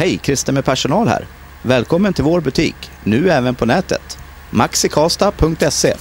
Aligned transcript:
Hej, 0.00 0.20
Christer 0.22 0.52
med 0.52 0.64
personal 0.64 1.08
här. 1.08 1.26
Välkommen 1.62 2.12
till 2.12 2.24
vår 2.24 2.40
butik, 2.40 2.90
nu 3.04 3.30
även 3.30 3.54
på 3.54 3.66
nätet. 3.66 4.18
maxikasta.se 4.50 5.94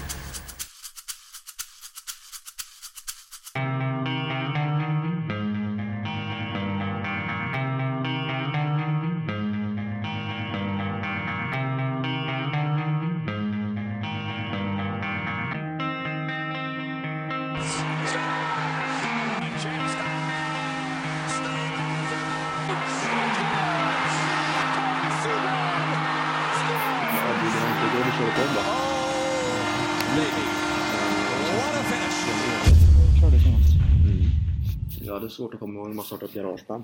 ett 36.26 36.34
garageband. 36.34 36.84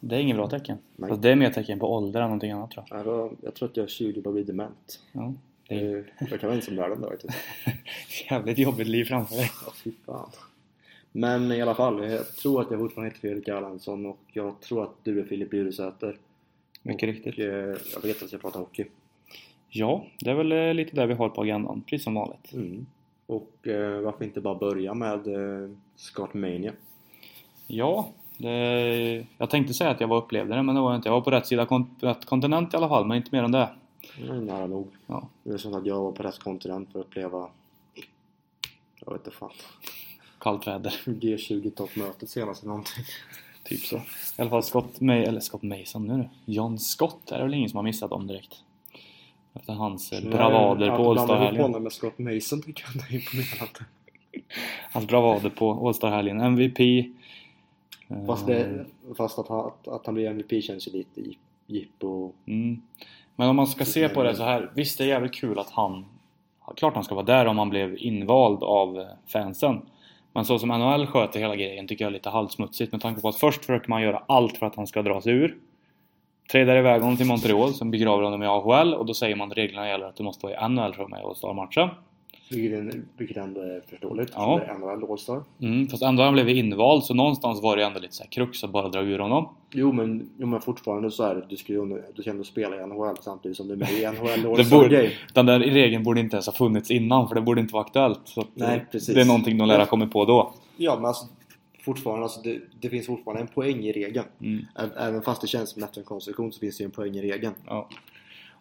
Det 0.00 0.16
är 0.16 0.20
inget 0.20 0.36
bra 0.36 0.48
tecken. 0.48 0.78
Nej. 0.96 1.08
Fast 1.08 1.22
det 1.22 1.30
är 1.30 1.36
mer 1.36 1.50
tecken 1.50 1.78
på 1.78 1.94
ålder 1.94 2.20
än 2.20 2.26
någonting 2.26 2.50
annat 2.50 2.70
tror 2.70 2.86
jag. 2.90 3.36
Jag, 3.42 3.54
tror 3.54 3.68
att 3.68 3.76
jag 3.76 3.84
är 3.84 3.88
20 3.88 4.22
och 4.24 4.32
blir 4.32 4.44
dement. 4.44 5.00
Ja. 5.12 5.34
Det 5.68 5.74
är 5.74 5.96
är, 5.96 6.04
jag 6.30 6.40
kan 6.40 6.48
vara 6.48 6.54
ensam 6.56 6.76
världen 6.76 7.00
då 7.00 7.08
faktiskt. 7.08 7.34
jävligt 8.30 8.58
jobbigt 8.58 8.86
liv 8.86 9.04
framför 9.04 9.36
dig. 9.36 9.50
Ja, 9.66 9.72
fy 9.84 9.92
fan. 10.06 10.30
Men 11.12 11.52
i 11.52 11.62
alla 11.62 11.74
fall, 11.74 12.10
jag 12.10 12.36
tror 12.36 12.60
att 12.60 12.70
jag 12.70 12.80
fortfarande 12.80 13.10
heter 13.10 13.20
Fredrik 13.20 13.48
Erlandsson 13.48 14.06
och 14.06 14.20
jag 14.32 14.60
tror 14.60 14.82
att 14.82 14.94
du 15.02 15.20
är 15.20 15.24
Filip 15.24 15.50
Bjuresäter. 15.50 16.16
Mycket 16.82 17.06
riktigt. 17.08 17.38
Eh, 17.38 17.46
jag 17.94 18.02
vet 18.02 18.22
att 18.22 18.32
jag 18.32 18.40
pratar 18.40 18.60
hockey. 18.60 18.84
Ja, 19.68 20.06
det 20.20 20.30
är 20.30 20.34
väl 20.34 20.52
eh, 20.52 20.74
lite 20.74 20.96
där 20.96 21.06
vi 21.06 21.14
har 21.14 21.28
på 21.28 21.42
agendan, 21.42 21.82
precis 21.86 22.04
som 22.04 22.14
vanligt. 22.14 22.52
Mm. 22.52 22.86
Och 23.26 23.68
eh, 23.68 24.00
varför 24.00 24.24
inte 24.24 24.40
bara 24.40 24.54
börja 24.54 24.94
med 24.94 25.26
eh, 25.26 25.70
Scott 25.96 26.34
Mania? 26.34 26.72
Ja, 27.66 28.12
det, 28.42 29.26
jag 29.38 29.50
tänkte 29.50 29.74
säga 29.74 29.90
att 29.90 30.00
jag 30.00 30.08
var 30.08 30.16
upplevde 30.16 30.54
det, 30.54 30.62
men 30.62 30.74
det 30.74 30.80
var 30.80 30.90
jag 30.90 30.98
inte. 30.98 31.08
Jag 31.08 31.14
var 31.14 31.20
på 31.20 31.30
rätt 31.30 31.46
sida 31.46 31.66
kon, 31.66 31.94
rätt 32.00 32.24
kontinent 32.24 32.74
i 32.74 32.76
alla 32.76 32.88
fall, 32.88 33.06
men 33.06 33.16
inte 33.16 33.28
mer 33.32 33.42
än 33.42 33.52
det. 33.52 33.68
Är 34.28 34.32
nära 34.32 34.66
nog. 34.66 34.88
Ja. 35.06 35.28
Det 35.42 35.52
är 35.52 35.58
som 35.58 35.74
att 35.74 35.86
jag 35.86 36.02
var 36.02 36.12
på 36.12 36.22
rätt 36.22 36.38
kontinent 36.38 36.92
för 36.92 37.00
att 37.00 37.06
uppleva 37.06 37.48
jag 39.06 39.12
vet 39.12 39.26
inte 39.26 39.38
fan. 39.38 39.50
Kallt 40.38 40.66
väder, 40.66 40.90
G20-toppmötet 41.04 42.26
senast 42.28 42.62
eller 42.62 42.68
någonting. 42.68 43.04
typ 43.64 43.80
så. 43.80 43.96
I 43.96 44.02
alla 44.36 44.50
fall 44.50 44.62
Scott, 44.62 45.00
May, 45.00 45.22
eller 45.22 45.40
Scott 45.40 45.62
Mason 45.62 46.06
nu. 46.06 46.28
John 46.44 46.78
Scott 46.78 47.30
är 47.30 47.38
det 47.38 47.44
väl 47.44 47.54
ingen 47.54 47.68
som 47.68 47.76
har 47.76 47.84
missat 47.84 48.12
om 48.12 48.26
direkt. 48.26 48.54
Efter 49.54 49.72
hans 49.72 50.12
eh, 50.12 50.30
bravader 50.30 50.88
Nej, 50.88 50.96
på 50.96 51.02
blanda 51.02 51.02
ihop 51.02 51.18
All-Star-helgen. 51.18 51.62
honom 51.62 51.82
med 51.82 51.92
Scott 51.92 52.18
Mason 52.18 52.62
tycker 52.62 52.84
jag 52.94 53.10
är 53.10 53.14
imponerande. 53.14 53.84
Hans 54.92 55.06
bravader 55.06 55.50
på 55.50 55.86
All-Star-helgen. 55.86 56.40
MVP. 56.40 56.78
Eh, 58.12 58.26
Fast, 58.26 58.46
det, 58.46 58.84
fast 59.16 59.38
att, 59.38 59.48
han, 59.48 59.66
att, 59.66 59.88
att 59.88 60.06
han 60.06 60.14
blir 60.14 60.26
MVP 60.26 60.64
känns 60.64 60.88
ju 60.88 60.92
lite 60.92 61.20
jippo. 61.66 62.32
Mm. 62.46 62.82
Men 63.36 63.48
om 63.48 63.56
man 63.56 63.66
ska 63.66 63.84
se 63.84 64.08
på 64.08 64.22
det 64.22 64.34
så 64.34 64.42
här. 64.42 64.70
Visst 64.74 64.98
det 64.98 65.04
är 65.04 65.08
jävligt 65.08 65.34
kul 65.34 65.58
att 65.58 65.70
han 65.70 66.04
Klart 66.76 66.94
han 66.94 67.04
ska 67.04 67.14
vara 67.14 67.24
där 67.24 67.46
om 67.46 67.58
han 67.58 67.70
blev 67.70 67.96
invald 67.98 68.62
av 68.62 68.98
eh, 68.98 69.06
fansen 69.26 69.82
Men 70.32 70.44
så 70.44 70.58
som 70.58 70.68
NHL 70.68 71.06
sköter 71.06 71.40
hela 71.40 71.56
grejen 71.56 71.86
tycker 71.86 72.04
jag 72.04 72.08
är 72.10 72.12
lite 72.12 72.30
halvsmutsigt 72.30 72.92
med 72.92 73.00
tanke 73.00 73.20
på 73.20 73.28
att 73.28 73.36
först 73.36 73.64
försöker 73.64 73.88
man 73.88 74.02
göra 74.02 74.22
allt 74.28 74.56
för 74.56 74.66
att 74.66 74.76
han 74.76 74.86
ska 74.86 75.02
dra 75.02 75.20
sig 75.20 75.32
ur 75.32 75.58
Tradar 76.52 76.76
iväg 76.76 77.00
honom 77.00 77.16
till 77.16 77.26
Montreal, 77.26 77.74
sen 77.74 77.90
begraver 77.90 78.22
honom 78.22 78.42
i 78.42 78.46
AHL 78.46 78.94
och 78.94 79.06
då 79.06 79.14
säger 79.14 79.36
man 79.36 79.50
att 79.50 79.58
reglerna 79.58 79.88
gäller 79.88 80.06
att 80.06 80.16
du 80.16 80.22
måste 80.22 80.46
vara 80.46 80.66
i 80.66 80.68
NHL 80.68 80.76
för 80.76 80.90
att 80.90 80.98
vara 80.98 81.08
med 81.08 81.20
i 81.20 81.22
All-Star-matchen 81.22 81.88
Vilket, 83.16 83.36
ändå 83.36 83.60
är 83.60 83.82
förståeligt. 83.90 84.32
Ja. 84.34 84.60
Det 84.66 84.72
är 84.72 84.78
NHL 84.78 85.10
All-Star. 85.10 85.42
mm, 85.60 85.88
Fast 85.88 86.02
ändå 86.02 86.20
har 86.22 86.24
han 86.24 86.34
blivit 86.34 86.56
invald 86.56 87.04
så 87.04 87.14
någonstans 87.14 87.62
var 87.62 87.76
det 87.76 87.84
ändå 87.84 88.00
lite 88.00 88.14
så 88.14 88.22
här 88.22 88.30
krux 88.30 88.64
att 88.64 88.70
bara 88.70 88.88
dra 88.88 89.00
ur 89.00 89.18
honom 89.18 89.48
Jo 89.70 89.92
men, 89.92 90.30
jo 90.38 90.46
men 90.46 90.60
fortfarande 90.60 91.10
så 91.10 91.22
är 91.22 91.34
det, 91.34 91.46
du 91.48 91.56
ska 91.56 91.72
ju 91.72 92.02
du 92.14 92.22
ska 92.22 92.30
ändå 92.30 92.44
spela 92.44 92.76
i 92.76 92.86
NHL 92.86 93.16
samtidigt 93.20 93.56
som 93.56 93.68
du 93.68 93.74
är 93.74 93.78
med 93.78 93.92
i 93.92 94.06
NHL 94.42 94.56
det 94.56 94.70
borde. 94.70 95.10
Den 95.34 95.46
där 95.46 95.60
regeln 95.60 96.02
borde 96.02 96.20
inte 96.20 96.36
ens 96.36 96.46
ha 96.46 96.52
funnits 96.52 96.90
innan 96.90 97.28
för 97.28 97.34
det 97.34 97.40
borde 97.40 97.60
inte 97.60 97.74
vara 97.74 97.84
aktuellt 97.84 98.20
så 98.24 98.44
Nej, 98.54 98.86
precis. 98.92 99.14
Det 99.14 99.20
är 99.20 99.24
någonting 99.24 99.58
de 99.58 99.68
lär 99.68 99.78
ha 99.78 99.86
kommit 99.86 100.12
på 100.12 100.24
då 100.24 100.54
Ja 100.76 100.96
men 100.96 101.04
alltså 101.04 101.26
fortfarande, 101.84 102.22
alltså 102.22 102.40
det, 102.40 102.60
det 102.80 102.88
finns 102.88 103.06
fortfarande 103.06 103.40
en 103.42 103.48
poäng 103.48 103.84
i 103.84 103.92
regeln. 103.92 104.26
Mm. 104.40 104.66
Även 104.98 105.22
fast 105.22 105.40
det 105.40 105.46
känns 105.46 105.70
som 105.70 105.82
en 105.82 106.04
konstruktion 106.04 106.52
så 106.52 106.60
finns 106.60 106.78
det 106.78 106.82
ju 106.82 106.86
en 106.86 106.90
poäng 106.90 107.16
i 107.16 107.22
regeln. 107.22 107.54
Ja. 107.66 107.88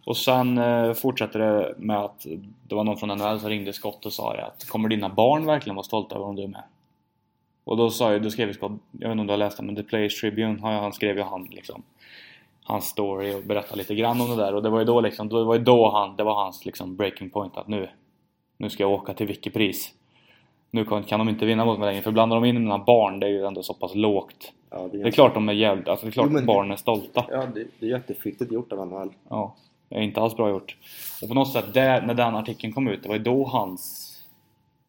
Och 0.06 0.18
sen 0.18 0.58
eh, 0.58 0.94
fortsätter 0.94 1.40
det 1.40 1.76
med 1.78 1.98
att 1.98 2.26
det 2.68 2.76
var 2.76 2.84
någon 2.84 2.98
från 2.98 3.10
NHL 3.10 3.40
som 3.40 3.50
ringde 3.50 3.74
Scott 3.74 4.06
och 4.06 4.14
sa 4.14 4.34
det 4.34 4.46
att 4.46 4.70
Kommer 4.70 4.90
dina 4.90 5.10
barn 5.10 5.46
verkligen 5.46 5.76
vara 5.76 5.84
stolta 5.84 6.16
över 6.16 6.26
om 6.26 6.36
du 6.36 6.44
är 6.44 6.48
med? 6.48 6.64
Och 7.64 7.78
då 7.78 7.90
sa 7.90 8.12
jag, 8.12 8.24
då 8.24 8.30
skrev 8.30 8.54
Scott, 8.54 8.72
jag 8.92 9.08
vet 9.08 9.12
inte 9.12 9.22
om 9.22 9.28
du 9.28 9.34
har 9.34 9.38
läst 9.38 9.58
det 9.58 9.64
men 9.64 9.76
The 9.76 9.84
Players 9.84 10.22
Tribune, 10.22 10.60
han, 10.62 10.74
han 10.74 10.94
skrev 10.94 11.18
ju 11.18 11.24
han 11.24 11.48
liksom 11.52 11.84
Hans 12.64 12.86
story 12.86 13.36
och 13.36 13.44
berättade 13.44 13.78
lite 13.78 13.96
grann 13.96 14.22
om 14.22 14.30
det 14.30 14.36
där. 14.36 14.56
Och 14.56 14.64
det 14.64 14.70
var 14.70 14.80
ju 14.80 14.86
då 14.86 15.02
liksom, 15.02 15.30
det 15.30 15.44
var 15.44 15.56
ju 15.56 15.64
då 15.64 15.92
han, 15.92 16.16
det 16.16 16.24
var 16.24 16.34
hans 16.44 16.66
liksom 16.66 16.96
breaking 16.96 17.30
point 17.30 17.58
att 17.58 17.68
nu 17.68 17.90
Nu 18.58 18.70
ska 18.70 18.84
jag 18.84 18.92
åka 18.92 19.14
till 19.14 19.28
vilket 19.28 19.54
pris 19.54 19.94
Nu 20.72 20.86
kan, 20.86 21.04
kan 21.04 21.20
de 21.20 21.30
inte 21.30 21.46
vinna 21.46 21.66
mot 21.66 21.80
mig 21.80 21.88
längre 21.88 22.02
för 22.02 22.12
blandar 22.12 22.36
de 22.36 22.46
in 22.46 22.64
mina 22.64 22.80
barn, 22.80 23.20
det 23.20 23.26
är 23.26 23.30
ju 23.30 23.46
ändå 23.46 23.64
så 23.64 23.74
pass 23.74 23.96
lågt. 23.96 24.54
Ja, 24.70 24.90
Det 24.92 25.02
är 25.02 25.12
klart 25.12 25.34
de 25.34 25.50
är 25.50 25.54
jävligt, 25.54 25.88
alltså 25.88 26.06
det 26.06 26.10
är 26.10 26.12
klart 26.12 26.28
Jo, 26.32 26.38
att 26.38 26.46
barnen 26.46 26.72
är 26.72 26.76
stolta. 26.76 27.26
Ja, 27.30 27.46
det, 27.56 27.66
det 27.80 27.86
är 27.86 27.90
jättefittigt 27.90 28.52
gjort 28.52 28.72
av 28.72 28.88
NHL. 28.88 29.10
Ja, 29.30 29.56
det 29.56 29.71
är 29.92 30.02
inte 30.02 30.22
alls 30.22 30.36
bra 30.36 30.50
gjort. 30.50 30.78
Och 31.22 31.28
på 31.28 31.34
något 31.34 31.52
sätt, 31.54 31.74
där, 31.74 32.02
när 32.02 32.14
den 32.14 32.36
artikeln 32.36 32.74
kom 32.74 32.88
ut, 32.88 33.04
det 33.04 33.10
var 33.10 33.16
ju 33.16 33.24
då 33.24 33.46
hans 33.46 34.08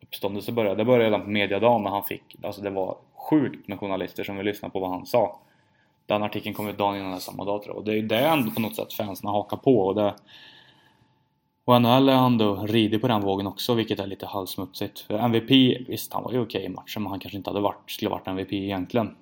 uppståndelse 0.03 0.53
började. 0.53 0.77
Det 0.77 0.85
började 0.85 1.05
redan 1.05 1.23
på 1.23 1.31
mediadagen 1.31 1.83
när 1.83 1.91
han 1.91 2.05
fick, 2.05 2.37
alltså 2.43 2.63
det 2.63 2.71
var 2.71 2.97
sjukt 3.31 3.69
med 3.69 3.81
journalister 3.81 4.25
som 4.25 4.37
ville 4.37 4.51
lyssna 4.51 4.69
på 4.69 4.81
vad 4.81 4.91
han 4.91 5.07
sa. 5.07 5.41
Den 6.07 6.23
artikeln 6.23 6.55
kom 6.55 6.69
ut 6.69 6.79
dagen 6.79 6.97
innan 6.97 7.21
samma 7.21 7.45
dag 7.45 7.63
tror 7.63 7.75
jag. 7.75 7.79
Och 7.79 7.85
det 7.85 7.93
är 7.93 7.97
ju 7.97 8.07
det 8.07 8.19
ändå 8.19 8.51
på 8.51 8.61
något 8.61 8.77
sätt 8.77 8.93
fansen 8.93 9.29
hakar 9.29 9.57
på. 9.57 9.81
Och, 9.81 9.95
det, 9.95 10.15
och 11.65 11.83
NHL 11.83 12.09
är 12.09 12.27
ändå 12.27 12.57
rider 12.67 12.99
på 12.99 13.09
den 13.09 13.21
vågen 13.21 13.47
också, 13.47 13.75
vilket 13.75 14.01
är 14.01 14.07
lite 14.07 14.27
halvsmutsigt. 14.27 15.01
För 15.01 15.19
MVP, 15.19 15.51
visst 15.89 16.13
han 16.13 16.23
var 16.23 16.33
ju 16.33 16.41
okej 16.41 16.65
i 16.65 16.69
matchen, 16.69 17.03
men 17.03 17.11
han 17.11 17.21
kanske 17.21 17.37
inte 17.37 17.51
hade 17.51 17.61
varit, 17.61 17.91
skulle 17.91 18.11
varit 18.11 18.27
MVP 18.29 18.53
egentligen. 18.53 19.17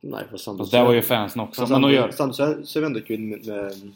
Nej, 0.00 0.24
för 0.30 0.36
samtidigt 0.36 0.58
Fast 0.58 0.72
det 0.72 0.84
var 0.84 0.92
ju 0.92 1.02
fansen 1.02 1.40
också. 1.42 1.60
Fast 1.60 1.70
Men 1.70 1.82
samtidigt, 1.82 2.00
göra, 2.00 2.12
samtidigt 2.12 2.68
så 2.68 2.78
är 2.78 2.80
det 2.80 2.86
ändå 2.86 3.00
kul 3.00 3.20
med, 3.20 3.46
med 3.46 3.92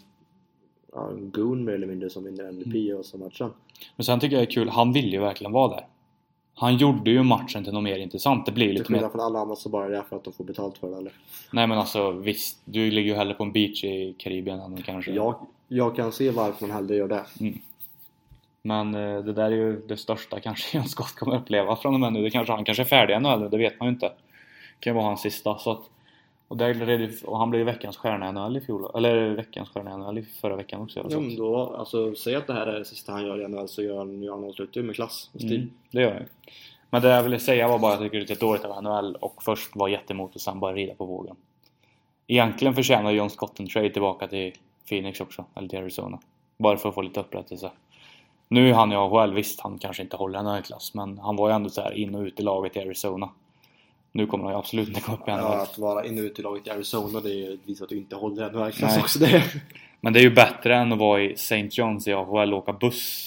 ja, 0.92 1.10
goon 1.14 1.64
mer 1.64 1.72
eller 1.72 1.86
mindre 1.86 2.10
som 2.10 2.24
vinner 2.24 2.44
MVP 2.44 2.74
Mm. 2.88 2.98
och 2.98 3.04
så 3.04 3.18
matchen. 3.18 3.50
Men 3.96 4.04
sen 4.04 4.20
tycker 4.20 4.36
jag 4.36 4.42
det 4.46 4.50
är 4.50 4.54
kul, 4.54 4.68
han 4.68 4.92
ville 4.92 5.08
ju 5.08 5.20
verkligen 5.20 5.52
vara 5.52 5.68
där. 5.68 5.86
Han 6.54 6.76
gjorde 6.76 7.10
ju 7.10 7.22
matchen 7.22 7.64
till 7.64 7.72
något 7.72 7.82
mer 7.82 7.96
intressant. 7.98 8.46
Det 8.46 8.52
blir 8.52 8.66
Till 8.66 8.74
lite 8.78 8.92
mer... 8.92 8.98
skillnad 8.98 9.12
från 9.12 9.20
alla 9.20 9.38
andra 9.38 9.56
så 9.56 9.68
bara 9.68 9.86
är 9.86 9.90
det 9.90 10.04
för 10.08 10.16
att 10.16 10.24
de 10.24 10.32
får 10.32 10.44
betalt 10.44 10.78
för 10.78 10.90
det 10.90 10.96
eller? 10.96 11.12
Nej 11.52 11.66
men 11.66 11.78
alltså 11.78 12.10
visst, 12.10 12.60
du 12.64 12.90
ligger 12.90 13.10
ju 13.12 13.16
hellre 13.16 13.34
på 13.34 13.44
en 13.44 13.52
beach 13.52 13.84
i 13.84 14.14
Karibien 14.18 14.60
än 14.60 14.82
kanske... 14.82 15.12
Jag, 15.12 15.34
jag 15.68 15.96
kan 15.96 16.12
se 16.12 16.30
varför 16.30 16.66
man 16.66 16.76
hellre 16.76 16.96
gör 16.96 17.08
det. 17.08 17.24
Men 18.62 18.94
eh, 18.94 19.18
det 19.24 19.32
där 19.32 19.44
är 19.44 19.50
ju 19.50 19.80
det 19.86 19.96
största 19.96 20.40
kanske 20.44 20.78
John 20.78 20.88
Scott 20.88 21.14
kommer 21.14 21.36
uppleva 21.36 21.76
från 21.76 21.94
och 21.94 22.00
med 22.00 22.12
nu. 22.12 22.22
Det 22.22 22.30
kanske, 22.30 22.52
han 22.52 22.64
kanske 22.64 22.82
är 22.82 22.86
färdig 22.86 23.14
ännu 23.14 23.28
eller 23.28 23.48
det 23.48 23.58
vet 23.58 23.80
man 23.80 23.88
ju 23.88 23.94
inte. 23.94 24.06
Det 24.06 24.80
kan 24.80 24.90
ju 24.90 24.94
vara 24.94 25.04
hans 25.06 25.20
sista. 25.20 25.58
Så 25.58 25.70
att, 25.70 25.82
och, 26.50 26.56
där, 26.56 27.10
och 27.24 27.38
han 27.38 27.50
blev 27.50 27.66
veckans 27.66 27.96
stjärna 27.96 28.28
i 28.28 28.32
NHL 28.32 28.56
i 28.56 28.60
fjol. 28.60 28.90
Eller 28.94 29.34
veckans 29.34 29.68
stjärna 29.68 29.90
i 29.90 29.96
NHL 29.96 30.18
i 30.18 30.22
förra 30.22 30.56
veckan 30.56 30.80
också. 30.80 31.06
Ja, 31.10 31.20
men 31.20 31.36
då, 31.36 31.76
alltså, 31.78 32.14
säg 32.14 32.34
att 32.34 32.46
det 32.46 32.52
här 32.52 32.66
är 32.66 32.78
det 32.78 32.84
sista 32.84 33.12
han 33.12 33.26
gör 33.26 33.40
i 33.40 33.48
NHL 33.48 33.68
så 33.68 33.82
gör 33.82 33.98
han 33.98 34.22
ju 34.22 34.30
han 34.30 34.44
avslutar 34.44 34.80
ju 34.80 34.86
med 34.86 34.94
klass 34.94 35.30
och 35.34 35.40
stil. 35.40 35.56
Mm, 35.56 35.70
det 35.90 36.00
gör 36.00 36.14
jag. 36.14 36.22
Men 36.90 37.02
det 37.02 37.08
jag 37.08 37.22
ville 37.22 37.38
säga 37.38 37.68
var 37.68 37.78
bara 37.78 37.92
att 37.92 38.00
jag 38.00 38.10
tycker 38.12 38.26
det 38.26 38.42
är 38.42 38.46
dåligt 38.46 38.64
av 38.64 38.82
NHL 38.82 39.16
och 39.20 39.42
först 39.42 39.76
vara 39.76 39.90
jättemot 39.90 40.34
och 40.34 40.40
sen 40.40 40.60
bara 40.60 40.72
rida 40.74 40.94
på 40.94 41.04
vågen. 41.04 41.36
Egentligen 42.26 42.74
förtjänar 42.74 43.10
John 43.10 43.30
Scott 43.30 43.60
en 43.60 43.66
trade 43.66 43.90
tillbaka 43.90 44.28
till 44.28 44.52
Phoenix 44.88 45.20
också, 45.20 45.44
eller 45.54 45.68
till 45.68 45.78
Arizona. 45.78 46.18
Bara 46.58 46.76
för 46.76 46.88
att 46.88 46.94
få 46.94 47.02
lite 47.02 47.20
upprättelse. 47.20 47.70
Nu 48.48 48.70
är 48.70 48.74
han 48.74 48.92
i 48.92 48.96
AHL, 48.96 49.34
visst 49.34 49.60
han 49.60 49.78
kanske 49.78 50.02
inte 50.02 50.16
håller 50.16 50.42
NHL-klass 50.42 50.94
men 50.94 51.18
han 51.18 51.36
var 51.36 51.48
ju 51.48 51.54
ändå 51.54 51.70
så 51.70 51.80
här 51.80 51.92
in 51.92 52.14
och 52.14 52.22
ut 52.22 52.40
i 52.40 52.42
laget 52.42 52.76
i 52.76 52.80
Arizona. 52.80 53.30
Nu 54.12 54.26
kommer 54.26 54.44
han 54.44 54.52
ju 54.52 54.58
absolut 54.58 54.88
inte 54.88 55.00
gå 55.06 55.12
upp 55.12 55.20
i. 55.28 55.30
Ja, 55.30 55.62
att 55.62 55.78
vara 55.78 56.06
inne 56.06 56.20
och 56.20 56.24
ut 56.24 56.38
i 56.38 56.42
laget 56.42 56.66
i 56.66 56.70
Arizona 56.70 57.20
det 57.20 57.58
visar 57.64 57.84
att 57.84 57.88
du 57.88 57.96
inte 57.96 58.16
håller 58.16 58.70
klass 58.70 58.92
Nej. 58.92 59.00
också. 59.00 59.18
Det. 59.18 59.42
Men 60.00 60.12
det 60.12 60.20
är 60.20 60.22
ju 60.22 60.34
bättre 60.34 60.76
än 60.76 60.92
att 60.92 60.98
vara 60.98 61.22
i 61.22 61.32
St. 61.32 61.62
John's 61.62 62.08
i 62.08 62.12
AHL 62.12 62.52
och 62.52 62.58
åka 62.58 62.72
buss 62.72 63.26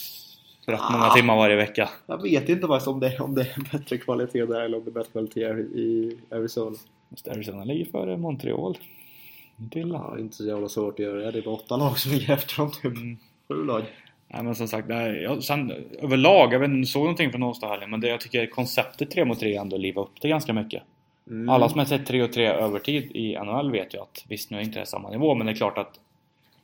rätt 0.66 0.82
många 0.92 1.04
Ah. 1.06 1.14
timmar 1.16 1.36
varje 1.36 1.56
vecka. 1.56 1.90
Jag 2.06 2.22
vet 2.22 2.50
inte 2.50 2.68
vad 2.68 2.88
om 2.88 3.00
det, 3.00 3.20
om 3.20 3.36
det 3.36 3.42
är 3.42 3.72
bättre 3.78 3.98
kvalitet 3.98 4.46
där 4.46 4.62
eller 4.62 4.78
om 4.78 4.84
det 4.84 4.90
är 4.90 4.94
bättre 4.94 5.12
kvalitet 5.12 5.48
i 5.80 6.18
Arizona. 6.32 6.76
Just 7.10 7.28
Arizona 7.28 7.64
ligger 7.64 7.86
före 7.86 8.18
Montreal. 8.18 8.78
Inte 9.60 9.80
illa. 9.80 10.06
Ja, 10.12 10.20
inte 10.20 10.36
så 10.36 10.46
jävla 10.46 10.70
svårt 10.70 10.94
att 10.94 11.00
göra 11.00 11.18
det. 11.20 11.32
Det 11.32 11.40
är 11.40 11.44
bara 11.44 11.56
åtta 11.56 11.78
lag 11.78 12.00
som 12.00 12.12
ligger 12.12 12.34
efter 12.34 12.58
dem 12.58 12.72
typ. 12.72 12.86
Mm. 12.86 13.18
Sju 13.48 13.66
lag. 13.66 13.84
Nej 14.34 14.44
men 14.44 14.56
som 14.56 14.68
sagt, 14.68 14.88
nej, 14.88 15.22
jag, 15.22 15.44
sen, 15.44 15.74
överlag, 16.02 16.54
jag 16.54 16.60
vet 16.60 16.66
inte 16.68 16.76
om 16.76 16.82
du 16.82 16.88
såg 16.88 17.02
någonting 17.02 17.32
från 17.32 17.44
Åstadhallen 17.44 17.90
men 17.90 18.02
det 18.02 18.08
jag 18.08 18.22
tycker 18.22 18.46
konceptet 18.46 19.12
3 19.12 19.26
mot 19.26 19.40
3 19.40 19.56
ändå 19.56 19.78
livar 19.78 20.02
upp 20.04 20.22
det 20.22 20.28
ganska 20.30 20.54
mycket. 20.54 20.84
Mm. 21.30 21.50
Alla 21.50 21.70
som 21.70 21.80
har 21.80 21.86
sett 21.86 22.06
3 22.06 22.24
och 22.24 22.34
3 22.34 22.48
övertid 22.48 23.12
i 23.16 23.38
NHL 23.46 23.72
vet 23.72 23.94
ju 23.96 24.00
att 24.02 24.26
visst 24.30 24.52
nu 24.52 24.58
är 24.58 24.62
inte 24.62 24.80
det 24.80 24.86
samma 24.86 25.10
nivå 25.10 25.36
men 25.36 25.46
det 25.48 25.54
är 25.54 25.56
klart 25.56 25.78
att 25.78 26.00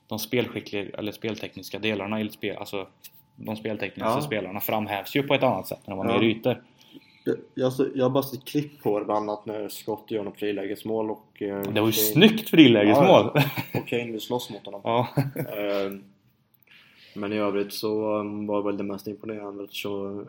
de 0.07 0.19
spelskickliga 0.19 0.86
eller 0.98 1.12
speltekniska 1.12 1.80
delarna 1.80 2.21
i 2.21 2.30
spel, 2.30 2.57
alltså 2.57 2.88
de 3.36 3.56
speltekniska 3.56 4.10
Ja. 4.10 4.22
spelarna 4.22 4.60
framhävs 4.60 5.15
ju 5.15 5.24
på 5.24 5.33
ett 5.33 5.44
annat 5.44 5.68
sätt 5.68 5.80
vad 5.86 5.98
de 5.98 6.10
Ja. 6.10 6.15
är 6.19 6.24
ytor. 6.24 6.62
Jag, 7.24 7.36
jag, 7.56 7.72
jag 7.95 8.06
har 8.06 8.10
bara 8.10 8.24
sett 8.24 8.45
klipp 8.45 8.83
på 8.83 9.00
det 9.00 9.06
bland 9.06 9.30
annat 9.30 9.45
när 9.45 9.69
Scott 9.69 10.12
gör 10.12 10.24
något 10.24 10.39
frilägesmål 10.39 11.12
och... 11.12 11.42
eh, 11.42 11.62
Det 11.62 11.81
var 11.81 11.88
ju 11.88 11.92
Kane- 11.92 12.13
snyggt 12.13 12.50
frilägesmål! 12.50 13.31
Ja, 13.36 13.44
Och 13.80 13.88
Kane 13.88 14.12
vill 14.12 14.22
slåss 14.22 14.50
mot 14.50 14.65
honom. 14.65 14.81
Ja. 14.83 15.07
Men 17.14 17.34
i 17.34 17.38
övrigt 17.38 17.74
så 17.74 18.20
um, 18.20 18.48
var 18.48 18.62
väl 18.62 18.78
det 18.78 18.84
mest 18.84 19.08
imponerande 19.08 19.64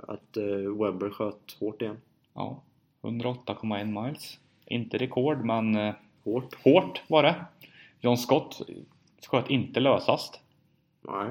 att 0.09 0.37
eh, 0.37 0.45
Webber 0.85 1.11
sköt 1.11 1.57
hårt 1.61 1.83
igen. 1.83 1.97
ja. 2.35 2.63
108,1 3.03 4.03
miles. 4.03 4.39
Inte 4.67 4.99
rekord 4.99 5.45
men 5.45 5.77
eh, 5.77 5.95
Hårt? 6.25 6.55
hårt 6.65 7.03
var 7.09 7.23
det. 7.23 7.45
John 8.01 8.17
Scott 8.17 8.63
sköt 9.29 9.51
inte 9.51 9.81
lösast. 9.81 10.41
Nej. 11.09 11.31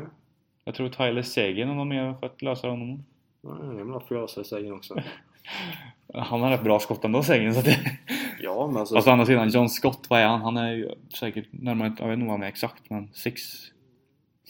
Jag 0.63 0.75
tror 0.75 0.89
Tyler 0.89 1.69
och 1.69 1.75
någon 1.75 1.89
mer 1.89 2.13
sköt 2.21 2.41
lösare 2.41 2.71
än 2.71 2.79
honom. 2.79 3.05
Nej, 3.41 3.77
jag 3.77 3.85
vill 3.85 3.93
ha 3.93 3.99
frösa 3.99 4.41
i 4.41 4.43
sägen 4.43 4.73
också. 4.73 4.95
Han 6.13 6.41
har 6.41 6.49
rätt 6.49 6.63
bra 6.63 6.79
skott 6.79 7.05
ändå 7.05 7.23
Seguin 7.23 7.53
så 7.53 7.61
det... 7.61 7.77
Ja, 8.41 8.67
men 8.67 8.77
alltså... 8.77 8.95
Fast 8.95 9.07
å 9.07 9.11
andra 9.11 9.25
sidan, 9.25 9.49
John 9.49 9.69
Scott, 9.69 10.05
vad 10.09 10.19
är 10.19 10.27
han? 10.27 10.41
Han 10.41 10.57
är 10.57 10.71
ju 10.71 10.91
säkert 11.19 11.47
närmare, 11.51 11.93
jag 11.99 12.07
vet 12.07 12.13
inte 12.13 12.25
vad 12.25 12.33
han 12.33 12.43
är 12.43 12.47
exakt 12.47 12.89
men 12.89 13.09
6 13.13 13.41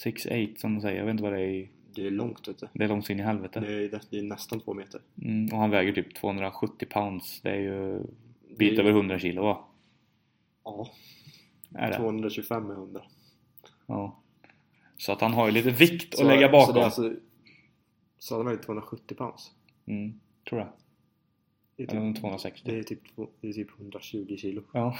6-8 0.06 0.56
som 0.57 0.75
de 0.75 0.81
säger, 0.81 0.98
jag 0.98 1.06
vet 1.06 1.12
inte 1.12 1.24
vad 1.24 1.34
det 1.34 1.40
är 1.42 1.48
i, 1.50 1.69
Det 1.96 2.07
är 2.07 2.12
långt 2.12 2.48
vet 2.48 2.57
du. 2.60 2.68
Det 2.74 2.84
är 2.84 2.88
långt 2.88 3.10
in 3.10 3.19
i 3.19 3.24
helvete. 3.24 3.60
Det 3.60 3.74
är, 3.74 4.01
det 4.10 4.19
är 4.19 4.24
nästan 4.24 4.60
två 4.60 4.74
meter. 4.74 5.01
Mm, 5.22 5.54
och 5.54 5.60
han 5.60 5.69
väger 5.69 5.94
typ 5.94 6.16
270 6.16 6.86
pounds. 6.90 7.42
Det 7.42 7.50
är 7.50 7.56
ju 7.60 8.01
bit 8.57 8.80
är- 8.80 8.84
över 8.84 8.92
100 8.92 9.19
kilo 9.19 9.42
va? 9.42 9.66
Ja, 10.63 10.90
Är 11.75 11.92
det? 11.92 11.98
225 11.98 12.63
med 12.68 12.75
100. 12.78 13.01
Ja. 13.86 14.19
Så 14.98 15.12
att 15.12 15.22
han 15.22 15.34
har 15.34 15.46
ju 15.46 15.51
lite 15.51 15.72
vikt 15.72 16.13
att 16.13 16.19
Så- 16.19 16.28
lägga 16.28 16.48
Så 16.48 16.51
bakom. 16.51 16.75
det 16.75 16.81
är 16.81 16.86
alltså... 16.86 17.13
Så 18.19 18.36
han 18.38 18.46
väger 18.46 18.63
270 18.63 19.16
pounds. 19.16 19.51
Mm, 19.86 20.19
tror 20.50 20.62
jag. 20.62 20.69
Det 21.75 21.84
är 21.84 21.96
Eller 21.96 22.12
typ, 22.13 22.22
260. 22.22 22.72
det 22.72 22.80
är 22.80 22.84
typ, 22.84 23.00
det 23.42 23.48
är 23.50 23.54
typ 23.54 23.80
120 23.80 24.36
kilo. 24.38 24.63
Ja. 24.74 24.98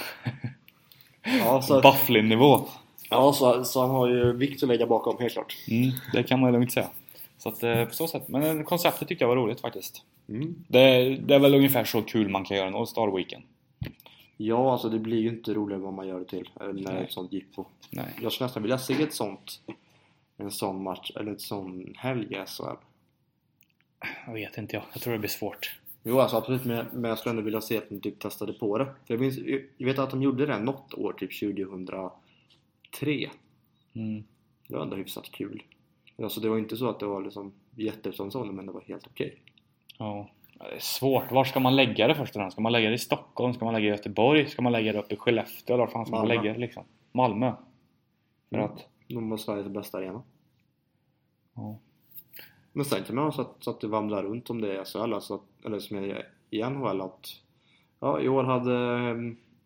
Ja, 1.22 1.62
så, 1.62 1.80
Bufflin-nivå. 1.82 2.68
Ja 3.10 3.32
så, 3.32 3.64
så 3.64 3.80
han 3.80 3.90
har 3.90 4.08
ju 4.08 4.32
vikt 4.32 4.62
att 4.62 4.68
lägga 4.68 4.86
bakom, 4.86 5.16
helt 5.18 5.32
klart. 5.32 5.56
Mm, 5.68 5.90
det 6.12 6.22
kan 6.22 6.40
man 6.40 6.52
lugnt 6.52 6.72
säga. 6.72 6.90
Så 7.38 7.48
att 7.48 7.62
eh, 7.62 7.84
på 7.84 7.94
så 7.94 8.06
sätt. 8.08 8.28
Men 8.28 8.58
eh, 8.58 8.64
konceptet 8.64 9.08
tyckte 9.08 9.24
jag 9.24 9.28
var 9.28 9.36
roligt 9.36 9.60
faktiskt. 9.60 10.02
Mm. 10.28 10.54
Det, 10.68 11.16
det 11.16 11.34
är 11.34 11.38
väl 11.38 11.54
ungefär 11.54 11.84
så 11.84 12.02
kul 12.02 12.28
man 12.28 12.44
kan 12.44 12.56
göra 12.56 12.68
en 12.68 12.74
All-Star 12.74 13.16
Weekend. 13.16 13.44
Ja, 14.36 14.72
alltså 14.72 14.88
det 14.88 14.98
blir 14.98 15.20
ju 15.20 15.28
inte 15.28 15.54
roligare 15.54 15.82
vad 15.82 15.92
man 15.92 16.08
gör 16.08 16.18
det 16.18 16.24
till. 16.24 16.50
eh, 16.60 16.66
När 16.66 16.92
Nej. 16.92 17.04
ett 17.04 17.12
sånt 17.12 17.32
jippo. 17.32 17.64
Nej. 17.90 18.06
Jag 18.22 18.32
skulle 18.32 18.46
nästan 18.46 18.62
vilja 18.62 18.78
se 18.78 19.02
ett 19.02 19.14
sånt 19.14 19.60
en 20.36 20.50
sån 20.50 20.82
match, 20.82 21.10
eller 21.16 21.32
ett 21.32 21.40
sån 21.40 21.94
helg 21.98 22.26
i 22.30 22.34
SHL. 22.46 22.64
Jag 24.26 24.32
vet 24.34 24.58
inte 24.58 24.76
jag. 24.76 24.82
Jag 24.92 25.02
tror 25.02 25.12
det 25.12 25.18
blir 25.18 25.28
svårt. 25.28 25.76
Jo 26.02 26.20
alltså 26.20 26.36
absolut, 26.36 26.64
men, 26.64 26.86
men 26.92 27.08
jag 27.08 27.18
skulle 27.18 27.30
ändå 27.30 27.42
vilja 27.42 27.60
se 27.60 27.78
att 27.78 27.88
de 27.88 28.00
typ 28.00 28.18
testade 28.18 28.52
på 28.52 28.78
det. 28.78 28.84
För 28.84 29.14
jag, 29.14 29.20
minns, 29.20 29.38
jag 29.76 29.86
vet 29.86 29.98
att 29.98 30.10
de 30.10 30.22
gjorde 30.22 30.46
det 30.46 30.58
något 30.58 30.94
år, 30.94 31.12
typ 31.12 31.32
2003. 32.90 33.30
Mm. 33.94 34.24
Det 34.68 34.74
var 34.76 34.82
ändå 34.82 34.96
hyfsat 34.96 35.30
kul. 35.32 35.62
Alltså 36.22 36.40
det 36.40 36.48
var 36.48 36.58
inte 36.58 36.76
så 36.76 36.88
att 36.88 37.00
det 37.00 37.06
var 37.06 37.22
liksom 37.22 37.52
jättesån 37.76 38.54
men 38.56 38.66
det 38.66 38.72
var 38.72 38.80
helt 38.80 39.06
okej. 39.06 39.42
Ja. 39.98 40.30
Det 40.54 40.64
är 40.74 40.78
svårt. 40.78 41.32
Var 41.32 41.44
ska 41.44 41.60
man 41.60 41.76
lägga 41.76 42.08
det 42.08 42.14
först 42.14 42.36
och 42.36 42.40
främst? 42.40 42.54
Ska 42.54 42.62
man 42.62 42.72
lägga 42.72 42.88
det 42.88 42.94
i 42.94 42.98
Stockholm? 42.98 43.54
Ska 43.54 43.64
man 43.64 43.74
lägga 43.74 43.82
det 43.84 43.94
i 43.94 43.96
Göteborg? 43.96 44.46
Ska 44.46 44.62
man 44.62 44.72
lägga 44.72 44.92
det 44.92 44.98
uppe 44.98 45.14
i 45.14 45.16
Skellefteå? 45.16 45.74
Eller 45.74 45.84
var 45.86 45.92
fan 45.92 46.06
ska 46.06 46.16
man 46.16 46.28
Malmö. 46.28 46.42
lägga 46.42 46.52
det 46.54 46.58
liksom? 46.60 46.84
Malmö? 47.12 47.52
För 48.50 48.56
Mm. 48.56 48.70
att... 48.70 48.86
De 49.08 49.30
var 49.30 49.36
Sveriges 49.36 49.68
bästa 49.68 49.98
arena. 49.98 50.22
Ja. 51.54 51.78
Men 52.72 52.84
sen 52.84 53.04
kan 53.04 53.14
man 53.16 53.24
ha 53.24 53.32
så 53.32 53.40
att, 53.40 53.56
så 53.60 53.70
att 53.70 53.80
det 53.80 53.86
vandrar 53.86 54.22
runt 54.22 54.50
om 54.50 54.60
det 54.60 54.76
är 54.76 54.84
SHL, 54.84 55.12
alltså, 55.14 55.40
eller 55.64 55.78
som 55.80 55.96
är 55.96 56.26
i 56.50 56.62
NHL 56.62 57.00
att 57.00 57.28
ja, 58.00 58.20
i 58.20 58.28
år 58.28 58.44
hade, 58.44 59.14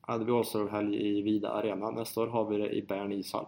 hade 0.07 0.25
vi 0.25 0.33
All-Star-helg 0.33 1.19
i 1.19 1.23
Vida 1.23 1.51
Arena, 1.51 1.91
nästa 1.91 2.21
år 2.21 2.27
har 2.27 2.45
vi 2.45 2.59
det 2.59 2.71
i 2.71 2.83
Bern 2.83 3.13
ishall. 3.13 3.47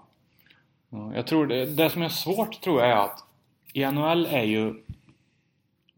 Ja, 0.91 1.15
jag 1.15 1.27
tror 1.27 1.47
det, 1.47 1.67
det 1.67 1.91
som 1.91 2.03
är 2.03 2.09
svårt 2.09 2.61
tror 2.61 2.81
jag 2.81 2.91
är 2.91 2.97
att 2.97 3.25
i 3.73 3.87
NHL 3.87 4.27
är 4.27 4.43
ju 4.43 4.75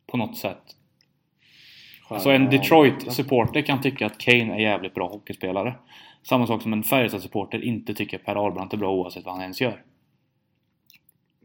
på 0.07 0.17
något 0.17 0.37
sätt 0.37 0.77
Så 2.21 2.31
en 2.31 2.51
Detroit-supporter 2.51 3.63
kan 3.63 3.81
tycka 3.81 4.07
att 4.07 4.19
Kane 4.19 4.55
är 4.55 4.59
jävligt 4.59 4.95
bra 4.95 5.09
hockeyspelare. 5.09 5.75
Samma 6.23 6.47
sak 6.47 6.63
som 6.63 6.73
en 6.73 6.83
Färjestad-supporter 6.83 7.65
inte 7.65 7.95
tycker 7.95 8.19
Per 8.19 8.37
Ahlbrandt 8.37 8.73
är 8.73 8.77
bra 8.77 8.93
oavsett 8.93 9.25
vad 9.25 9.35
han 9.35 9.43
ens 9.43 9.61
gör. 9.61 9.83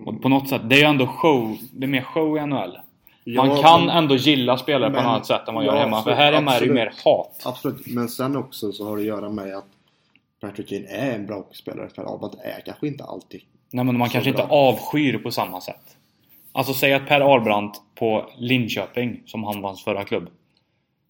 Och 0.06 0.21
på 0.21 0.30
något 0.30 0.50
sätt, 0.50 0.62
det 0.69 0.75
är 0.75 0.80
ju 0.80 0.86
ändå 0.86 1.07
show, 1.07 1.57
det 1.74 1.86
är 1.86 1.88
mer 1.88 2.01
show 2.01 2.38
i 2.38 2.45
NHL. 2.45 2.77
Man 3.25 3.49
Ja, 3.49 3.61
kan 3.61 3.85
men- 3.85 3.97
ändå 3.97 4.15
gilla 4.15 4.57
spelare 4.57 4.89
på 4.89 4.95
men- 4.95 5.01
ett 5.01 5.07
annat 5.09 5.25
sätt 5.25 5.47
än 5.47 5.53
man 5.53 5.65
gör 5.65 5.73
ja, 5.75 5.79
hemma. 5.79 5.91
För 5.91 5.99
absolut, 6.11 6.17
här 6.17 6.33
hemma 6.33 6.53
är 6.55 6.59
det 6.59 6.65
ju 6.65 6.73
mer 6.73 6.93
hat. 7.03 7.41
Absolut, 7.45 7.87
men 7.87 8.09
sen 8.09 8.35
också 8.35 8.71
så 8.71 8.85
har 8.89 8.95
det 8.97 9.01
att 9.01 9.07
göra 9.07 9.29
med 9.29 9.55
att 9.57 9.65
Patrick 10.41 10.69
Kane 10.69 10.87
är 10.87 11.15
en 11.15 11.25
bra 11.25 11.35
hockeyspelare, 11.35 11.89
för 11.95 12.03
Albert 12.03 12.39
är 12.43 12.61
kanske 12.65 12.87
inte 12.87 13.03
alltid. 13.03 13.41
Nej 13.71 13.85
men 13.85 13.97
man 13.97 14.09
kanske 14.09 14.29
inte 14.29 14.45
bra. 14.47 14.55
avskyr 14.55 15.17
på 15.17 15.31
samma 15.31 15.61
sätt. 15.61 15.97
Alltså 16.51 16.73
säg 16.73 16.93
att 16.93 17.07
Per 17.07 17.21
Ahlbrandt 17.21 17.81
på 17.95 18.29
Linköping, 18.37 19.21
som 19.25 19.43
han 19.43 19.61
var 19.61 19.69
hans 19.69 19.83
förra 19.83 20.03
klubb, 20.03 20.29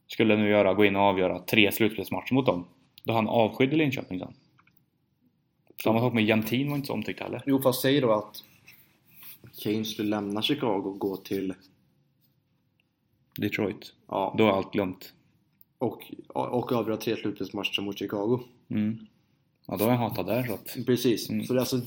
skulle 0.07 0.35
nu 0.37 0.49
göra, 0.49 0.73
gå 0.73 0.85
in 0.85 0.95
och 0.95 1.01
avgöra 1.01 1.39
tre 1.39 1.71
slutspelsmatcher 1.71 2.33
mot 2.33 2.45
dem. 2.45 2.65
Då 3.03 3.13
han 3.13 3.27
avskydde 3.27 3.75
Linköping 3.75 4.19
sen. 4.19 4.33
Samma 5.83 5.99
sak 5.99 6.13
med 6.13 6.23
Jantin 6.25 6.69
var 6.69 6.75
inte 6.75 6.87
så 6.87 6.93
omtyckt 6.93 7.19
heller. 7.19 7.43
Jo, 7.45 7.61
fast 7.61 7.81
säg 7.81 8.01
då 8.01 8.11
att 8.11 8.43
Kane 9.63 9.85
skulle 9.85 10.09
lämna 10.09 10.41
Chicago 10.41 10.81
och 10.85 10.99
gå 10.99 11.15
till, 11.17 11.53
Detroit. 13.37 13.93
ja, 14.07 14.35
Då 14.37 14.47
är 14.47 14.51
allt 14.51 14.73
glömt. 14.73 15.13
och, 15.77 16.13
och 16.27 16.71
avgöra 16.71 16.97
tre 16.97 17.15
slutspelsmatcher 17.15 17.81
mot 17.81 17.99
Chicago. 17.99 18.39
Mm. 18.69 19.07
Ja, 19.67 19.77
då 19.77 19.85
är 19.85 19.89
jag 19.89 19.97
hatad 19.97 20.25
där 20.27 20.43
så 20.43 20.53
att... 20.53 20.77
Precis, 20.85 21.29
Mm. 21.29 21.45
så 21.45 21.53
det 21.53 21.57
är 21.57 21.61
alltså 21.61 21.81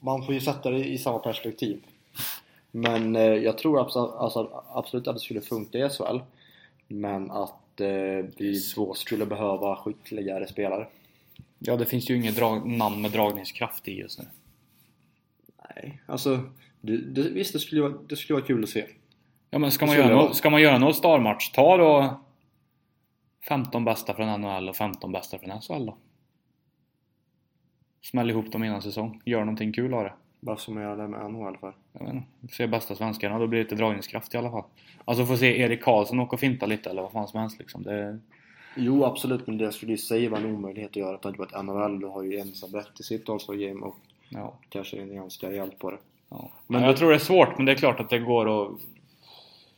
Man 0.00 0.24
får 0.26 0.34
ju 0.34 0.40
sätta 0.40 0.70
det 0.70 0.84
i 0.84 0.98
samma 0.98 1.18
perspektiv 1.18 1.80
Men 2.70 3.16
eh, 3.16 3.22
jag 3.22 3.58
tror 3.58 3.80
absolut, 3.80 4.10
alltså, 4.14 4.64
absolut 4.74 5.08
att 5.08 5.14
det 5.16 5.20
skulle 5.20 5.40
funka 5.40 5.78
i 5.78 5.88
SHL 5.90 6.18
Men 6.88 7.30
att 7.30 7.80
eh, 7.80 7.88
vi 8.36 8.60
då 8.76 8.94
skulle 8.94 9.26
behöva 9.26 9.76
skickligare 9.76 10.46
spelare 10.48 10.86
Ja, 11.58 11.76
det 11.76 11.86
finns 11.86 12.10
ju 12.10 12.16
inget 12.16 12.36
drag... 12.36 12.66
namn 12.66 13.02
med 13.02 13.10
dragningskraft 13.10 13.88
i 13.88 13.92
just 13.98 14.18
nu. 14.18 14.24
Nej, 15.76 16.00
alltså 16.06 16.40
det, 16.80 16.96
det, 16.96 17.22
Visst, 17.30 17.52
det 17.52 17.58
skulle, 17.58 17.94
det 18.08 18.16
skulle 18.16 18.34
vara 18.38 18.46
kul 18.46 18.62
att 18.62 18.68
se 18.70 18.86
Ja 19.50 19.58
men 19.58 19.70
ska 19.70 19.86
man, 19.86 19.94
göra 19.96 20.06
jag 20.08 20.16
nå- 20.16 20.22
vara. 20.22 20.32
ska 20.34 20.50
man 20.50 20.60
göra 20.62 20.78
någon 20.78 20.94
starmatch, 20.94 21.50
ta 21.52 21.76
då 21.76 22.20
15 23.48 23.84
bästa 23.84 24.14
från 24.14 24.40
NHL 24.40 24.68
och 24.68 24.76
15 24.76 25.12
bästa 25.12 25.38
från 25.38 25.60
SHL 25.60 25.86
då. 25.86 25.96
Smäll 28.02 28.30
ihop 28.30 28.52
dem 28.52 28.64
innan 28.64 28.82
säsong. 28.82 29.20
Gör 29.24 29.40
någonting 29.40 29.72
kul 29.72 29.94
av 29.94 30.04
det. 30.04 30.12
Varför 30.40 30.62
ska 30.62 30.72
man 30.72 30.82
göra 30.82 30.96
det 30.96 31.08
med 31.08 31.30
NHL 31.32 31.56
för? 31.56 31.74
Jag 31.92 32.04
vet 32.04 32.14
inte. 32.14 32.54
Se 32.54 32.66
bästa 32.66 32.94
svenskarna, 32.94 33.38
då 33.38 33.46
blir 33.46 33.58
det 33.58 33.62
lite 33.64 33.74
dragningskraft 33.76 34.34
i 34.34 34.36
alla 34.36 34.50
fall. 34.50 34.64
Alltså 35.04 35.26
få 35.26 35.36
se 35.36 35.60
Erik 35.60 35.82
Karlsson 35.82 36.20
åka 36.20 36.36
och 36.36 36.40
finta 36.40 36.66
lite 36.66 36.90
eller 36.90 37.02
vad 37.02 37.12
fan 37.12 37.28
som 37.28 37.40
helst 37.40 37.58
liksom. 37.58 37.82
Det... 37.82 38.18
Jo, 38.76 39.04
absolut, 39.04 39.46
men 39.46 39.58
det 39.58 39.72
skulle 39.72 39.92
ju 39.92 39.98
säga 39.98 40.30
vara 40.30 40.40
en 40.40 40.54
omöjlighet 40.54 40.90
att 40.90 40.96
göra 40.96 41.16
tanke 41.18 41.36
på 41.36 41.42
att 41.42 41.64
NHL 41.64 42.04
har 42.04 42.22
ju 42.22 42.38
ensamrätt 42.38 43.00
i 43.00 43.02
sitt 43.02 43.28
All-Star 43.28 43.54
Game 43.54 43.80
och 43.80 43.96
Ja. 44.28 44.54
kanske 44.68 45.02
är 45.02 45.06
ganska 45.06 45.50
rejält 45.50 45.78
på 45.78 45.90
det 45.90 45.98
ja. 46.28 46.36
Men 46.40 46.50
Men 46.66 46.82
jag 46.82 46.94
det- 46.94 46.98
tror 46.98 47.08
det 47.10 47.14
är 47.16 47.18
svårt, 47.18 47.56
men 47.56 47.66
det 47.66 47.72
är 47.72 47.76
klart 47.76 48.00
att 48.00 48.10
det 48.10 48.18
går 48.18 48.62
att... 48.66 48.72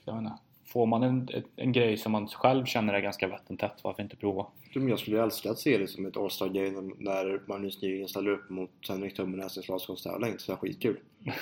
Jag 0.05 0.19
inte. 0.19 0.33
Får 0.65 0.87
man 0.87 1.03
en, 1.03 1.29
en 1.57 1.73
grej 1.73 1.97
som 1.97 2.13
man 2.13 2.29
själv 2.29 2.65
känner 2.65 2.95
är 2.95 3.01
ganska 3.01 3.29
vattentätt, 3.29 3.81
varför 3.83 4.03
inte 4.03 4.17
prova? 4.17 4.47
Jag 4.75 4.99
skulle 4.99 5.23
älska 5.23 5.51
att 5.51 5.59
se 5.59 5.79
det 5.79 5.89
som 5.89 6.07
ett 6.07 6.17
All-Star 6.17 6.49
Game 6.49 6.95
när 6.99 7.41
Magnus 7.49 7.83
Nygren 7.83 8.09
ställer 8.09 8.31
upp 8.31 8.51
mot 8.51 8.71
Henrik 8.89 9.17
Tummenäs 9.17 9.57
i 9.57 9.61
en 9.61 9.65
slagskotstävling. 9.65 10.39
Så 10.39 10.53
det 10.53 10.57
är 10.57 10.57
skitkul. 10.57 10.97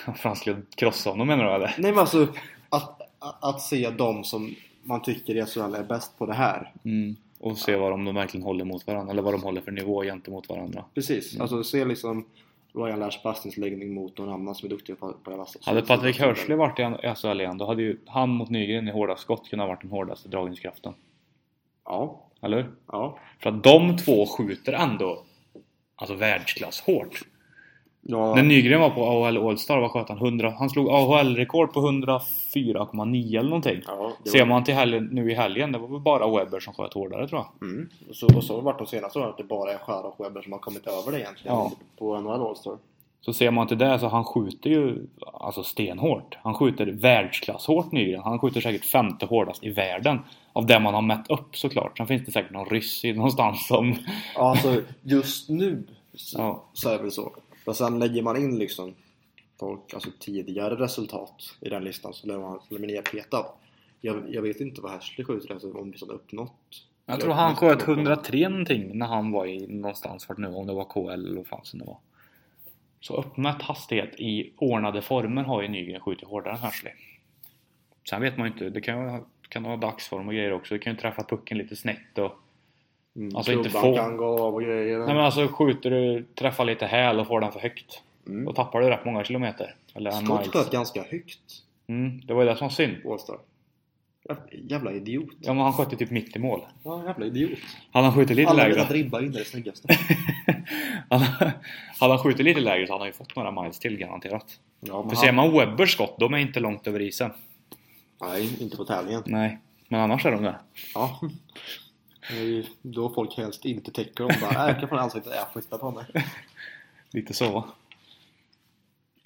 För 0.04 0.28
han 0.28 0.36
skulle 0.36 0.62
krossa 0.76 1.10
honom 1.10 1.26
menar 1.26 1.44
du 1.44 1.50
eller? 1.50 1.74
Nej 1.78 1.90
men 1.90 1.98
alltså, 1.98 2.28
att, 2.68 3.00
att, 3.18 3.44
att 3.44 3.60
se 3.60 3.90
dem 3.90 4.24
som 4.24 4.54
man 4.82 5.02
tycker 5.02 5.36
i 5.36 5.46
SHL 5.46 5.74
är 5.74 5.84
bäst 5.84 6.18
på 6.18 6.26
det 6.26 6.34
här. 6.34 6.72
Mm. 6.84 7.16
Och 7.38 7.58
se 7.58 7.76
vad 7.76 7.90
de, 7.90 8.04
de 8.04 8.14
verkligen 8.14 8.44
håller 8.44 8.64
mot 8.64 8.86
varandra, 8.86 9.12
eller 9.12 9.22
vad 9.22 9.34
de 9.34 9.42
håller 9.42 9.60
för 9.60 9.72
nivå 9.72 10.02
gentemot 10.02 10.48
varandra. 10.48 10.84
Precis, 10.94 11.32
Mm. 11.34 11.42
alltså 11.42 11.64
se 11.64 11.84
liksom 11.84 12.26
Ryan 12.74 12.98
Lash 12.98 13.22
passningsläggning 13.22 13.94
mot 13.94 14.18
någon 14.18 14.28
annan 14.28 14.54
som 14.54 14.66
är 14.66 14.70
duktig 14.70 15.00
på, 15.00 15.12
på 15.12 15.30
det 15.30 15.36
vassa. 15.36 15.58
Hade 15.62 15.82
Patrik 15.82 16.20
Hörsley 16.20 16.56
varit 16.56 16.78
i 16.78 17.14
SHL 17.16 17.40
igen, 17.40 17.58
då 17.58 17.66
hade 17.66 17.82
ju 17.82 17.98
han 18.06 18.30
mot 18.30 18.50
Nygren 18.50 18.88
i 18.88 18.90
hårda 18.90 19.16
skott 19.16 19.48
kunnat 19.50 19.68
varit 19.68 19.80
den 19.80 19.90
hårdaste 19.90 20.28
dragningskraften. 20.28 20.94
Ja, 21.84 22.26
Eller 22.42 22.56
hur? 22.56 22.70
ja. 22.92 23.18
För 23.38 23.50
att 23.50 23.64
de 23.64 23.96
två 23.96 24.26
skjuter 24.26 24.72
ändå 24.72 25.24
alltså 25.96 26.14
världsklass 26.14 26.80
hårt. 26.80 27.22
Ja, 28.02 28.34
När 28.34 28.42
Nygren 28.42 28.80
var 28.80 28.90
på 28.90 29.04
AHL 29.04 29.36
All-Star, 29.48 29.80
vad 29.80 29.90
sköt 29.90 30.08
han? 30.08 30.18
100, 30.18 30.54
han 30.58 30.70
slog 30.70 30.88
AHL-rekord 30.90 31.72
på 31.72 31.80
104,9 31.80 33.38
eller 33.38 33.42
någonting. 33.48 33.80
ja, 33.86 34.12
Ser 34.32 34.44
man 34.46 34.64
till 34.64 34.74
helgen, 34.74 35.08
nu 35.12 35.30
i 35.30 35.34
helgen, 35.34 35.72
det 35.72 35.78
var 35.78 35.88
väl 35.88 36.00
bara 36.00 36.38
Webber 36.38 36.60
som 36.60 36.74
sköt 36.74 36.94
hårdare 36.94 37.28
tror 37.28 37.40
jag. 37.60 37.68
mm. 37.68 37.88
och, 38.08 38.16
så, 38.16 38.36
och 38.36 38.44
så 38.44 38.52
har 38.52 38.58
det 38.60 38.64
varit 38.64 38.78
de 38.78 38.86
senaste 38.86 39.18
åren 39.18 39.28
att 39.30 39.36
det 39.38 39.44
bara 39.44 39.72
är 39.72 39.78
Skär 39.78 40.06
och 40.06 40.24
Webber 40.24 40.42
som 40.42 40.52
har 40.52 40.58
kommit 40.58 40.86
över 40.86 41.12
det 41.12 41.20
egentligen 41.20 41.56
Ja. 41.56 41.72
på 41.98 42.20
NHL 42.20 42.30
All-Star. 42.46 42.76
Så 43.22 43.32
ser 43.32 43.50
man 43.50 43.66
till 43.66 43.78
det 43.78 43.98
så 43.98 44.08
han 44.08 44.24
skjuter 44.24 44.70
ju 44.70 45.06
alltså 45.32 45.62
stenhårt. 45.62 46.38
Han 46.42 46.54
skjuter 46.54 46.86
världsklass 46.86 47.66
hårt 47.66 47.92
Nygren. 47.92 48.22
Han 48.24 48.38
skjuter 48.38 48.60
säkert 48.60 48.84
femte 48.84 49.26
hårdast 49.26 49.64
i 49.64 49.70
världen. 49.70 50.18
Av 50.52 50.66
det 50.66 50.80
man 50.80 50.94
har 50.94 51.02
mätt 51.02 51.30
upp 51.30 51.56
såklart. 51.56 51.96
Sen 51.98 52.06
finns 52.06 52.24
det 52.26 52.32
säkert 52.32 52.50
någon 52.52 52.66
ryss 52.66 53.04
någonstans 53.04 53.66
som... 53.66 53.94
Ja, 54.34 54.40
alltså 54.50 54.74
just 55.02 55.48
nu 55.48 55.82
så, 56.14 56.38
Ja. 56.38 56.62
så 56.72 56.88
är 56.88 56.96
det 56.96 57.02
väl 57.02 57.12
så. 57.12 57.32
Men 57.66 57.74
sen 57.74 57.98
lägger 57.98 58.22
man 58.22 58.36
in 58.36 58.58
liksom 58.58 58.94
folk, 59.58 59.94
alltså 59.94 60.10
tidigare 60.18 60.74
resultat 60.74 61.56
i 61.60 61.68
den 61.68 61.84
listan 61.84 62.14
så 62.14 62.26
blir 62.26 62.38
man, 62.38 62.60
så 62.68 62.74
man. 63.32 63.44
Jag, 64.00 64.34
jag 64.34 64.42
vet 64.42 64.60
inte 64.60 64.80
vad 64.80 64.92
Hashley 64.92 65.24
skjuter 65.24 65.52
alltså, 65.52 65.72
om 65.72 65.90
liksom 65.90 66.10
uppnått. 66.10 66.86
Jag 67.06 67.20
tror 67.20 67.32
han 67.32 67.56
sköt 67.56 67.82
103 67.82 68.48
någonting 68.48 68.98
när 68.98 69.06
han 69.06 69.30
var 69.30 69.46
i 69.46 69.66
någonstans 69.66 70.28
vart 70.28 70.38
nu 70.38 70.48
om 70.48 70.66
det 70.66 70.72
var 70.72 70.84
KL 70.84 71.10
eller 71.10 71.36
vad 71.36 71.46
fan 71.46 71.62
det 71.72 71.84
var. 71.84 71.98
Så 73.00 73.16
uppmätt 73.16 73.62
hastighet 73.62 74.20
i 74.20 74.52
ordnade 74.56 75.02
former 75.02 75.42
har 75.42 75.62
ju 75.62 75.68
Nygren 75.68 76.00
skjutit 76.00 76.28
hårdare 76.28 76.54
än 76.54 76.58
Hashley. 76.60 76.92
Sen 78.10 78.22
vet 78.22 78.36
man 78.36 78.46
ju 78.46 78.52
inte, 78.52 78.70
det 78.70 78.80
kan 78.80 79.14
ju 79.14 79.20
kan 79.50 79.64
ha 79.64 79.76
dagsform 79.76 80.28
och 80.28 80.34
grejer 80.34 80.52
också. 80.52 80.74
Det 80.74 80.78
kan 80.78 80.92
ju 80.92 80.98
träffa 80.98 81.24
pucken 81.24 81.58
lite 81.58 81.76
snett 81.76 82.18
och... 82.18 82.32
Mm, 83.20 83.36
Alltså 83.36 83.52
inte 83.52 83.70
få. 83.70 83.96
kan 83.96 84.16
gå 84.16 84.42
av 84.46 84.54
och 84.54 84.62
grejer. 84.62 84.98
Nej 84.98 85.06
men 85.14 85.18
alltså 85.24 85.48
skjuter 85.48 85.90
du, 85.90 86.24
träffar 86.34 86.64
lite 86.64 86.86
häl 86.86 87.20
och 87.20 87.26
får 87.26 87.40
den 87.40 87.52
för 87.52 87.60
högt. 87.60 88.02
mm. 88.26 88.44
Då 88.44 88.52
tappar 88.52 88.80
du 88.80 88.88
rätt 88.88 89.04
många 89.04 89.24
kilometer. 89.24 89.74
Eller 89.94 90.10
Scott 90.10 90.46
sköt 90.52 90.70
ganska 90.70 91.02
högt 91.02 91.38
Mm, 91.86 92.20
det 92.26 92.34
var 92.34 92.42
ju 92.42 92.48
det 92.48 92.56
som 92.56 92.64
var 92.64 92.72
synd. 92.72 93.02
på 93.02 93.12
All-Star. 93.12 93.38
Jä- 94.28 94.36
Jävla 94.70 94.92
idiot. 94.92 95.28
Ja 95.40 95.54
men 95.54 95.62
han 95.62 95.72
sköt 95.72 95.92
ju 95.92 95.96
typ 95.96 96.10
mitt 96.10 96.36
i 96.36 96.38
mål. 96.38 96.60
Ja, 96.84 97.02
jävla 97.06 97.26
idiot. 97.26 97.58
Hade 97.92 98.06
han 98.06 98.14
skjutit 98.14 98.36
lite 98.36 98.50
Alla 98.50 98.62
lägre. 98.62 98.74
mina 98.76 98.88
dribbar 98.88 99.20
in 99.22 99.32
det 99.32 99.44
snyggaste. 99.44 99.88
hade, 101.10 101.52
hade 102.00 102.12
han 102.12 102.18
skjutit 102.18 102.44
lite 102.44 102.60
lägre 102.60 102.86
så 102.86 102.92
hade 102.92 103.00
han 103.02 103.08
ju 103.08 103.12
fått 103.12 103.36
några 103.36 103.62
miles 103.62 103.78
till 103.78 103.96
garanterat. 103.96 104.46
Ja, 104.80 105.00
men 105.00 105.08
För 105.10 105.16
han, 105.16 105.24
ser 105.24 105.32
man 105.32 105.52
Webbers 105.52 105.92
skott, 105.92 106.16
de 106.18 106.34
är 106.34 106.38
inte 106.38 106.60
långt 106.60 106.86
över 106.86 107.00
isen. 107.00 107.30
Nej, 108.20 108.62
inte 108.62 108.76
på 108.76 108.84
tävlingen. 108.84 109.22
Nej. 109.26 109.58
Men 109.88 110.00
annars 110.00 110.26
är 110.26 110.32
de 110.32 110.42
det. 110.42 110.54
Ja. 110.94 111.20
Då 112.82 113.14
folk 113.14 113.36
helst 113.36 113.64
inte 113.64 113.90
täcker 113.92 114.24
dem. 114.24 114.32
Bara, 114.40 114.50
"Nej, 114.52 114.68
jag 114.72 114.80
kan 114.80 114.88
få 114.88 114.96
ansiktet, 114.96 115.32
jag 115.36 115.52
flyttar 115.52 115.78
på 115.78 115.90
mig. 115.90 116.04
Lite 117.12 117.34
så? 117.34 117.64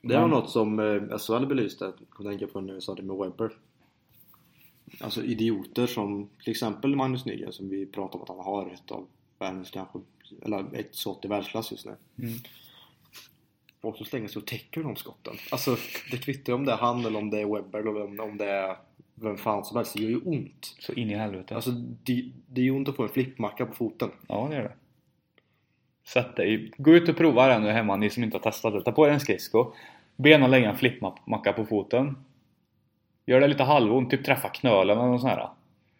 Det 0.02 0.14
var 0.14 0.20
Men- 0.20 0.30
något 0.30 0.50
som 0.50 0.78
eh, 0.78 1.18
SHL 1.18 1.46
belyste, 1.46 1.92
kom 2.10 2.26
tänka 2.26 2.46
på 2.46 2.60
när 2.60 2.74
vi 2.74 2.80
sa 2.80 2.94
det 2.94 3.02
med 3.02 3.16
Webber. 3.16 3.50
Alltså 5.00 5.22
idioter 5.24 5.86
som 5.86 6.28
till 6.44 6.50
exempel 6.50 6.96
Magnus 6.96 7.24
Nygren 7.24 7.52
som 7.52 7.68
vi 7.68 7.86
pratar 7.86 8.16
om 8.18 8.22
att 8.22 8.28
han 8.28 8.38
har 8.38 8.66
ett 8.70 8.90
av 8.90 9.06
världens 9.38 9.70
kanske, 9.70 9.98
eller 10.42 10.74
ett 10.74 10.94
skott 10.94 11.24
i 11.24 11.28
världsklass 11.28 11.70
just 11.72 11.86
nu. 11.86 11.96
Mm. 12.18 12.34
Och 13.80 13.96
så 13.96 14.04
slänger 14.04 14.28
sig 14.28 14.40
och 14.40 14.46
täcker 14.46 14.82
de 14.82 14.96
skotten. 14.96 15.34
Alltså 15.50 15.76
det 16.10 16.18
kvittar 16.18 16.52
om 16.52 16.64
det 16.64 16.72
är 16.72 16.76
han 16.76 17.04
eller 17.06 17.18
om 17.18 17.30
det 17.30 17.40
är 17.40 17.46
Webber 17.54 17.78
eller 17.78 18.20
om 18.20 18.36
det 18.38 18.44
är 18.50 18.76
vem 19.14 19.36
fan 19.36 19.64
som 19.64 19.76
helst. 19.76 19.94
Det 19.94 20.02
gör 20.02 20.10
ju 20.10 20.20
ont. 20.20 20.76
Så 20.78 20.92
in 20.92 21.10
i 21.10 21.14
helvete. 21.14 21.54
Alltså 21.54 21.70
det, 22.04 22.30
det 22.46 22.60
är 22.60 22.64
ju 22.64 22.70
ont 22.70 22.88
att 22.88 22.96
få 22.96 23.02
en 23.02 23.08
flippmacka 23.08 23.66
på 23.66 23.74
foten. 23.74 24.10
Ja, 24.28 24.46
det 24.50 24.56
gör 24.56 24.62
det. 24.62 24.72
Sätt 26.04 26.36
dig. 26.36 26.72
Gå 26.76 26.90
ut 26.90 27.08
och 27.08 27.16
prova 27.16 27.48
det 27.48 27.58
nu 27.58 27.70
hemma, 27.70 27.96
ni 27.96 28.10
som 28.10 28.24
inte 28.24 28.36
har 28.36 28.42
testat 28.42 28.72
det. 28.72 28.82
Ta 28.82 28.92
på 28.92 29.06
er 29.06 29.10
en 29.10 29.20
skridsko. 29.20 29.72
Be 30.16 30.38
någon 30.38 30.50
lägga 30.50 30.70
en 30.70 30.76
flippmacka 30.76 31.52
på 31.52 31.66
foten. 31.66 32.16
Gör 33.26 33.40
det 33.40 33.46
lite 33.46 33.62
halvont, 33.62 34.10
typ 34.10 34.24
träffa 34.24 34.48
knölen 34.48 34.98
eller 34.98 35.08
något 35.08 35.20
sånt 35.20 35.32
här. 35.32 35.48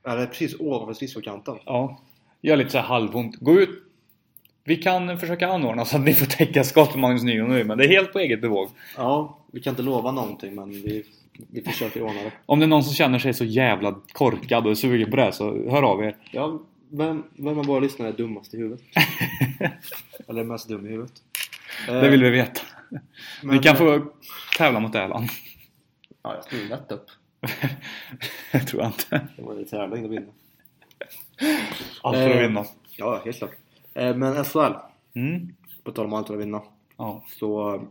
Ja, 0.03 0.15
det 0.15 0.23
är 0.23 0.27
precis 0.27 0.61
ovanför 0.61 0.95
skridskokanten. 0.95 1.59
Ja. 1.65 2.01
Gör 2.41 2.57
lite 2.57 2.71
så 2.71 2.79
här 2.79 2.85
halvont. 2.85 3.37
Gå 3.37 3.53
ut. 3.61 3.84
Vi 4.65 4.77
kan 4.77 5.19
försöka 5.19 5.49
anordna 5.49 5.85
så 5.85 5.97
att 5.97 6.03
ni 6.05 6.15
får 6.15 6.27
täcka 6.27 6.65
skott 6.65 6.95
Magnus 6.97 7.23
Nygren 7.23 7.49
nu, 7.49 7.65
men 7.65 7.79
det 7.79 7.85
är 7.85 7.89
helt 7.89 8.13
på 8.13 8.19
eget 8.19 8.41
bevåg. 8.41 8.69
Ja, 8.97 9.39
vi 9.53 9.61
kan 9.61 9.71
inte 9.71 9.83
lova 9.83 10.13
någonting 10.13 10.55
men 10.55 10.71
vi, 10.71 11.05
vi 11.53 11.63
försöker 11.63 12.03
ordna 12.03 12.23
det. 12.23 12.33
Om 12.47 12.59
det 12.61 12.65
är 12.67 12.69
någon 12.69 12.85
som 12.85 12.95
känner 12.95 13.19
sig 13.19 13.35
så 13.35 13.45
jävla 13.45 13.95
korkad 14.13 14.65
och 14.65 14.71
är 14.71 14.75
sugen 14.75 15.11
på 15.11 15.17
det 15.17 15.33
så 15.33 15.71
hör 15.71 15.83
av 15.83 16.05
er. 16.05 16.17
Ja, 16.31 16.61
vem, 16.91 17.25
vem 17.37 17.59
av 17.59 17.65
våra 17.67 17.81
lyssnare 17.81 18.09
är 18.09 18.13
dummast 18.13 18.55
i 18.55 18.57
huvudet? 18.57 18.85
Eller 20.29 20.45
mest 20.45 20.69
dum 20.69 20.87
i 20.87 20.89
huvudet? 20.91 21.13
Det 21.87 22.09
vill 22.09 22.23
vi 22.23 22.31
veta. 22.31 22.61
Men- 23.43 23.57
Ni 23.57 23.63
kan 23.63 23.77
få 23.77 24.07
tävla 24.59 24.81
mot 24.81 24.95
Erland. 24.95 25.29
Ja, 26.23 26.35
jag 26.35 26.43
tror 26.45 26.69
lätt 26.69 26.93
upp. 26.93 27.07
det 28.53 28.61
tror 28.61 28.83
jag 28.83 28.89
inte. 28.89 29.27
Det 29.37 29.43
var 29.43 29.55
ju 29.59 29.65
tävling 29.65 30.05
att 30.05 30.11
vinna. 30.11 30.27
Allt 32.03 32.17
för 32.17 32.31
att 32.31 32.37
Eh. 32.37 32.43
vinna. 32.43 32.65
Ja, 32.97 33.23
helt 33.25 33.39
klart. 33.39 33.51
Eh, 33.95 34.17
Men 34.17 34.45
SHL, 34.45 34.73
Mm. 35.15 35.55
på 35.85 35.93
tal 35.93 36.05
om 36.07 36.13
allt 36.13 36.31
att 36.31 36.39
vinna, 36.39 36.63
Ja, 36.97 37.25
så 37.29 37.75
eh, 37.75 37.83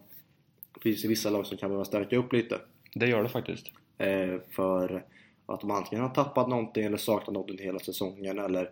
finns 0.82 1.02
det 1.02 1.08
vissa 1.08 1.30
lag 1.30 1.46
som 1.46 1.58
kan 1.58 1.70
behöva 1.70 1.86
stärka 1.86 2.18
upp 2.18 2.34
lite. 2.34 2.60
det 2.96 3.08
gör 3.08 3.24
det 3.24 3.30
faktiskt. 3.30 3.72
Eh, 3.98 4.36
För 4.52 5.04
att 5.46 5.62
de 5.62 5.72
antingen 5.72 6.04
har 6.04 6.10
tappat 6.14 6.50
någonting 6.50 6.84
eller 6.86 6.98
saknat 6.98 7.34
någonting 7.34 7.58
hela 7.60 7.80
säsongen 7.80 8.40
eller 8.40 8.70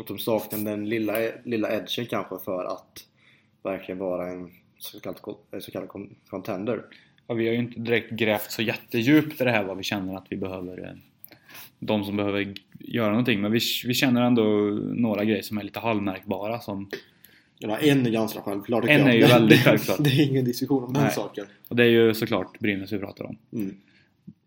att 0.00 0.06
de 0.06 0.18
saknar 0.18 0.58
den 0.58 0.88
lilla, 0.88 1.12
lilla 1.44 1.70
edgen 1.76 2.06
kanske 2.06 2.38
för 2.44 2.64
att 2.64 3.06
verkligen 3.62 3.98
vara 3.98 4.28
en 4.28 4.50
så 4.78 5.00
kallad, 5.00 5.20
så 5.60 5.70
kallad 5.70 5.88
con- 5.88 6.14
contender. 6.30 6.84
Ja, 7.26 7.34
vi 7.34 7.46
har 7.46 7.52
ju 7.52 7.58
inte 7.60 7.80
direkt 7.80 8.10
grävt 8.10 8.50
så 8.50 8.62
jättedjupt 8.62 9.40
i 9.40 9.44
det 9.44 9.50
här 9.50 9.64
vad 9.64 9.76
vi 9.76 9.82
känner 9.82 10.16
att 10.16 10.26
vi 10.28 10.36
behöver 10.36 10.84
eh, 10.84 10.92
de 11.80 12.04
som 12.04 12.16
behöver 12.16 12.54
göra 12.78 13.08
någonting 13.10 13.40
men 13.40 13.52
vi, 13.52 13.60
vi 13.86 13.94
känner 13.94 14.22
ändå 14.22 14.42
några 14.94 15.24
grejer 15.24 15.42
som 15.42 15.58
är 15.58 15.62
lite 15.62 15.80
halvmärkbara 15.80 16.58
som 16.60 16.88
Ja, 17.62 17.76
en 17.78 18.06
är 18.06 18.10
ganska 18.10 18.40
självklar 18.40 18.88
En 18.88 19.06
är 19.06 19.12
ju 19.12 19.20
väldigt 19.26 19.58
det- 19.58 19.64
självklart. 19.70 19.98
Det 20.04 20.10
är 20.10 20.30
ingen 20.30 20.44
diskussion 20.44 20.84
om 20.84 20.92
den 20.92 21.02
Nej. 21.02 21.12
saken. 21.12 21.44
och 21.68 21.76
det 21.76 21.82
är 21.82 21.88
ju 21.88 22.14
såklart 22.14 22.58
Brynäs 22.58 22.92
vi 22.92 22.98
pratar 22.98 23.24
om. 23.24 23.36
Mm. 23.52 23.76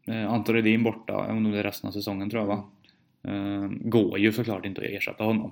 Eh, 0.08 0.34
Anton 0.34 0.56
Rhedin 0.56 0.84
borta, 0.84 1.18
om 1.18 1.52
det 1.52 1.60
är 1.60 1.64
resten 1.64 1.88
av 1.88 1.92
säsongen 1.92 2.30
tror 2.30 2.42
jag 2.42 2.48
va? 2.48 2.64
Eh, 3.28 3.70
går 3.82 4.20
ju 4.20 4.32
såklart 4.32 4.66
inte 4.66 4.82
att 4.82 4.88
ersätta 4.88 5.24
honom. 5.24 5.52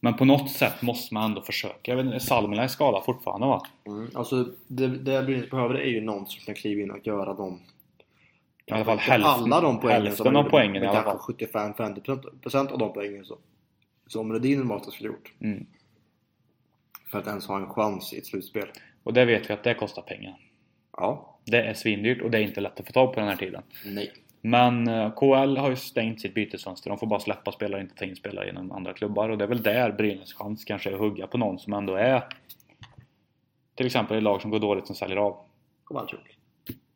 Men 0.00 0.14
på 0.14 0.24
något 0.24 0.50
sätt 0.50 0.82
måste 0.82 1.14
man 1.14 1.24
ändå 1.24 1.40
försöka. 1.42 1.90
Jag 1.90 1.96
vet 1.96 2.06
inte, 2.06 2.20
Salmela 2.20 2.62
är 2.64 2.68
skadad 2.68 3.04
fortfarande 3.04 3.46
va? 3.46 3.62
Mm. 3.86 4.08
Alltså, 4.14 4.48
det, 4.66 4.88
det 4.88 5.22
Brynäs 5.22 5.50
behöver 5.50 5.74
är 5.74 5.90
ju 5.90 6.00
någon 6.00 6.26
som 6.26 6.40
kan 6.46 6.54
kliva 6.54 6.82
in 6.82 6.90
och 6.90 7.06
göra 7.06 7.34
dem 7.34 7.58
I 8.72 8.74
alla 8.74 8.84
fall 8.84 8.98
hälften- 8.98 9.52
alla 9.52 9.60
de 9.60 9.80
poängen 9.80 10.02
hälften 10.02 10.26
som 10.26 10.36
av 10.36 10.44
poängen 10.50 10.82
i 10.82 10.86
alla 10.86 11.02
kanske 11.02 11.32
75-50% 11.32 12.72
av 12.72 12.78
de 12.78 12.92
poängen 12.92 13.24
så, 13.24 13.38
som 14.06 14.32
Rudin 14.32 14.58
normalt 14.58 14.92
skulle 14.92 15.08
gjort. 15.08 15.32
Mm. 15.40 15.66
För 17.10 17.18
att 17.18 17.26
ens 17.26 17.46
ha 17.46 17.56
en 17.56 17.68
chans 17.68 18.12
i 18.12 18.18
ett 18.18 18.26
slutspel. 18.26 18.68
Och 19.02 19.12
det 19.12 19.24
vet 19.24 19.50
vi 19.50 19.54
att 19.54 19.64
det 19.64 19.74
kostar 19.74 20.02
pengar. 20.02 20.36
Ja. 20.96 21.38
Det 21.44 21.62
är 21.62 21.74
svindyrt 21.74 22.22
och 22.22 22.30
det 22.30 22.38
är 22.38 22.42
inte 22.42 22.60
lätt 22.60 22.80
att 22.80 22.86
få 22.86 22.92
tag 22.92 23.14
på 23.14 23.20
den 23.20 23.28
här 23.28 23.36
tiden. 23.36 23.62
Nej. 23.84 24.12
Men 24.40 24.88
eh, 24.88 25.12
KL 25.14 25.56
har 25.56 25.70
ju 25.70 25.76
stängt 25.76 26.20
sitt 26.20 26.34
bytesfönster. 26.34 26.90
De 26.90 26.98
får 26.98 27.06
bara 27.06 27.20
släppa 27.20 27.52
spelare, 27.52 27.80
inte 27.80 27.94
ta 27.94 28.04
in 28.04 28.16
spelare 28.16 28.46
genom 28.46 28.72
andra 28.72 28.92
klubbar. 28.92 29.28
Och 29.28 29.38
det 29.38 29.44
är 29.44 29.48
väl 29.48 29.62
där 29.62 29.92
Brynäs 29.92 30.32
chans 30.34 30.64
kanske 30.64 30.90
är 30.90 30.94
att 30.94 31.00
hugga 31.00 31.26
på 31.26 31.38
någon 31.38 31.58
som 31.58 31.72
ändå 31.72 31.94
är 31.94 32.24
till 33.74 33.86
exempel 33.86 34.16
ett 34.16 34.22
lag 34.22 34.42
som 34.42 34.50
går 34.50 34.58
dåligt 34.58 34.86
som 34.86 34.96
säljer 34.96 35.16
av. 35.16 35.36
Kowalczyk. 35.84 36.38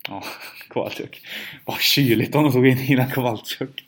Ja, 0.08 0.22
Kowalczyk. 0.68 1.26
Vad 1.64 1.80
kyligt 1.80 2.34
om 2.34 2.44
de 2.44 2.52
tog 2.52 2.66
in 2.66 2.76
Hina 2.76 3.10
Kowalczyk. 3.10 3.84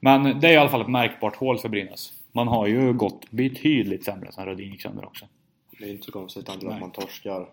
Men 0.00 0.40
det 0.40 0.48
är 0.48 0.52
i 0.52 0.56
alla 0.56 0.70
fall 0.70 0.80
ett 0.80 0.88
märkbart 0.88 1.36
hål 1.36 1.58
för 1.58 1.68
Brynäs. 1.68 2.12
Man 2.32 2.48
har 2.48 2.66
ju 2.66 2.92
gått 2.92 3.30
betydligt 3.30 4.04
sämre 4.04 4.32
sen 4.32 4.44
Rödin 4.44 4.70
gick 4.70 4.82
sönder 4.82 5.04
också. 5.04 5.26
Det 5.78 5.84
är 5.84 5.90
inte 5.90 6.04
så 6.04 6.12
konstigt 6.12 6.48
Nej. 6.48 6.72
att 6.72 6.80
man 6.80 6.90
torskar 6.90 7.48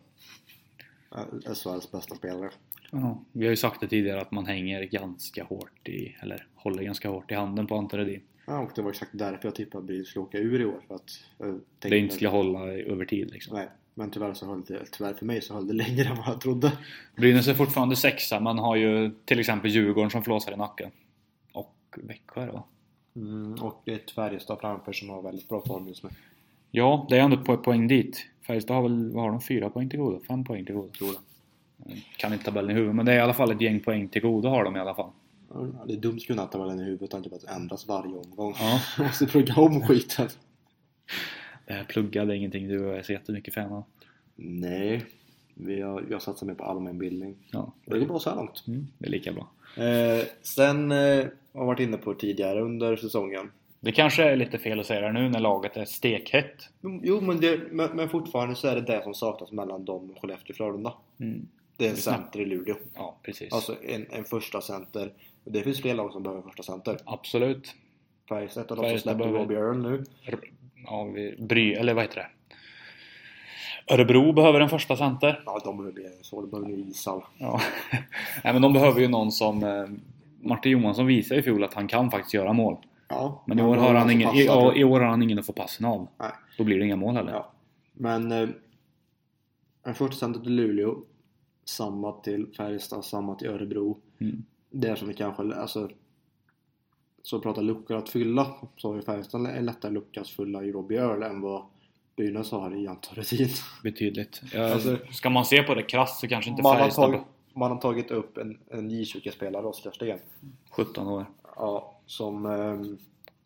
eh, 1.16 1.54
SHLs 1.54 1.92
bästa 1.92 2.16
spelare. 2.16 2.50
Ja, 2.92 3.24
vi 3.32 3.46
har 3.46 3.50
ju 3.50 3.58
sagt 3.58 3.82
det 3.82 3.88
tidigare 3.88 4.22
att 4.22 4.32
man 4.32 4.46
hänger 4.46 4.84
ganska 4.84 5.44
hårt 5.44 5.88
i, 5.88 6.16
eller 6.22 6.48
håller 6.56 6.84
ganska 6.84 7.10
hårt 7.10 7.32
i 7.32 7.36
handen 7.36 7.68
på 7.68 7.76
Ante 7.76 7.98
Rödin. 7.98 8.22
Ja, 8.46 8.60
och 8.60 8.72
det 8.76 8.82
var 8.82 8.90
exakt 8.90 9.12
därför 9.14 9.48
jag 9.48 9.56
tippade 9.56 9.82
att 9.82 9.86
Brynäs 9.88 10.08
skulle 10.08 10.24
åka 10.24 10.38
ur 10.38 10.62
i 10.62 10.66
år. 10.66 10.82
För 10.88 10.96
att 10.96 11.24
tänkte 11.38 11.90
Det 11.90 11.98
inte 11.98 12.16
skulle 12.16 12.30
hålla 12.30 12.60
över 12.74 13.06
tid 13.06 13.32
liksom. 13.32 13.58
Nej, 13.58 13.68
men 13.98 14.12
tyvärr 14.12 14.34
så 14.34 14.46
höll 14.46 14.62
det, 14.62 14.86
tyvärr 14.92 15.14
för 15.14 15.26
mig 15.26 15.42
så 15.42 15.54
höll 15.54 15.68
det 15.68 15.74
längre 15.74 16.10
än 16.10 16.16
vad 16.16 16.28
jag 16.28 16.42
trodde. 16.42 16.72
Brynäs 17.16 17.48
är 17.48 17.54
fortfarande 17.54 17.96
sexa, 17.96 18.40
man 18.40 18.60
har 18.60 18.76
ju 18.76 19.12
till 19.26 19.40
exempel 19.40 19.72
Djurgården 19.72 20.10
som 20.10 20.24
flåsar 20.24 20.52
i 20.52 20.56
nacken. 20.56 20.92
Och 21.54 21.76
Växjö 21.96 22.42
är 22.42 22.46
det 22.46 22.52
va? 22.52 22.64
Mm, 23.16 23.54
och 23.54 23.88
ett 23.88 24.12
Färjestad 24.12 24.60
framför 24.60 24.94
som 24.94 25.10
har 25.10 25.22
väldigt 25.22 25.50
bra 25.50 25.62
form 25.62 25.88
just 25.88 26.04
nu. 26.04 26.10
Ja, 26.72 27.06
det 27.10 27.18
är 27.18 27.22
ändå 27.22 27.38
på 27.38 27.58
poäng 27.58 27.88
dit. 27.88 28.26
Färjestad 28.48 28.76
har 28.76 28.84
väl, 28.84 29.12
vad 29.12 29.24
har 29.24 29.32
de? 29.32 29.42
Fyra 29.42 29.70
poäng 29.70 29.90
till 29.90 30.00
godo? 30.00 30.20
Fem 30.28 30.44
poäng 30.44 30.66
till 30.66 30.76
godo? 30.76 30.90
Tror 30.90 31.10
jag. 31.14 31.22
Kan 32.18 32.34
inte 32.34 32.46
tabellen 32.46 32.72
i 32.72 32.74
huvudet, 32.74 32.96
men 32.96 33.06
det 33.06 33.12
är 33.12 33.18
i 33.18 33.22
alla 33.22 33.34
fall 33.34 33.52
ett 33.52 33.62
gäng 33.62 33.80
poäng 33.80 34.08
till 34.08 34.22
godo 34.22 34.50
har 34.50 34.64
de 34.64 34.76
i 34.76 34.80
alla 34.80 34.96
fall. 34.96 35.12
Ja, 35.54 35.68
Det 35.88 35.94
är 35.94 35.98
dumt 35.98 36.18
att 36.18 36.28
kunna 36.28 36.42
ha 36.42 36.50
tabellen 36.50 36.80
i 36.80 36.84
huvudet 36.84 37.02
och 37.02 37.10
tanke 37.10 37.30
på 37.30 37.36
att 37.36 37.42
det 37.42 37.52
ändras 37.52 37.88
varje 37.88 38.16
omgång. 38.16 38.54
Ja. 38.60 38.80
Måste 39.04 39.26
plugga 39.26 39.56
om 39.56 39.82
skiten. 39.82 40.30
Det 41.68 41.74
här 41.74 41.84
pluggade 41.84 42.36
ingenting 42.36 42.68
du 42.68 42.92
är 42.92 43.02
så 43.04 43.12
jättemycket 43.12 43.54
fan 43.54 43.72
av. 43.74 43.84
Nej, 44.36 45.06
vi 45.54 45.82
har, 45.82 46.04
jag 46.10 46.22
satsar 46.22 46.46
mer 46.48 46.54
på 46.54 46.64
allmänbildning. 46.64 47.36
Ja, 47.52 47.74
Det 47.86 48.00
går 48.00 48.06
bra 48.06 48.20
så 48.20 48.30
här 48.30 48.38
långt. 48.38 48.64
mm, 48.68 48.88
det 48.98 49.08
är 49.08 49.12
lika 49.12 49.34
bra. 49.34 49.48
Eh, 49.84 50.26
sen 50.42 50.92
eh, 50.92 50.98
har 50.98 51.30
jag 51.54 51.66
varit 51.66 51.80
inne 51.80 51.98
på 51.98 52.14
tidigare 52.14 52.62
under 52.62 52.96
säsongen. 52.96 53.52
Det 53.80 53.92
kanske 53.92 54.24
är 54.24 54.36
lite 54.36 54.58
fel 54.58 54.80
att 54.80 54.86
säga 54.86 55.02
det 55.02 55.12
nu 55.12 55.30
när 55.30 55.40
laget 55.40 55.78
är 55.78 55.86
stekhett. 55.86 56.70
Jo, 56.82 57.22
men, 57.22 57.40
det, 57.40 57.60
men, 57.72 57.90
men 57.96 58.10
fortfarande 58.10 58.56
så 58.56 58.68
är 58.68 58.76
det 58.76 58.82
det 58.82 59.04
som 59.04 59.14
saknas 59.14 59.52
mellan 59.52 59.86
dem 59.86 60.12
och 60.12 60.22
Skellefteå 60.22 60.50
och 60.54 60.58
Frölunda. 60.58 60.94
Mm. 61.20 61.48
Det 61.78 61.86
är 61.86 61.90
en 61.90 61.96
center 61.96 62.40
i 62.40 62.46
Luleå. 62.46 62.76
Ja, 62.94 63.18
precis. 63.24 63.54
Alltså 63.54 63.76
en, 63.84 64.06
en 64.10 64.24
första 64.24 64.62
center. 64.62 65.12
Och 65.44 65.52
Det 65.52 65.64
finns 65.64 65.82
fler 65.82 65.94
lag 65.94 66.12
som 66.12 66.24
behöver 66.24 66.42
en 66.42 66.48
första 66.48 66.64
center. 66.64 66.98
Absolut. 67.06 67.76
Färjestad 68.30 68.78
har 68.78 68.78
också 68.78 68.98
släppt 68.98 69.22
Earl 69.22 69.78
nu. 69.78 70.04
Vi, 71.16 71.36
Bry, 71.40 71.74
eller 71.74 71.94
vad 71.94 72.04
heter 72.04 72.16
det? 72.16 72.28
Örebro 73.94 74.34
behöver 74.34 74.60
en 74.60 74.70
första 74.70 74.96
center. 74.96 75.44
Ja, 75.46 75.62
de 75.64 75.78
behöver 75.78 76.06
än 76.06 76.24
så. 76.24 76.42
De 76.42 76.50
behöver 76.50 76.70
Isal. 76.70 77.24
Ja. 77.38 77.62
Nej, 78.44 78.54
men 78.54 78.62
de 78.62 78.74
behöver 78.74 79.02
ju 79.02 79.08
någon 79.08 79.32
som... 79.32 79.64
Eh, 79.64 79.86
Martin 80.42 80.72
Johansson 80.72 81.06
visade 81.06 81.40
i 81.40 81.44
fjol 81.44 81.64
att 81.64 81.74
han 81.74 81.88
kan 81.88 82.12
faktiskt 82.12 82.34
göra 82.34 82.54
mål. 82.54 82.78
Ja, 83.08 83.44
Men 83.48 83.60
i 83.60 83.62
år 83.62 83.76
har 83.76 83.94
han 83.94 84.12
ingen, 84.12 84.36
i, 84.36 84.44
i 84.76 84.84
år 84.84 85.00
har 85.00 85.08
han 85.08 85.24
ingen 85.24 85.40
att 85.40 85.46
få 85.46 85.54
passen 85.54 85.86
av. 85.86 86.08
Nej. 86.18 86.32
Då 86.58 86.64
blir 86.64 86.80
det 86.80 86.86
inga 86.86 86.96
mål 86.96 87.16
heller. 87.16 87.32
Ja. 87.32 87.52
Men 87.94 88.32
eh, 88.32 88.50
en 89.84 89.96
första 89.96 90.16
center 90.16 90.40
till 90.40 90.56
Luleå. 90.56 90.96
Samma 91.66 92.12
till 92.12 92.48
Färjestad, 92.58 93.06
samma 93.06 93.36
till 93.36 93.48
Örebro. 93.48 93.98
Mm. 94.20 94.44
Det 94.70 94.88
är 94.88 94.96
som 94.96 95.08
vi 95.08 95.14
kanske, 95.14 95.44
alltså 95.44 95.90
så 97.28 97.40
pratar 97.40 97.62
luckor 97.62 97.98
att 97.98 98.10
fylla 98.10 98.48
så 98.78 98.88
har 98.90 98.96
ju 98.96 99.02
Färjestad 99.02 99.46
en 99.46 99.66
lättare 99.66 99.92
lucka 99.92 100.22
att 100.22 100.28
fylla 100.30 100.64
i 100.64 100.72
Robbie 100.72 100.96
Earl 100.98 101.24
än 101.24 101.42
vad 101.42 101.62
Brynäs 102.16 102.52
har 102.52 102.76
i 102.76 102.88
Anton 102.88 103.16
Rudin. 103.16 103.50
Betydligt. 103.84 104.42
Ja, 104.54 104.74
Alltså- 104.74 104.98
ska 105.12 105.30
man 105.30 105.46
se 105.46 105.64
på 105.64 105.76
det 105.76 105.84
krasst 105.84 106.20
så 106.20 106.28
kanske 106.28 106.52
inte 106.52 106.64
Man 106.64 106.72
har, 106.72 106.80
Färjestad 106.80 107.06
tagit, 107.06 107.22
man 107.54 107.72
har 107.72 107.78
tagit 107.78 108.12
upp 108.12 108.38
en, 108.38 108.58
en 108.70 108.92
J20-spelare, 108.92 109.66
Oskar 109.66 109.92
Sten. 109.92 110.20
17 110.72 111.08
år. 111.08 111.26
Ja, 111.56 112.00
som... 112.06 112.46
ehm, 112.46 112.98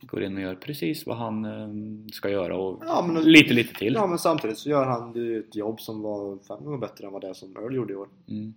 Går 0.01 0.23
in 0.23 0.35
och 0.35 0.41
gör 0.41 0.55
precis 0.55 1.05
vad 1.05 1.17
han 1.17 1.45
eh, 1.45 1.67
ska 2.13 2.29
göra 2.29 2.57
och 2.57 2.83
Ja, 2.85 3.05
men- 3.07 3.23
lite 3.23 3.53
lite 3.53 3.73
till. 3.73 3.93
Ja 3.93 4.07
men 4.07 4.19
samtidigt 4.19 4.57
så 4.57 4.69
gör 4.69 4.85
han 4.85 5.13
ju 5.13 5.39
ett 5.39 5.55
jobb 5.55 5.81
som 5.81 6.01
var 6.01 6.37
fem 6.47 6.63
gånger 6.65 6.77
bättre 6.77 7.07
än 7.07 7.13
vad 7.13 7.21
det 7.21 7.35
som 7.35 7.55
Earl 7.57 7.75
gjorde 7.75 7.93
i 7.93 7.95
år. 7.95 8.07
Mm. 8.29 8.53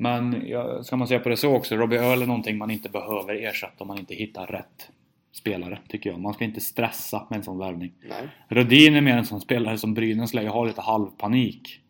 Men 0.00 0.42
ja, 0.46 0.82
ska 0.84 0.96
man 0.96 1.08
se 1.08 1.18
på 1.18 1.28
det 1.28 1.36
så 1.36 1.54
också, 1.56 1.76
Robbie 1.76 1.96
Earl 1.96 2.22
är 2.22 2.26
någonting 2.26 2.58
man 2.58 2.70
inte 2.70 2.88
behöver 2.88 3.34
ersätta 3.34 3.74
om 3.78 3.88
man 3.88 3.98
inte 3.98 4.14
hittar 4.14 4.46
rätt 4.46 4.90
spelare, 5.32 5.78
tycker 5.88 6.10
jag. 6.10 6.20
Man 6.20 6.34
ska 6.34 6.44
inte 6.44 6.60
stressa 6.60 7.26
med 7.30 7.36
en 7.36 7.42
sån 7.42 7.58
värvning. 7.58 7.92
Nej. 8.08 8.28
Rödin 8.48 8.94
är 8.96 9.00
mer 9.00 9.16
en 9.16 9.26
sån 9.26 9.40
spelare 9.40 9.78
som 9.78 9.94
Brynäs 9.94 10.34
lär 10.34 10.42
ju 10.42 10.48
ha 10.48 10.64
lite 10.64 10.80
halvpanik. 10.80 11.80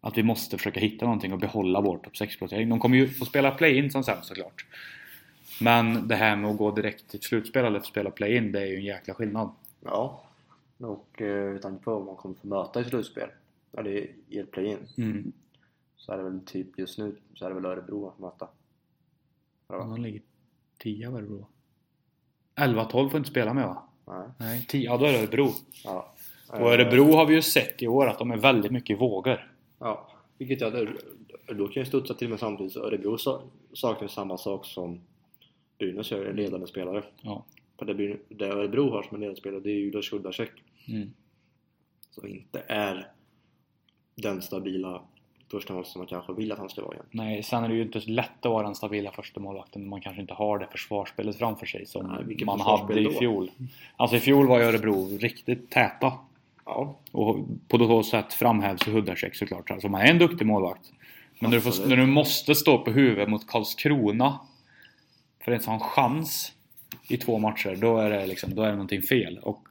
Att 0.00 0.18
vi 0.18 0.22
måste 0.22 0.56
försöka 0.56 0.80
hitta 0.80 1.04
någonting 1.04 1.32
och 1.32 1.38
behålla 1.38 1.80
vår 1.80 1.98
topp 1.98 2.12
6-placering. 2.12 2.68
De 2.68 2.80
kommer 2.80 2.96
ju 2.96 3.08
få 3.08 3.24
spela 3.24 3.50
play-in 3.50 3.90
som 3.90 4.04
sämst 4.04 4.28
såklart. 4.28 4.66
Men 5.60 6.08
det 6.08 6.16
här 6.16 6.36
med 6.36 6.50
att 6.50 6.56
gå 6.58 6.70
direkt 6.70 7.10
till 7.10 7.20
slutspel 7.20 7.64
eller 7.64 7.80
spela 7.80 8.10
play-in, 8.10 8.52
det 8.52 8.60
är 8.60 8.66
ju 8.66 8.76
en 8.76 8.84
jäkla 8.84 9.14
skillnad. 9.14 9.50
Ja. 9.84 10.22
Och 10.78 11.22
eh, 11.22 11.52
med 11.52 11.62
tanke 11.62 11.84
på 11.84 11.94
vad 11.94 12.06
man 12.06 12.16
kommer 12.16 12.34
få 12.34 12.46
möta 12.46 12.80
i 12.80 12.84
slutspel, 12.84 13.28
eller 13.78 13.90
i 14.28 14.38
ett 14.38 14.50
play-in, 14.50 14.78
Mm. 14.96 15.32
Så 16.08 16.14
är 16.14 16.18
det 16.18 16.24
väl 16.24 16.40
typ 16.46 16.78
just 16.78 16.98
nu 16.98 17.16
så 17.34 17.44
är 17.44 17.48
det 17.48 17.54
väl 17.54 17.64
Örebro 17.64 18.08
att 18.08 18.18
möta. 18.18 18.48
Ja. 19.68 19.76
De 19.78 20.02
ligger 20.02 20.22
10 20.78 21.08
av 21.08 21.16
Örebro. 21.16 21.46
11-12 22.56 23.08
får 23.08 23.16
inte 23.16 23.30
spela 23.30 23.54
med 23.54 23.66
va? 23.66 23.82
Nej. 24.06 24.28
Nej, 24.38 24.66
10, 24.68 24.84
ja 24.84 24.96
då 24.96 25.04
är 25.04 25.12
det 25.12 25.18
Örebro. 25.18 25.48
Ja. 25.84 26.14
Och 26.48 26.72
Örebro 26.72 27.12
har 27.12 27.26
vi 27.26 27.34
ju 27.34 27.42
sett 27.42 27.82
i 27.82 27.88
år 27.88 28.06
att 28.06 28.18
de 28.18 28.30
är 28.30 28.36
väldigt 28.36 28.72
mycket 28.72 28.90
i 28.96 28.98
vågor. 28.98 29.52
Ja. 29.78 30.10
Vilket 30.38 30.60
jag, 30.60 30.88
då 31.46 31.68
kan 31.68 31.80
jag 31.80 31.86
studsa 31.86 32.14
till 32.14 32.28
mig 32.28 32.38
samtidigt 32.38 32.72
så 32.72 32.86
Örebro 32.86 33.18
sa- 33.18 33.42
saknar 33.72 34.08
samma 34.08 34.38
sak 34.38 34.66
som 34.66 35.00
Brynäs 35.78 36.10
gör, 36.10 36.26
en 36.26 36.36
ledande 36.36 36.66
spelare. 36.66 37.04
Ja. 37.20 37.44
För 37.78 37.86
det, 37.86 38.18
det 38.28 38.46
Örebro 38.46 38.90
har 38.90 39.02
som 39.02 39.14
en 39.14 39.20
ledande 39.20 39.40
spelare 39.40 39.60
det 39.60 39.70
är 39.70 39.74
Judas 39.74 40.08
Kuldacek. 40.08 40.50
Mm. 40.88 41.10
Som 42.10 42.26
inte 42.26 42.62
är 42.68 43.12
den 44.14 44.42
stabila 44.42 45.02
första 45.50 45.72
mål 45.72 45.84
som 45.84 45.98
man 45.98 46.06
kanske 46.06 46.32
vill 46.32 46.52
att 46.52 46.58
han 46.58 46.68
ska 46.68 46.82
vara 46.82 46.94
igen. 46.94 47.06
Nej, 47.10 47.42
sen 47.42 47.64
är 47.64 47.68
det 47.68 47.74
ju 47.74 47.82
inte 47.82 48.00
så 48.00 48.10
lätt 48.10 48.30
att 48.46 48.50
vara 48.50 48.62
den 48.66 48.74
stabila 48.74 49.10
första 49.10 49.40
målvakten 49.40 49.82
när 49.82 49.88
man 49.88 50.00
kanske 50.00 50.20
inte 50.20 50.34
har 50.34 50.58
det 50.58 50.66
försvarsspelet 50.70 51.38
framför 51.38 51.66
sig 51.66 51.86
som 51.86 52.06
Nej, 52.26 52.44
man 52.44 52.60
hade 52.60 53.00
i 53.00 53.04
då? 53.04 53.10
fjol. 53.10 53.50
Alltså 53.96 54.16
i 54.16 54.20
fjol 54.20 54.46
var 54.46 54.60
Örebro 54.60 55.18
riktigt 55.18 55.70
täta. 55.70 56.12
Ja, 56.64 56.94
Och 57.12 57.36
på 57.68 57.78
så 57.78 58.02
sätt 58.02 58.32
framhävs 58.32 58.86
Hudacek 58.86 59.34
såklart. 59.34 59.70
Alltså 59.70 59.88
man 59.88 60.00
är 60.00 60.06
en 60.06 60.18
duktig 60.18 60.46
målvakt. 60.46 60.92
Men 61.38 61.50
när 61.50 61.56
du, 61.56 61.60
får, 61.62 61.88
när 61.88 61.96
du 61.96 62.06
måste 62.06 62.54
stå 62.54 62.78
på 62.78 62.90
huvudet 62.90 63.28
mot 63.28 63.46
Karlskrona 63.46 64.40
för 65.44 65.52
en 65.52 65.60
sån 65.60 65.80
chans 65.80 66.52
i 67.08 67.16
två 67.16 67.38
matcher, 67.38 67.76
då 67.76 67.98
är 67.98 68.10
det 68.10 68.26
liksom, 68.26 68.54
då 68.54 68.62
är 68.62 68.66
det 68.66 68.72
någonting 68.72 69.02
fel. 69.02 69.38
Och 69.42 69.67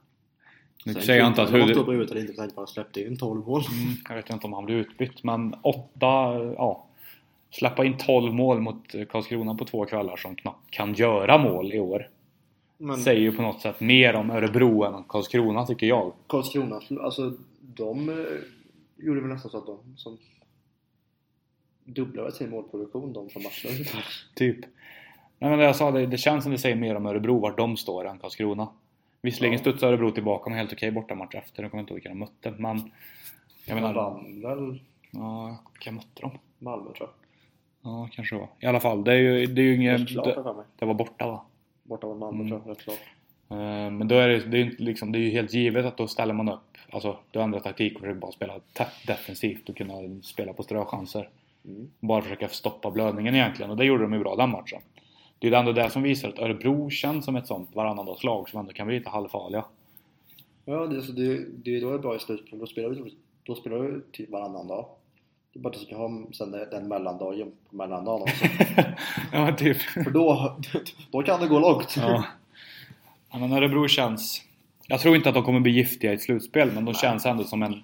nu 0.84 0.92
Sen 0.92 1.02
säger 1.02 1.20
jag 1.20 1.28
inte 1.28 1.42
att 1.42 1.50
på 1.50 1.56
huvudet 1.56 2.10
eller 2.10 2.20
inte 2.20 2.34
på 2.34 2.42
att 2.42 2.56
han 2.56 2.66
släppte 2.66 3.00
in 3.00 3.16
12 3.16 3.46
mål. 3.46 3.60
Mm, 3.60 3.94
jag 4.08 4.16
vet 4.16 4.30
inte 4.30 4.46
om 4.46 4.52
han 4.52 4.64
blir 4.64 4.76
utbytt, 4.76 5.24
men 5.24 5.54
åtta, 5.62 6.34
ja. 6.56 6.84
Släppa 7.50 7.84
in 7.84 7.96
12 7.98 8.34
mål 8.34 8.60
mot 8.60 8.94
Karlskrona 9.08 9.54
på 9.54 9.64
två 9.64 9.84
kvällar 9.84 10.16
som 10.16 10.36
knappt 10.36 10.70
kan 10.70 10.94
göra 10.94 11.38
mål 11.38 11.72
i 11.72 11.80
år. 11.80 12.08
Men 12.78 12.98
Säger 12.98 13.20
ju 13.20 13.32
på 13.32 13.42
något 13.42 13.60
sätt 13.60 13.80
mer 13.80 14.14
om 14.14 14.30
Örebro 14.30 14.84
än 14.84 14.94
om 14.94 15.04
Karlskrona 15.04 15.66
tycker 15.66 15.86
jag. 15.86 16.12
Karlskrona, 16.26 16.80
alltså 17.00 17.32
de 17.60 18.08
eh, 18.08 18.14
gjorde 18.96 19.20
väl 19.20 19.30
nästan 19.30 19.50
så 19.50 19.58
att 19.58 19.66
de 19.66 19.78
som 19.96 20.18
dubblade 21.84 22.32
sin 22.32 22.50
målproduktion 22.50 23.12
de 23.12 23.30
som 23.30 23.42
ungefär. 23.68 24.04
Typ. 24.34 24.58
Nej 25.38 25.50
men 25.50 25.58
det 25.58 25.64
jag 25.64 25.76
sa, 25.76 25.90
det, 25.90 26.06
det 26.06 26.18
känns 26.18 26.44
som 26.44 26.52
det 26.52 26.58
säger 26.58 26.76
mer 26.76 26.94
om 26.94 27.06
Örebro 27.06 27.38
vart 27.38 27.56
de 27.56 27.76
står 27.76 28.08
än 28.08 28.18
Karlskrona. 28.18 28.68
Visserligen 29.22 29.52
Ja. 29.52 29.58
studsade 29.58 29.92
Örebro 29.92 30.10
tillbaka 30.10 30.50
med 30.50 30.58
helt 30.58 30.72
okej 30.72 30.90
bortamatch 30.90 31.34
efter, 31.34 31.62
jag 31.62 31.70
kommer 31.70 31.80
inte 31.80 31.92
ihåg 31.92 31.96
vilka 31.96 32.08
de 32.08 32.18
mötte. 32.18 32.50
Men 32.58 32.90
jag 33.64 33.74
menar, 33.74 33.94
vann 33.94 34.40
väl 34.42 34.80
ja, 35.10 35.58
vilka 35.72 35.92
mötte 35.92 36.20
de? 36.22 36.30
Malmö 36.58 36.84
tror 36.92 37.08
jag. 37.08 37.92
Ja, 37.92 38.08
kanske 38.12 38.34
det 38.34 38.40
var. 38.40 38.48
I 38.60 38.66
alla 38.66 38.80
fall, 38.80 39.04
det 39.04 39.12
är 39.12 39.16
ju, 39.16 39.46
det 39.46 39.60
är 39.60 39.64
ju 39.64 39.74
ingen... 39.76 40.04
Det, 40.04 40.56
det 40.78 40.84
var 40.86 40.94
borta 40.94 41.26
va? 41.26 41.42
Borta 41.82 42.06
mot 42.06 42.18
Malmö 42.18 42.36
Mm. 42.44 42.48
tror 42.48 42.62
jag, 42.64 42.70
rätt 42.70 42.78
klart. 42.84 42.98
Eh, 43.50 43.90
Men 43.90 44.08
då 44.08 44.14
är 44.14 44.28
det, 44.28 44.38
det, 44.38 44.58
är 44.60 44.74
liksom, 44.78 45.12
det 45.12 45.18
är 45.18 45.20
ju 45.20 45.30
helt 45.30 45.54
givet 45.54 45.84
att 45.84 45.96
då 45.96 46.06
ställer 46.06 46.34
man 46.34 46.48
upp. 46.48 46.78
Alltså, 46.90 47.16
du 47.30 47.40
ändrar 47.40 47.60
taktik 47.60 47.94
och 47.94 48.00
försöker 48.00 48.20
bara 48.20 48.32
spela 48.32 48.54
defensivt 49.06 49.68
och 49.68 49.76
kunna 49.76 50.22
spela 50.22 50.52
på 50.52 50.62
ströchanser. 50.62 51.28
Mm. 51.64 51.90
Bara 52.00 52.22
försöka 52.22 52.48
stoppa 52.48 52.90
blödningen 52.90 53.34
egentligen 53.34 53.70
och 53.70 53.76
det 53.76 53.84
gjorde 53.84 54.02
de 54.02 54.12
ju 54.12 54.18
bra 54.18 54.36
den 54.36 54.50
matchen. 54.50 54.80
Det 55.38 55.46
är 55.46 55.50
ju 55.50 55.56
ändå 55.56 55.72
det 55.72 55.90
som 55.90 56.02
visar 56.02 56.28
att 56.28 56.38
Örebro 56.38 56.90
känns 56.90 57.24
som 57.24 57.36
ett 57.36 57.46
sånt 57.46 57.74
varannandagslag 57.74 58.48
som 58.48 58.60
ändå 58.60 58.72
kan 58.72 58.86
bli 58.86 58.98
lite 58.98 59.10
halvfarliga. 59.10 59.64
Ja, 60.64 60.86
det, 60.86 61.02
så 61.02 61.12
det, 61.12 61.44
det 61.64 61.76
är 61.76 61.80
då 61.80 61.90
det 61.90 61.94
är 61.94 61.98
bra 61.98 62.16
i 62.16 62.18
slutspel. 62.18 62.58
Då 62.58 62.66
spelar 62.66 62.88
vi, 62.88 63.14
då 63.42 63.54
spelar 63.54 63.78
vi 63.78 64.00
typ 64.12 64.30
varannan 64.30 64.66
dag. 64.66 64.86
Det 65.52 65.58
är 65.58 65.62
bara 65.62 65.68
att 65.68 65.80
du 65.80 65.86
ska 65.86 65.96
ha 65.96 66.22
sen 66.32 66.50
den 66.50 66.88
mellandagen 66.88 67.52
på 67.70 67.76
mellandagen 67.76 68.22
också. 68.22 68.44
ja 69.32 69.44
men 69.44 69.56
typ. 69.56 69.76
För 69.76 70.10
då, 70.10 70.56
då 71.10 71.22
kan 71.22 71.40
det 71.40 71.48
gå 71.48 71.58
långt. 71.58 71.96
Ja. 71.96 72.24
ja 73.32 73.38
men 73.38 73.52
Örebro 73.52 73.88
känns... 73.88 74.42
Jag 74.86 75.00
tror 75.00 75.16
inte 75.16 75.28
att 75.28 75.34
de 75.34 75.44
kommer 75.44 75.60
bli 75.60 75.72
giftiga 75.72 76.12
i 76.12 76.14
ett 76.14 76.22
slutspel 76.22 76.72
men 76.72 76.84
de 76.84 76.94
känns 76.94 77.26
ändå 77.26 77.44
som 77.44 77.62
en, 77.62 77.82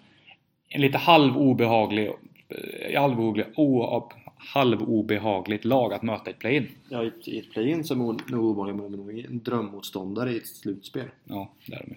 en 0.69 0.81
lite 0.81 0.99
halv 0.99 1.39
obehaglig 1.39 2.13
eh, 2.49 3.01
halvobehaglig, 3.01 3.47
o, 3.57 4.11
halvobehagligt 4.45 5.65
lag 5.65 5.93
att 5.93 6.03
möta 6.03 6.31
i 6.31 6.33
ett 6.33 6.39
play-in. 6.39 6.69
Ja, 6.89 7.11
i 7.25 7.39
ett 7.39 7.51
play-in 7.51 7.85
så 7.85 7.95
är 7.95 7.99
nog 7.99 8.45
obehagligt 8.45 8.77
men 8.77 8.93
nog 8.93 9.19
en 9.19 9.43
drömmotståndare 9.43 10.33
i 10.33 10.37
ett 10.37 10.47
slutspel. 10.47 11.09
Ja, 11.25 11.53
det 11.67 11.75
är 11.75 11.81
de 11.81 11.91
ju. 11.91 11.97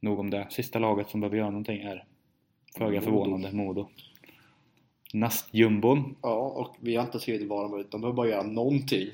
Nog 0.00 0.18
om 0.18 0.30
det. 0.30 0.46
Sista 0.50 0.78
laget 0.78 1.10
som 1.10 1.20
behöver 1.20 1.36
göra 1.36 1.50
någonting 1.50 1.80
är 1.82 2.04
föga 2.78 3.00
förvånande 3.00 3.52
Modo. 3.52 3.88
Nästjumbon. 5.12 6.16
Ja, 6.22 6.36
och 6.36 6.76
vi 6.80 6.96
har 6.96 7.04
inte 7.04 7.20
skrivit 7.20 7.48
vad 7.48 7.64
de 7.64 7.70
behöver, 7.70 7.90
de 7.90 8.00
behöver 8.00 8.16
bara 8.16 8.28
göra 8.28 8.42
någonting. 8.42 9.08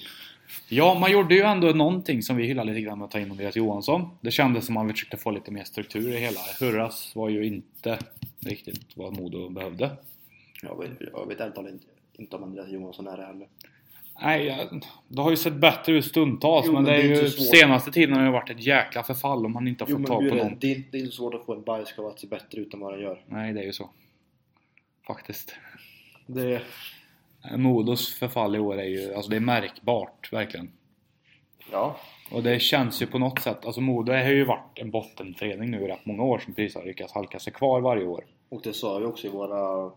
Ja, 0.69 0.99
man 1.01 1.12
gjorde 1.12 1.35
ju 1.35 1.41
ändå 1.41 1.69
någonting 1.69 2.23
som 2.23 2.37
vi 2.37 2.47
hyllar 2.47 2.65
lite 2.65 2.81
grann 2.81 2.99
med 2.99 3.05
att 3.05 3.11
ta 3.11 3.21
in 3.21 3.31
Andreas 3.31 3.57
Johansson. 3.57 4.09
Det 4.21 4.31
kändes 4.31 4.67
som 4.67 4.77
att 4.77 4.85
man 4.85 4.95
försökte 4.95 5.17
få 5.17 5.31
lite 5.31 5.51
mer 5.51 5.65
struktur 5.65 6.17
i 6.17 6.19
hela. 6.19 6.41
Hurras 6.61 7.17
var 7.17 7.29
ju 7.29 7.47
inte 7.47 7.99
riktigt 8.41 8.97
vad 8.97 9.17
Modo 9.17 9.49
behövde. 9.49 9.91
Jag 10.62 10.79
vet, 10.79 10.90
jag 11.12 11.27
vet 11.27 11.40
ärligt 11.40 11.55
talat 11.55 11.72
inte, 11.72 11.87
inte 12.12 12.37
om 12.37 12.42
Andreas 12.42 12.68
Johansson 12.68 13.07
är 13.07 13.16
det 13.16 13.27
heller. 13.27 13.48
Nej, 14.20 14.68
det 15.09 15.22
har 15.22 15.31
ju 15.31 15.37
sett 15.37 15.55
bättre 15.55 15.92
ut 15.92 16.05
stundtals 16.05 16.66
Jo, 16.66 16.72
men, 16.72 16.83
men 16.83 16.92
det 16.92 16.98
är 17.03 17.09
det 17.09 17.18
är 17.18 17.22
ju 17.22 17.29
senaste 17.29 17.90
tiden 17.92 18.16
har 18.16 18.25
det 18.25 18.31
varit 18.31 18.51
ett 18.51 18.66
jäkla 18.66 19.03
förfall 19.03 19.46
om 19.46 19.53
man 19.53 19.68
inte 19.68 19.85
har 19.85 19.90
Jo 19.90 19.98
fått 19.98 20.07
tag 20.07 20.29
på 20.29 20.35
någon. 20.35 20.48
det, 20.48 20.57
det, 20.61 20.72
är, 20.72 20.83
det 20.90 20.98
är 20.98 21.01
inte 21.01 21.16
svårt 21.16 21.35
att 21.35 21.44
få 21.46 21.55
en 21.55 21.62
bajskorv 21.62 22.07
att 22.07 22.20
se 22.20 22.27
bättre 22.27 22.61
ut 22.61 22.75
än 22.75 22.81
vad 22.81 22.92
den 22.92 23.01
gör. 23.01 23.25
Nej, 23.27 23.53
det 23.53 23.61
är 23.61 23.64
ju 23.64 23.72
så. 23.72 23.90
Faktiskt. 25.07 25.57
Det, 26.27 26.62
Modos 27.57 28.14
förfall 28.14 28.57
i 28.57 28.59
år 28.59 28.79
är 28.81 28.85
ju, 28.85 29.14
alltså 29.14 29.31
det 29.31 29.37
är 29.37 29.40
märkbart 29.40 30.33
verkligen. 30.33 30.70
ja, 31.72 31.96
Och 32.31 32.42
det 32.42 32.61
känns 32.62 33.03
ju 33.03 33.07
på 33.07 33.18
något 33.18 33.42
sätt, 33.42 33.66
alltså 33.66 33.81
Modo 33.81 34.12
har 34.12 34.31
ju 34.31 34.44
varit 34.44 34.79
en 34.79 34.90
bottenförening 34.90 35.70
nu 35.70 35.85
i 35.85 35.88
rätt 35.88 36.07
många 36.07 36.22
år 36.22 36.38
som 36.38 36.55
precis 36.55 36.75
har 36.75 36.85
lyckats 36.85 37.12
halka 37.12 37.38
sig 37.38 37.53
kvar 37.53 37.81
varje 37.81 38.05
år. 38.07 38.25
Och 38.48 38.61
det 38.64 38.72
sa 38.72 38.98
vi 38.98 39.07
också 39.07 39.27
i 39.27 39.31
våra 39.31 39.90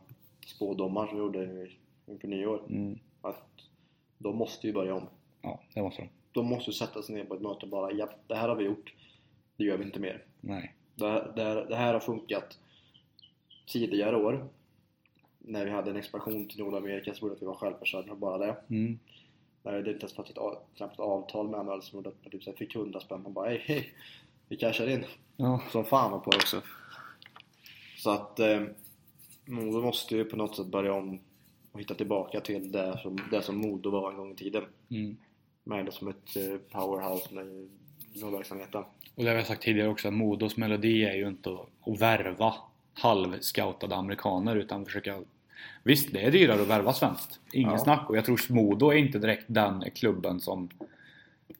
spådomar 0.45 1.07
som 1.07 1.15
vi 1.17 1.21
gjorde 1.23 1.69
inför 2.05 2.27
nyår. 2.27 2.63
Mm. 2.69 2.99
Att 3.21 3.47
de 4.17 4.35
måste 4.37 4.67
ju 4.67 4.73
börja 4.73 4.95
om. 4.95 5.07
Ja, 5.41 5.59
det 5.73 5.81
måste 5.81 6.01
de. 6.01 6.09
De 6.31 6.45
måste 6.45 6.73
sätta 6.73 7.01
sig 7.01 7.15
ner 7.15 7.25
på 7.25 7.35
ett 7.35 7.41
möte 7.41 7.65
och 7.65 7.69
bara 7.69 7.91
ja, 7.91 8.09
det 8.27 8.35
här 8.35 8.49
har 8.49 8.55
vi 8.55 8.63
gjort. 8.65 8.93
Det 9.57 9.63
gör 9.63 9.77
vi 9.77 9.83
inte 9.83 9.99
mer. 9.99 10.23
Nej. 10.41 10.75
Det, 10.95 11.07
här- 11.07 11.33
det, 11.35 11.43
här- 11.43 11.65
det 11.69 11.75
här 11.75 11.93
har 11.93 11.99
funkat 11.99 12.59
tidigare 13.67 14.15
år. 14.17 14.47
När 15.39 15.65
vi 15.65 15.71
hade 15.71 15.89
en 15.91 15.97
expansion 15.97 16.47
till 16.47 16.59
Nordamerika 16.59 17.13
så 17.13 17.19
trodde 17.19 17.33
vi 17.33 17.37
att 17.37 17.41
vi 17.41 17.45
var 17.45 17.55
självförsörjande 17.55 18.11
och 18.11 18.17
bara 18.17 18.37
det. 18.37 18.55
Mm. 18.69 18.99
När 19.63 19.71
det 19.71 19.77
inte 19.91 19.91
ens 20.05 20.13
fanns 20.13 20.29
ett, 20.29 20.37
knappt 20.75 20.99
avtal 20.99 21.49
med 21.49 21.65
NHL 21.65 21.81
som 21.81 21.97
gjorde 21.97 22.09
att 22.09 22.15
man 22.23 22.31
typ 22.31 22.43
så 22.43 22.49
här 22.49 22.57
fick 22.57 22.75
100 22.75 22.99
spänn. 22.99 23.21
Man 23.23 23.33
bara 23.33 23.49
hej, 23.49 23.61
hej, 23.65 23.93
vi 24.47 24.57
cashar 24.57 24.87
in. 24.87 25.05
Ja. 25.37 25.61
Som 25.71 25.85
fan 25.85 26.11
var 26.11 26.19
på 26.19 26.29
det 26.31 26.37
också. 26.37 26.61
Så 27.97 28.09
att 28.09 28.39
eh, 28.39 28.61
Modo 29.45 29.81
måste 29.81 30.15
ju 30.15 30.25
på 30.25 30.35
något 30.35 30.55
sätt 30.55 30.67
börja 30.67 30.93
om 30.93 31.19
och 31.71 31.79
hitta 31.79 31.93
tillbaka 31.93 32.41
till 32.41 32.71
det 32.71 32.99
som, 33.01 33.17
det 33.31 33.41
som 33.41 33.57
Modo 33.57 33.89
var 33.89 34.11
en 34.11 34.17
gång 34.17 34.31
i 34.31 34.35
tiden. 34.35 34.63
Mm. 34.89 35.17
Med 35.63 35.85
det 35.85 35.91
som 35.91 36.07
ett 36.07 36.35
eh, 36.35 36.57
powerhouse 36.71 37.33
med 37.33 38.31
verksamheten. 38.31 38.83
Och 39.15 39.23
det 39.23 39.29
har 39.29 39.35
jag 39.35 39.47
sagt 39.47 39.61
tidigare 39.61 39.89
också, 39.89 40.07
att 40.07 40.13
Modos 40.13 40.57
melodi 40.57 41.03
är 41.03 41.15
ju 41.15 41.27
inte 41.27 41.49
att, 41.49 41.67
att 41.87 42.01
värva 42.01 42.53
halvscoutade 42.93 43.95
amerikaner 43.95 44.55
utan 44.55 44.85
försöka 44.85 45.21
Visst, 45.83 46.13
det 46.13 46.21
är 46.21 46.31
dyrare 46.31 46.61
att 46.61 46.67
värva 46.67 46.93
svenskt. 46.93 47.39
Ingen 47.53 47.71
Ja. 47.71 47.77
snack. 47.77 48.09
Och 48.09 48.17
jag 48.17 48.25
tror 48.25 48.53
Modo 48.53 48.89
är 48.89 48.95
inte 48.95 49.19
direkt 49.19 49.45
den 49.47 49.83
klubben 49.95 50.39
som 50.39 50.69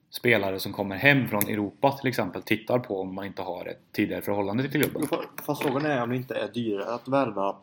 spelare 0.10 0.60
som 0.60 0.74
kommer 0.74 0.96
hem 0.96 1.28
från 1.28 1.48
Europa 1.48 1.92
till 1.92 2.08
exempel 2.10 2.42
tittar 2.42 2.80
på 2.80 3.02
om 3.02 3.16
man 3.16 3.26
inte 3.26 3.42
har 3.42 3.66
ett 3.66 3.82
tidigare 3.92 4.22
förhållande 4.22 4.70
till 4.70 4.82
klubben. 4.82 5.08
Fast 5.46 5.62
frågan 5.62 5.86
är 5.86 6.04
om 6.04 6.10
det 6.10 6.16
inte 6.16 6.36
är 6.36 6.48
dyrare 6.48 6.94
att 6.94 7.08
värva 7.08 7.56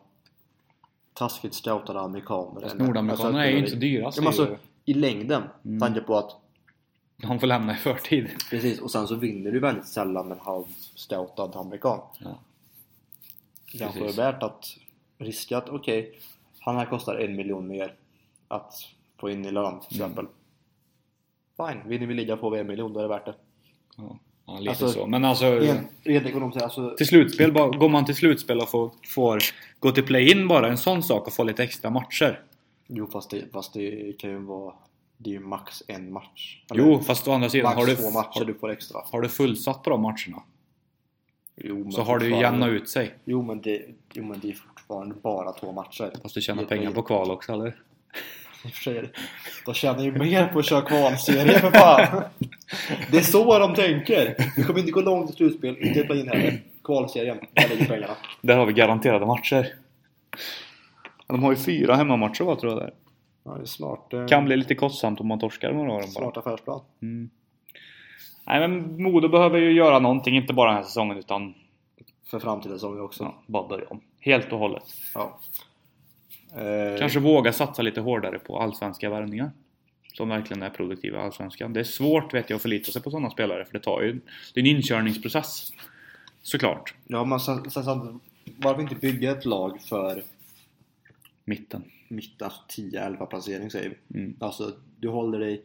taskigt 1.13 1.53
scoutade 1.53 1.99
amerikaner. 1.99 2.61
Fast 2.61 2.75
nordamerikaner 2.75 3.27
alltså, 3.29 3.39
är 3.41 3.51
ju 3.51 3.57
inte 3.57 3.71
så 3.71 3.75
dyra. 3.77 4.11
Ja, 4.15 4.27
alltså. 4.27 4.57
I 4.85 4.93
längden, 4.93 5.43
Mm. 5.65 5.79
tanke 5.79 6.01
på 6.01 6.17
att 6.17 6.35
De 7.17 7.39
får 7.39 7.47
lämna 7.47 7.73
i 7.73 7.75
förtid. 7.75 8.29
Precis, 8.49 8.79
och 8.81 8.91
sen 8.91 9.07
så 9.07 9.15
vinner 9.15 9.51
du 9.51 9.59
väldigt 9.59 9.87
sällan 9.87 10.31
en 10.31 10.39
halv 10.39 10.63
scoutad 10.95 11.51
amerikan. 11.59 11.99
Ja. 12.19 12.39
Kanske 13.65 14.07
är 14.09 14.13
värt 14.13 14.43
att 14.43 14.77
riska 15.17 15.57
att 15.57 15.69
okej, 15.69 16.19
han 16.59 16.75
här 16.75 16.85
kostar 16.85 17.15
en 17.15 17.35
miljon 17.35 17.67
mer 17.67 17.93
att 18.47 18.73
få 19.17 19.29
in 19.29 19.45
i 19.45 19.51
lön 19.51 19.79
till 19.79 20.01
Mm. 20.01 20.11
exempel. 20.11 20.27
Fine, 21.57 21.89
vinner 21.89 22.07
vi 22.07 22.13
ligan 22.13 22.37
får 22.37 22.51
vi 22.51 22.59
en 22.59 22.67
miljon, 22.67 22.93
då 22.93 22.99
är 22.99 23.03
det 23.03 23.09
värt 23.09 23.25
det. 23.25 23.35
Ja, 23.97 24.17
ja 24.45 24.59
lite 24.59 24.69
Alltså, 24.69 24.89
så. 24.89 25.07
Men 25.07 25.25
alltså... 25.25 25.55
Rent, 25.55 25.87
rent 26.03 26.25
ekonomiskt, 26.25 26.61
alltså, 26.61 26.95
Till 26.97 27.07
slutspel, 27.07 27.51
bara- 27.51 27.77
går 27.77 27.89
man 27.89 28.05
till 28.05 28.15
slutspel 28.15 28.59
och 28.59 28.69
får, 28.69 28.91
får 29.15 29.39
gå 29.79 29.91
till 29.91 30.03
play-in 30.03 30.47
bara, 30.47 30.67
en 30.67 30.77
sån 30.77 31.03
sak 31.03 31.27
och 31.27 31.33
få 31.33 31.43
lite 31.43 31.63
extra 31.63 31.89
matcher. 31.89 32.39
jo 32.87 33.07
fast 33.07 33.29
det, 33.29 33.51
fast 33.53 33.73
det 33.73 34.13
kan 34.19 34.29
ju 34.29 34.37
vara, 34.39 34.73
det 35.17 35.29
är 35.29 35.33
ju 35.33 35.39
max 35.39 35.83
en 35.87 36.13
match. 36.13 36.61
Jo, 36.73 36.99
fast 36.99 37.27
å 37.27 37.31
andra 37.31 37.49
sidan, 37.49 37.75
har 37.77 37.85
du, 37.85 37.95
två 37.95 38.11
matcher 38.11 38.45
du 38.45 38.53
får 38.53 38.69
extra. 38.71 39.01
har 39.11 39.21
du 39.21 39.29
fullsatt 39.29 39.83
på 39.83 39.89
de 39.89 40.01
matcherna 40.01 40.43
Jo, 41.55 41.91
så 41.91 42.01
har 42.01 42.19
du 42.19 42.29
ju 42.29 42.35
jämnat 42.41 42.69
ut 42.69 42.89
sig. 42.89 43.13
Jo 43.25 43.41
men, 43.41 43.61
det, 43.61 43.85
jo 44.13 44.23
men 44.25 44.39
det 44.39 44.49
är 44.49 44.53
fortfarande 44.53 45.15
bara 45.15 45.51
två 45.51 45.71
matcher. 45.71 46.11
Fast 46.21 46.35
du 46.35 46.41
tjänar 46.41 46.61
Det 46.61 46.67
pengar 46.67 46.91
på 46.91 47.01
kval 47.01 47.31
också, 47.31 47.53
eller? 47.53 47.75
I 48.63 48.67
och 48.67 48.71
för 48.71 48.83
sig 48.83 49.11
De 49.65 49.73
tjänar 49.73 50.03
ju 50.03 50.11
mer 50.11 50.47
på 50.47 50.59
att 50.59 50.65
köra 50.65 50.81
kvalserie 50.81 51.59
för 51.59 51.71
fan! 51.71 52.23
Det 53.11 53.17
är 53.17 53.21
så 53.21 53.59
de 53.59 53.75
tänker! 53.75 54.35
Vi 54.57 54.63
kommer 54.63 54.79
inte 54.79 54.91
gå 54.91 55.01
långt 55.01 55.29
i 55.29 55.33
slutspel, 55.33 55.77
inte 55.77 56.03
play 56.03 56.19
in 56.19 56.27
heller. 56.27 56.61
Kvalserien, 56.83 57.39
där 57.53 57.69
ligger 57.69 57.85
pengarna. 57.85 58.13
Där 58.41 58.57
har 58.57 58.65
vi 58.65 58.73
garanterade 58.73 59.25
matcher. 59.25 59.73
De 61.27 61.43
har 61.43 61.51
ju 61.51 61.57
fyra 61.57 61.95
hemmamatcher 61.95 62.43
va, 62.43 62.55
tror 62.55 62.71
jag 62.73 62.81
där. 62.81 62.93
Ja, 63.43 63.51
det 63.51 63.61
är 63.61 63.65
smart. 63.65 64.13
eh, 64.13 64.25
Kan 64.25 64.45
bli 64.45 64.57
lite 64.57 64.75
kostsamt 64.75 65.19
om 65.19 65.27
man 65.27 65.39
torskar 65.39 65.71
några 65.73 65.93
av 65.93 66.01
dem 66.01 66.09
bara. 66.15 66.21
Smart 66.31 66.37
affärsplan. 66.37 66.81
Mm. 67.01 67.29
Nej 68.45 68.59
men 68.59 69.03
Modo 69.03 69.27
behöver 69.27 69.59
ju 69.59 69.71
göra 69.71 69.99
någonting, 69.99 70.35
inte 70.35 70.53
bara 70.53 70.67
den 70.69 70.77
här 70.77 70.83
säsongen 70.83 71.17
utan 71.17 71.53
För 72.31 72.39
framtiden 72.39 72.79
som 72.79 72.95
vi 72.95 73.01
också. 73.01 73.23
ja, 73.23 73.35
bara 73.47 73.67
börja 73.67 73.87
om. 73.87 74.01
Helt 74.19 74.53
och 74.53 74.59
hållet. 74.59 74.83
Ja. 75.13 75.39
Eh, 76.55 76.99
Kanske 76.99 77.19
våga 77.19 77.53
satsa 77.53 77.81
lite 77.81 78.01
hårdare 78.01 78.39
på 78.39 78.59
allsvenska 78.59 79.09
värvningar. 79.09 79.51
Som 80.13 80.29
verkligen 80.29 80.63
är 80.63 80.69
produktiva 80.69 81.17
i 81.17 81.21
allsvenskan. 81.21 81.73
Det 81.73 81.79
är 81.79 81.83
svårt 81.83 82.33
vet 82.33 82.49
jag 82.49 82.55
att 82.55 82.61
förlita 82.61 82.91
sig 82.91 83.01
på 83.01 83.11
sådana 83.11 83.29
spelare 83.29 83.65
för 83.65 83.73
det 83.73 83.79
tar 83.79 84.01
ju... 84.01 84.19
Det 84.53 84.59
är 84.59 84.61
en 84.61 84.75
inkörningsprocess. 84.75 85.73
Såklart. 86.41 86.93
Ja, 87.07 87.23
men 87.25 87.39
sen, 87.39 87.71
sen, 87.71 87.83
sen, 87.83 88.19
varför 88.57 88.81
inte 88.81 88.95
bygga 88.95 89.31
ett 89.31 89.45
lag 89.45 89.81
för 89.81 90.23
Mitten. 91.45 91.83
mitten 92.07 92.49
10-11 92.77 93.25
placering 93.25 93.69
säger 93.69 93.89
vi. 94.07 94.19
Mm. 94.19 94.35
Alltså, 94.39 94.71
du 94.99 95.09
håller 95.09 95.39
dig 95.39 95.61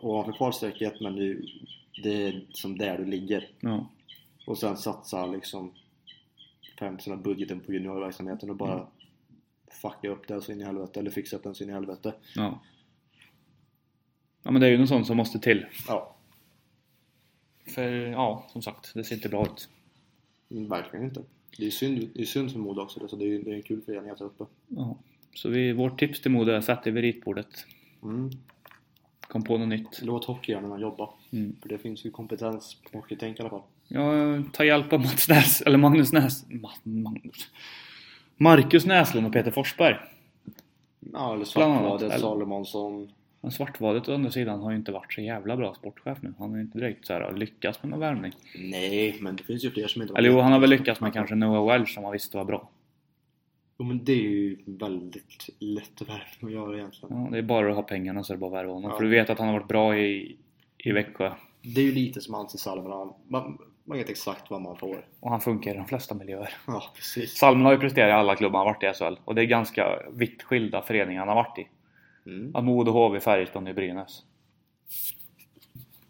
ovanför 0.00 0.32
kvalstrecket 0.32 1.00
men 1.00 1.16
du, 1.16 1.46
det 2.02 2.26
är 2.26 2.44
som 2.52 2.78
där 2.78 2.98
du 2.98 3.04
ligger. 3.04 3.48
Ja. 3.60 3.86
Och 4.46 4.58
sen 4.58 4.76
satsa 4.76 5.26
liksom 5.26 5.72
50% 6.78 7.12
av 7.12 7.22
budgeten 7.22 7.60
på 7.60 7.72
juniorverksamheten 7.72 8.50
och 8.50 8.56
bara 8.56 8.72
Mm. 8.72 8.86
Fucka 9.82 10.08
upp 10.08 10.28
den 10.28 10.42
så 10.42 10.52
in 10.52 10.60
i 10.60 10.64
helvete 10.64 11.00
eller 11.00 11.10
fixa 11.10 11.36
upp 11.36 11.42
den 11.42 11.54
så 11.54 11.64
in 11.64 11.70
i 11.70 11.72
helvete. 11.72 12.14
ja. 12.34 12.60
Ja 14.42 14.50
men 14.52 14.60
det 14.60 14.66
är 14.66 14.70
ju 14.70 14.78
något 14.78 14.88
sånt 14.88 15.06
som 15.06 15.16
måste 15.16 15.38
till. 15.38 15.66
Ja, 15.88 16.16
För 17.74 17.92
ja, 17.92 18.46
som 18.52 18.62
sagt, 18.62 18.94
det 18.94 19.04
ser 19.04 19.14
inte 19.14 19.28
bra 19.28 19.46
ut. 19.46 19.68
verkligen 20.48 21.04
inte. 21.04 21.22
Det 21.58 21.66
är 21.66 21.70
synd, 21.70 22.10
det 22.14 22.20
är 22.22 22.26
synd 22.26 22.52
för 22.52 22.58
Modo 22.58 22.80
också, 22.82 23.08
så 23.08 23.16
det 23.16 23.24
är, 23.24 23.38
det 23.38 23.50
är 23.50 23.54
en 23.54 23.62
kul 23.62 23.82
förening 23.82 24.10
att 24.10 24.20
uppe. 24.20 24.44
Ja. 24.68 24.96
Så 25.34 25.48
vi, 25.48 25.72
vårt 25.72 25.98
tips 25.98 26.20
till 26.20 26.30
Modo 26.30 26.52
är 26.52 26.60
sätt 26.60 26.84
dig 26.84 26.92
vid 26.92 27.02
ritbordet. 27.02 27.66
Mm. 28.02 28.30
Kom 29.20 29.42
på 29.42 29.58
något 29.58 29.68
nytt. 29.68 30.02
Låt 30.02 30.24
hockeyhjärnorna 30.24 30.78
jobba. 30.80 31.10
Mm. 31.30 31.56
För 31.62 31.68
det 31.68 31.78
finns 31.78 32.04
ju 32.06 32.10
kompetens 32.10 32.76
på 32.92 32.98
hockeytänk 32.98 33.38
i 33.38 33.40
alla 33.40 33.50
fall. 33.50 33.62
Ja, 33.88 34.42
ta 34.52 34.64
hjälp 34.64 34.92
av 34.92 35.00
Mats 35.00 35.28
Näs, 35.28 35.60
eller 35.62 35.78
Magnus 35.78 36.12
Näs... 36.12 36.44
Ma, 36.50 36.70
Magnus. 36.82 37.50
Marcus 38.36 38.86
Näslund 38.86 39.26
och 39.26 39.32
Peter 39.32 39.50
Forsberg. 39.50 39.96
Ja, 41.12 41.34
eller 41.34 41.44
Svartvadet, 41.44 42.20
Salomonsson. 42.20 43.12
Men 43.40 43.50
Svartvadet 43.50 44.08
å 44.08 44.14
andra 44.14 44.30
sidan 44.30 44.60
har 44.60 44.70
ju 44.70 44.76
inte 44.76 44.92
varit 44.92 45.12
så 45.12 45.20
jävla 45.20 45.56
bra 45.56 45.74
sportchef 45.74 46.18
nu. 46.22 46.34
Han 46.38 46.50
har 46.50 46.56
ju 46.56 46.62
inte 46.62 46.78
direkt 46.78 47.06
så 47.06 47.12
här 47.12 47.32
lyckats 47.32 47.82
med 47.82 47.90
någon 47.90 48.00
värvning. 48.00 48.32
Nej, 48.58 49.16
men 49.20 49.36
det 49.36 49.42
finns 49.42 49.64
ju 49.64 49.70
fler 49.70 49.86
som 49.86 50.02
inte 50.02 50.14
Eller 50.16 50.28
jo, 50.30 50.40
han 50.40 50.52
har 50.52 50.58
väl 50.58 50.70
lyckats 50.70 51.00
med 51.00 51.12
kanske 51.12 51.34
Noah 51.34 51.66
Welch 51.66 51.94
som 51.94 52.04
han 52.04 52.12
visste 52.12 52.36
var 52.36 52.44
bra. 52.44 52.68
Jo, 53.78 53.84
men 53.84 54.04
det 54.04 54.12
är 54.12 54.16
ju 54.16 54.56
väldigt 54.64 55.48
lätt 55.58 56.02
värvning 56.08 56.26
att 56.42 56.52
göra 56.52 56.76
egentligen. 56.76 57.24
Ja, 57.24 57.30
det 57.30 57.38
är 57.38 57.42
bara 57.42 57.68
att 57.68 57.76
ha 57.76 57.82
pengarna 57.82 58.24
så 58.24 58.32
är 58.32 58.36
det 58.36 58.40
bara 58.40 58.46
att 58.46 58.64
värva 58.64 58.72
honom. 58.72 58.90
Ja. 58.90 58.96
För 58.96 59.04
du 59.04 59.10
vet 59.10 59.30
att 59.30 59.38
han 59.38 59.48
har 59.48 59.54
varit 59.54 59.68
bra 59.68 59.98
i, 59.98 60.36
i 60.78 60.92
Växjö. 60.92 61.32
Det 61.62 61.80
är 61.80 61.84
ju 61.84 61.92
lite 61.92 62.20
som 62.20 62.34
Antti. 62.34 62.58
Man, 63.28 63.58
man 63.86 63.98
vet 63.98 64.08
exakt 64.10 64.50
vad 64.50 64.60
man 64.62 64.76
får. 64.76 65.06
Och 65.20 65.30
han 65.30 65.40
funkar 65.40 65.74
i 65.74 65.76
de 65.76 65.86
flesta 65.86 66.14
miljöer. 66.14 66.54
Ja, 66.66 66.82
precis. 66.94 67.36
Salmen 67.38 67.64
har 67.64 67.72
ju 67.72 67.78
presterat 67.78 68.08
i 68.08 68.12
alla 68.12 68.36
klubbar 68.36 68.58
han 68.58 68.66
varit 68.66 68.82
i 68.82 68.98
SHL. 68.98 69.20
Och 69.24 69.34
det 69.34 69.42
är 69.42 69.46
ganska 69.46 69.98
vitt 70.12 70.42
skilda 70.42 70.82
föreningar 70.82 71.18
han 71.20 71.28
har 71.28 71.34
varit 71.34 71.58
i. 71.58 71.68
Mm. 72.26 72.64
Modo, 72.64 72.92
HV, 72.92 73.20
Färjestad 73.20 73.68
och 73.68 73.74
Brynäs. 73.74 74.22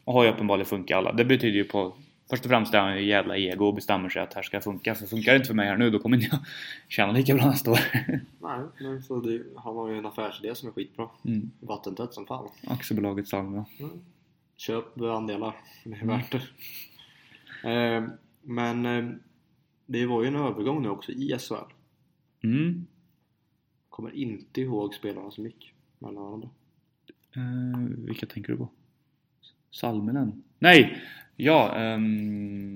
Och 0.04 0.12
har 0.12 0.24
ju 0.24 0.30
uppenbarligen 0.30 0.66
funkat 0.66 0.90
i 0.90 0.94
alla. 0.94 1.12
Det 1.12 1.24
betyder 1.24 1.56
ju 1.56 1.64
på... 1.64 1.92
Först 2.30 2.44
och 2.44 2.50
främst 2.50 2.74
är 2.74 2.80
han 2.80 2.96
ju 2.96 3.06
jävla 3.06 3.36
ego 3.36 3.66
och 3.66 3.74
bestämmer 3.74 4.08
sig 4.08 4.22
att 4.22 4.34
här 4.34 4.42
ska 4.42 4.60
funka. 4.60 4.94
För 4.94 5.06
funkar 5.06 5.32
det 5.32 5.36
inte 5.36 5.46
för 5.46 5.54
mig 5.54 5.68
här 5.68 5.76
nu 5.76 5.90
då 5.90 5.98
kommer 5.98 6.18
jag 6.18 6.38
tjäna 6.88 7.12
lika 7.12 7.34
bra 7.34 7.46
nästa 7.46 7.70
år. 7.70 7.78
Nej, 8.40 8.60
men 8.80 9.02
så 9.02 9.20
det, 9.20 9.42
han 9.56 9.76
har 9.76 9.88
ju 9.88 9.98
en 9.98 10.06
affärsidé 10.06 10.54
som 10.54 10.68
är 10.68 10.72
skitbra. 10.72 11.08
Mm. 11.24 11.50
Vattentätt 11.60 12.14
som 12.14 12.26
fan. 12.26 12.48
Aktiebolaget 12.66 13.28
Salmia. 13.28 13.64
Mm. 13.80 13.90
Köp 14.56 15.00
andelar. 15.00 15.56
Det 15.84 15.90
är 15.90 15.94
Mm. 16.02 16.08
värt 16.08 16.32
det. 16.32 16.42
Eh, 17.64 18.04
men 18.42 18.86
eh, 18.86 19.14
det 19.86 20.06
var 20.06 20.22
ju 20.22 20.28
en 20.28 20.36
övergång 20.36 20.82
nu 20.82 20.88
också 20.88 21.12
i 21.12 21.38
SHL. 21.38 21.54
Mm. 22.44 22.86
Kommer 23.88 24.14
inte 24.14 24.60
ihåg 24.60 24.94
spelarna 24.94 25.30
som 25.30 25.44
gick 25.44 25.72
mellan 25.98 26.24
varandra. 26.24 26.48
Eh, 27.36 27.80
vilka 27.98 28.26
tänker 28.26 28.52
du 28.52 28.58
på? 28.58 28.68
Salminen? 29.70 30.42
Nej! 30.58 31.02
Ja, 31.36 31.76
ehm, 31.76 32.74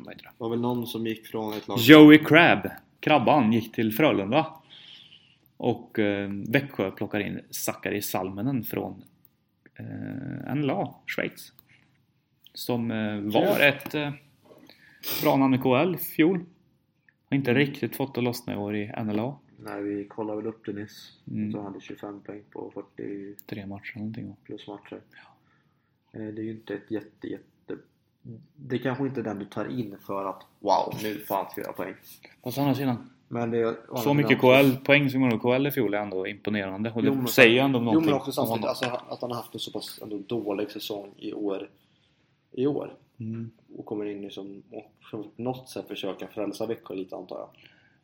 vad 0.00 0.14
heter 0.14 0.24
det? 0.24 0.30
Det 0.30 0.34
var 0.38 0.50
väl 0.50 0.60
någon 0.60 0.86
som 0.86 1.06
gick 1.06 1.26
från 1.26 1.52
ett 1.54 1.68
lag... 1.68 1.78
Joey 1.78 2.18
Crab, 2.18 2.70
Krabban, 3.00 3.52
gick 3.52 3.72
till 3.72 3.92
Frölunda. 3.92 4.46
Och 5.56 5.98
eh, 5.98 6.30
Växjö 6.48 6.90
plockar 6.90 7.20
in 7.20 7.40
Sakari 7.50 8.02
Salminen 8.02 8.64
från 8.64 9.04
eh, 9.74 10.54
NLA, 10.54 10.94
Schweiz. 11.06 11.52
Som 12.54 12.90
eh, 12.90 13.20
var 13.20 13.60
ett 13.60 13.94
eh, 13.94 14.10
bra 15.22 15.36
namn 15.36 15.54
i 15.54 15.58
KL 15.58 15.96
fjol. 15.96 16.44
Har 17.30 17.36
inte 17.36 17.54
riktigt 17.54 17.96
fått 17.96 18.14
det 18.14 18.20
lossna 18.20 18.52
i 18.52 18.56
år 18.56 18.76
i 18.76 18.92
NLA. 19.04 19.36
Nej, 19.56 19.82
vi 19.82 20.04
kollade 20.04 20.36
väl 20.36 20.46
upp 20.46 20.66
det 20.66 20.72
nyss. 20.72 21.12
Mm. 21.30 21.52
Så 21.52 21.58
han 21.58 21.66
hade 21.66 21.80
25 21.80 22.20
poäng 22.20 22.42
på 22.50 22.70
40 22.74 23.34
Tre 23.46 23.66
matcher 23.66 23.96
någonting. 23.98 24.36
plus 24.44 24.66
matcher. 24.68 25.00
Eh, 26.12 26.20
Det 26.20 26.40
är 26.40 26.44
ju 26.44 26.50
inte 26.50 26.74
ett 26.74 26.90
jätte, 26.90 27.26
jätte... 27.28 27.76
Det 28.56 28.76
är 28.76 28.80
kanske 28.80 29.04
inte 29.04 29.20
är 29.20 29.24
den 29.24 29.38
du 29.38 29.44
tar 29.44 29.78
in 29.80 29.96
för 30.06 30.24
att 30.24 30.42
Wow, 30.60 30.94
nu 31.02 31.14
fan 31.18 31.50
ska 31.50 31.60
jag 31.60 31.66
göra 31.66 31.76
poäng. 31.76 31.94
Fast 32.42 32.58
å 32.58 32.60
andra 32.60 32.74
sidan, 32.74 33.10
Men 33.28 33.50
det 33.50 33.58
är, 33.58 33.96
så 33.96 34.14
mycket 34.14 34.40
KL-poäng 34.40 35.10
som 35.10 35.22
gjorde 35.22 35.38
KL 35.38 35.66
i 35.66 35.70
fjol 35.70 35.94
är 35.94 35.98
ändå 35.98 36.26
imponerande. 36.26 36.90
Och 36.90 37.02
det 37.02 37.08
Jo, 37.08 37.14
men- 37.14 37.26
säger 37.28 37.62
ändå 37.62 37.78
Jo 37.78 37.84
någonting 37.84 38.10
men 38.10 38.14
också 38.20 38.32
samtidigt 38.32 38.64
alltså, 38.64 38.84
att 39.08 39.20
han 39.20 39.30
har 39.30 39.36
haft 39.36 39.54
en 39.54 39.60
så 39.60 39.72
pass 39.72 39.98
ändå 40.02 40.18
dålig 40.18 40.70
säsong 40.70 41.14
i 41.18 41.32
år. 41.32 41.68
I 42.54 42.66
år. 42.66 42.96
Mm. 43.20 43.50
Och 43.76 43.86
kommer 43.86 44.04
in 44.04 44.22
liksom 44.22 44.62
och 44.70 44.92
på 45.10 45.24
något 45.36 45.68
sätt 45.68 45.88
försöka 45.88 46.26
frälsa 46.26 46.66
Växjö 46.66 46.94
lite 46.94 47.16
antar 47.16 47.38
jag. 47.38 47.48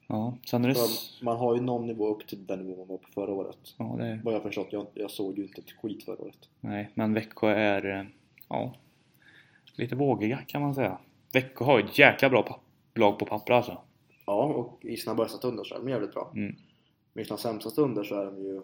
Ja, 0.06 0.36
sen 0.46 0.64
är 0.64 0.68
det... 0.68 0.74
För 0.74 1.24
man 1.24 1.36
har 1.36 1.54
ju 1.54 1.60
någon 1.60 1.86
nivå 1.86 2.08
upp 2.08 2.26
till 2.26 2.46
den 2.46 2.58
nivån 2.66 2.78
man 2.78 2.88
var 2.88 2.96
på 2.96 3.08
förra 3.12 3.32
året. 3.32 3.58
Ja, 3.78 3.94
det 3.98 4.06
är... 4.06 4.20
Vad 4.24 4.34
jag 4.34 4.38
har 4.38 4.44
förstått, 4.44 4.68
jag, 4.70 4.86
jag 4.94 5.10
såg 5.10 5.38
ju 5.38 5.42
inte 5.44 5.60
ett 5.60 5.70
skit 5.72 6.04
förra 6.04 6.18
året. 6.22 6.48
Nej, 6.60 6.90
men 6.94 7.14
Växjö 7.14 7.48
är... 7.48 7.98
eh, 8.00 8.04
Ja, 8.48 8.74
lite 9.76 9.96
vågiga 9.96 10.38
kan 10.46 10.62
man 10.62 10.74
säga. 10.74 10.98
Växjö 11.32 11.64
har 11.64 11.78
ju 11.78 11.84
ett 11.84 11.98
jäkla 11.98 12.30
bra 12.30 12.60
lag 12.94 13.18
på 13.18 13.26
papper 13.26 13.52
alltså. 13.52 13.78
Ja, 14.26 14.44
och 14.44 14.84
i 14.84 14.96
sina 14.96 15.14
bästa 15.14 15.38
stunder 15.38 15.64
så 15.64 15.74
är 15.74 15.78
de 15.78 15.88
jävligt 15.88 16.12
bra. 16.12 16.32
Mm. 16.34 16.56
Men 17.12 17.22
i 17.22 17.24
sina 17.26 17.36
sämsta 17.36 17.70
stunder 17.70 18.04
så 18.04 18.14
är 18.14 18.24
de 18.24 18.38
ju 18.42 18.62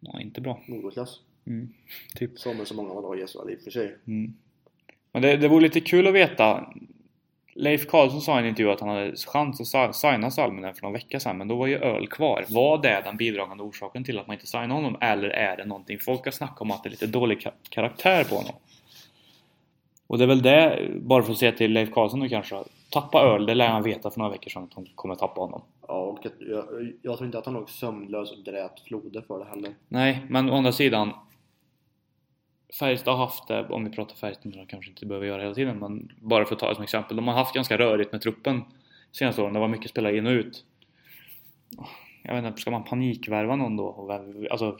Ja, 0.00 0.20
inte 0.20 0.40
bra. 0.40 0.60
Nordklass. 0.68 1.20
Mm. 1.46 1.68
Typ. 2.14 2.38
Som 2.38 2.60
är 2.60 2.64
så 2.64 2.74
många 2.74 3.00
lag 3.00 3.18
i 3.20 3.26
SHL 3.26 3.50
i 3.50 3.56
och 3.56 3.60
för 3.60 3.70
sig. 3.70 3.96
Mm. 4.06 4.34
Men 5.12 5.22
det, 5.22 5.36
det 5.36 5.48
vore 5.48 5.62
lite 5.62 5.80
kul 5.80 6.06
att 6.06 6.14
veta. 6.14 6.72
Leif 7.54 7.86
Karlsson 7.86 8.20
sa 8.20 8.36
i 8.36 8.38
en 8.42 8.46
intervju 8.48 8.72
att 8.72 8.80
han 8.80 8.88
hade 8.88 9.16
chans 9.16 9.74
att 9.74 9.96
signa 9.96 10.30
Salminen 10.30 10.74
för 10.74 10.82
någon 10.82 10.92
vecka 10.92 11.20
sedan, 11.20 11.38
men 11.38 11.48
då 11.48 11.56
var 11.56 11.66
ju 11.66 11.78
öl 11.78 12.06
kvar. 12.06 12.44
Var 12.48 12.78
det 12.82 13.02
den 13.04 13.16
bidragande 13.16 13.62
orsaken 13.64 14.04
till 14.04 14.18
att 14.18 14.26
man 14.26 14.34
inte 14.34 14.46
signade 14.46 14.72
honom? 14.72 14.96
Eller 15.00 15.28
är 15.28 15.56
det 15.56 15.64
någonting? 15.64 15.98
Folk 15.98 16.24
har 16.24 16.32
snackat 16.32 16.60
om 16.60 16.70
att 16.70 16.82
det 16.82 16.88
är 16.88 16.90
lite 16.90 17.06
dålig 17.06 17.38
ka- 17.38 17.52
karaktär 17.68 18.24
på 18.24 18.34
honom. 18.34 18.52
Och 20.06 20.18
det 20.18 20.24
är 20.24 20.28
väl 20.28 20.42
det, 20.42 20.88
bara 21.00 21.22
för 21.22 21.32
att 21.32 21.38
se 21.38 21.52
till 21.52 21.72
Leif 21.72 21.90
Karlsson 21.90 22.20
nu 22.20 22.28
kanske. 22.28 22.56
Tappa 22.90 23.20
öl, 23.22 23.46
det 23.46 23.54
lär 23.54 23.68
han 23.68 23.82
veta 23.82 24.10
för 24.10 24.18
några 24.18 24.32
veckor 24.32 24.50
sedan 24.50 24.62
att 24.62 24.70
de 24.74 24.86
kommer 24.94 25.14
tappa 25.14 25.40
honom. 25.40 25.62
Ja, 25.88 25.94
och 25.94 26.18
jag, 26.38 26.64
jag 27.02 27.16
tror 27.16 27.26
inte 27.26 27.38
att 27.38 27.44
han 27.46 27.54
låg 27.54 27.70
sömnlös 27.70 28.32
och 28.32 28.44
grät 28.44 28.80
floder 28.88 29.24
för 29.28 29.38
det 29.38 29.44
heller. 29.44 29.74
Nej, 29.88 30.26
men 30.28 30.50
å 30.50 30.56
andra 30.56 30.72
sidan 30.72 31.12
Färjestad 32.78 33.16
har 33.16 33.24
haft 33.26 33.48
det, 33.48 33.68
om 33.68 33.84
vi 33.84 33.90
pratar 33.90 34.14
Färjestad, 34.16 34.52
de 34.52 34.66
kanske 34.66 34.90
inte 34.90 35.06
behöver 35.06 35.26
göra 35.26 35.42
hela 35.42 35.54
tiden, 35.54 35.78
men 35.78 36.12
bara 36.20 36.44
för 36.44 36.54
att 36.54 36.60
ta 36.60 36.68
det 36.68 36.74
som 36.74 36.84
exempel. 36.84 37.16
De 37.16 37.28
har 37.28 37.34
haft 37.34 37.54
ganska 37.54 37.78
rörigt 37.78 38.12
med 38.12 38.20
truppen 38.20 38.62
senaste 39.12 39.42
åren. 39.42 39.54
Det 39.54 39.60
var 39.60 39.68
mycket 39.68 39.90
spelare 39.90 40.16
in 40.16 40.26
och 40.26 40.30
ut. 40.32 40.64
Jag 42.22 42.34
vet 42.34 42.44
inte, 42.44 42.60
ska 42.60 42.70
man 42.70 42.84
panikvärva 42.84 43.56
någon 43.56 43.76
då? 43.76 44.10
Alltså, 44.50 44.78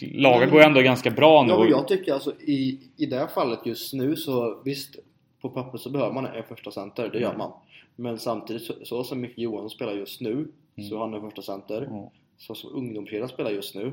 laget 0.00 0.50
går 0.50 0.60
ju 0.60 0.66
ändå 0.66 0.80
ganska 0.80 1.10
bra 1.10 1.42
nu. 1.42 1.52
Ja, 1.52 1.58
men 1.58 1.68
jag 1.68 1.88
tycker 1.88 2.12
alltså 2.12 2.40
i, 2.40 2.80
i 2.96 3.06
det 3.06 3.16
här 3.16 3.26
fallet 3.26 3.66
just 3.66 3.92
nu 3.94 4.16
så 4.16 4.62
visst, 4.64 4.96
på 5.40 5.48
papper 5.50 5.78
så 5.78 5.90
behöver 5.90 6.12
man 6.14 6.26
en 6.26 6.44
första 6.44 6.70
center, 6.70 7.08
det 7.12 7.18
gör 7.18 7.26
Mm. 7.28 7.38
man. 7.38 7.52
Men 7.96 8.18
samtidigt 8.18 8.62
så, 8.62 8.74
så 8.84 9.04
som 9.04 9.20
Micke 9.20 9.38
Johansson 9.38 9.70
spelar 9.70 9.92
just 9.92 10.20
nu 10.20 10.48
så 10.88 10.96
är 10.96 11.00
han 11.00 11.14
en 11.14 11.20
första 11.20 11.42
center. 11.42 11.86
Ja. 11.90 12.12
Så 12.38 12.54
som 12.54 12.74
ungdomskedjan 12.74 13.28
spelar 13.28 13.50
just 13.50 13.74
nu 13.74 13.92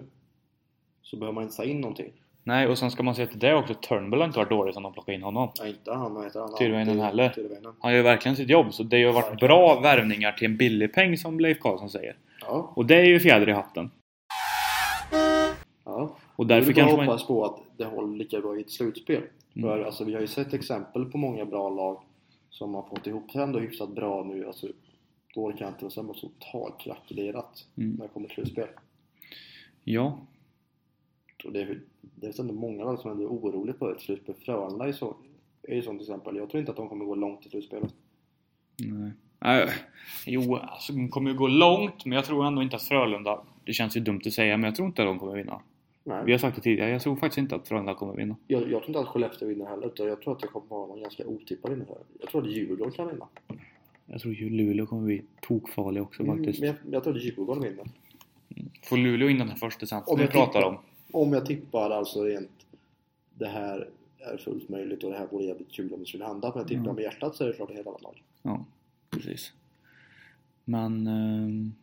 så 1.01 1.17
behöver 1.17 1.33
man 1.33 1.43
inte 1.43 1.55
ta 1.55 1.63
in 1.63 1.81
någonting. 1.81 2.11
Nej, 2.47 2.67
och 2.67 2.77
sen 2.77 2.91
ska 2.91 3.03
man 3.03 3.15
se 3.15 3.25
till 3.27 3.39
det 3.39 3.53
också. 3.55 3.73
Turnbull 3.73 4.19
har 4.19 4.27
inte 4.27 4.39
varit 4.39 4.49
dålig 4.49 4.73
som 4.73 4.83
de 4.83 4.93
plockade 4.93 5.15
in 5.15 5.23
honom. 5.23 5.49
Ja, 5.59 5.67
inte 5.67 5.93
han, 5.93 6.13
vad 6.13 6.23
heter 6.23 6.39
han? 6.39 6.55
Tyrväinen 6.57 6.95
Ty- 6.95 7.01
heller. 7.01 7.29
Tyrväinen. 7.29 7.73
Han 7.79 7.93
gör 7.93 8.03
verkligen 8.03 8.35
sitt 8.35 8.49
jobb, 8.49 8.73
så 8.73 8.83
det 8.83 9.03
har 9.03 9.13
varit 9.13 9.39
bra 9.39 9.79
värvningar 9.79 10.31
till 10.31 10.45
en 10.45 10.57
billig 10.57 10.93
peng 10.93 11.17
som 11.17 11.39
Leif 11.39 11.59
Karlsson 11.59 11.89
säger. 11.89 12.15
Ja, 12.41 12.71
Och 12.75 12.85
det 12.85 12.95
är 12.95 13.03
ju 13.05 13.19
fjäder 13.19 13.49
i 13.49 13.51
hatten. 13.51 13.91
ja. 15.85 16.09
Och 16.35 16.47
Därför 16.47 16.73
bara 16.73 16.75
kanske 16.75 16.97
man... 16.97 17.05
hoppas 17.07 17.27
på 17.27 17.45
att 17.45 17.59
det 17.77 17.85
håller 17.85 18.17
lika 18.17 18.39
bra 18.41 18.57
i 18.57 18.61
ett 18.61 18.71
slutspel. 18.71 19.21
Mm. 19.55 19.69
För 19.69 19.83
alltså, 19.83 20.03
vi 20.03 20.13
har 20.13 20.21
ju 20.21 20.27
sett 20.27 20.53
exempel 20.53 21.05
på 21.05 21.17
många 21.17 21.45
bra 21.45 21.69
lag 21.69 21.99
som 22.49 22.73
har 22.75 22.81
fått 22.83 23.07
ihop 23.07 23.33
det 23.33 23.41
ändå 23.43 23.59
hyfsat 23.59 23.89
bra 23.89 24.23
nu. 24.23 24.45
Alltså, 24.47 24.67
då 25.35 25.41
orkar 25.45 25.65
jag 25.65 25.69
inte 25.73 25.85
och 25.85 25.93
sen 25.93 26.07
var 26.07 26.13
totalt 26.13 26.79
krackelerat 26.79 27.65
Mm. 27.77 27.91
när 27.95 28.03
det 28.07 28.13
kommer 28.13 28.27
till 28.27 28.35
slutspel. 28.35 28.67
Ja, 29.83 30.17
Och 31.45 31.51
det, 31.51 31.61
är, 31.61 31.79
det 32.01 32.27
är 32.27 32.41
ändå 32.41 32.53
många 32.53 32.83
lag 32.83 32.99
som 32.99 33.11
ändå 33.11 33.23
är 33.23 33.27
oroliga 33.27 33.73
på 33.73 33.91
ett 33.91 34.01
slutspel. 34.01 34.35
Frölunda 34.45 34.87
är, 34.87 34.91
så, 34.91 35.15
är 35.63 35.75
ju 35.75 35.81
sånt 35.81 36.01
exempel. 36.01 36.35
Jag 36.35 36.49
tror 36.49 36.59
inte 36.59 36.71
att 36.71 36.77
de 36.77 36.89
kommer 36.89 37.05
gå 37.05 37.15
långt 37.15 37.45
i 37.45 37.49
slutspelet. 37.49 37.93
Nej. 38.77 39.11
Nej, 39.39 39.69
jo, 40.25 40.55
alltså 40.55 40.93
de 40.93 41.09
kommer 41.09 41.31
ju 41.31 41.37
gå 41.37 41.47
långt, 41.47 42.05
men 42.05 42.15
jag 42.15 42.25
tror 42.25 42.45
ändå 42.45 42.61
inte 42.61 42.75
att 42.75 42.83
Frölunda... 42.83 43.41
Det 43.65 43.73
känns 43.73 43.97
ju 43.97 44.01
dumt 44.01 44.21
att 44.25 44.33
säga, 44.33 44.57
men 44.57 44.63
jag 44.63 44.75
tror 44.75 44.87
inte 44.87 45.01
att 45.01 45.07
de 45.07 45.19
kommer 45.19 45.33
vinna. 45.33 45.61
Nej. 46.03 46.23
Vi 46.25 46.31
har 46.31 46.39
sagt 46.39 46.55
det 46.55 46.61
tidigare, 46.61 46.89
jag 46.89 47.01
tror 47.01 47.15
faktiskt 47.15 47.37
inte 47.37 47.55
att 47.55 47.67
Frölunda 47.67 47.93
kommer 47.93 48.15
vinna. 48.15 48.35
Jag, 48.47 48.61
jag 48.61 48.69
tror 48.69 48.87
inte 48.87 48.99
att 48.99 49.07
Skellefteå 49.07 49.47
vinner 49.47 49.65
heller. 49.65 49.87
Utan 49.87 50.07
jag 50.07 50.21
tror 50.21 50.33
att 50.33 50.39
det 50.39 50.47
kommer 50.47 50.67
vara 50.67 50.87
någon 50.87 51.01
ganska 51.01 51.25
otippad 51.25 51.71
vinnare. 51.71 51.97
Jag 52.19 52.29
tror 52.29 52.41
att 52.41 52.47
Djurgården 52.47 52.91
kan 52.91 53.07
vinna. 53.07 53.27
Jag 54.05 54.21
tror 54.21 54.33
ju 54.33 54.49
Luleå 54.49 54.85
kommer 54.85 55.05
bli 55.05 55.21
tokfarlig 55.41 56.03
också 56.03 56.23
Mm, 56.23 56.37
faktiskt. 56.37 56.59
men 56.59 56.67
jag, 56.67 56.77
jag 56.91 57.03
tror 57.03 57.15
att 57.15 57.23
Djurgården 57.23 57.63
vinner. 57.63 57.85
Får 58.83 58.97
Luleå 58.97 59.29
in 59.29 59.39
den 59.39 59.49
här 59.49 59.55
första 59.55 59.85
centern 59.85 60.13
Om 60.13 60.19
vi 60.19 60.27
pratar 60.27 60.61
om? 60.61 60.77
Om 61.11 61.33
jag 61.33 61.45
tippar 61.45 61.89
alltså 61.89 62.23
rent 62.23 62.49
det 63.33 63.47
här 63.47 63.87
är 64.19 64.37
fullt 64.37 64.69
möjligt 64.69 65.03
och 65.03 65.11
det 65.11 65.17
här 65.17 65.27
vore 65.27 65.43
jävligt 65.45 65.71
kul 65.71 65.93
om 65.93 65.99
det 65.99 66.05
skulle 66.05 66.25
hända. 66.25 66.49
Men 66.49 66.57
jag 66.59 66.67
tippar 66.67 66.81
Mm. 66.83 66.95
med 66.95 67.03
hjärtat 67.03 67.35
så 67.35 67.43
är 67.43 67.47
det 67.47 67.53
klart 67.53 67.67
det 67.67 67.73
är 67.73 67.77
hela 67.77 67.91
lag. 67.91 68.23
Ja, 68.41 68.65
precis. 69.09 69.53
Men... 70.65 71.07
ehm, 71.07 71.73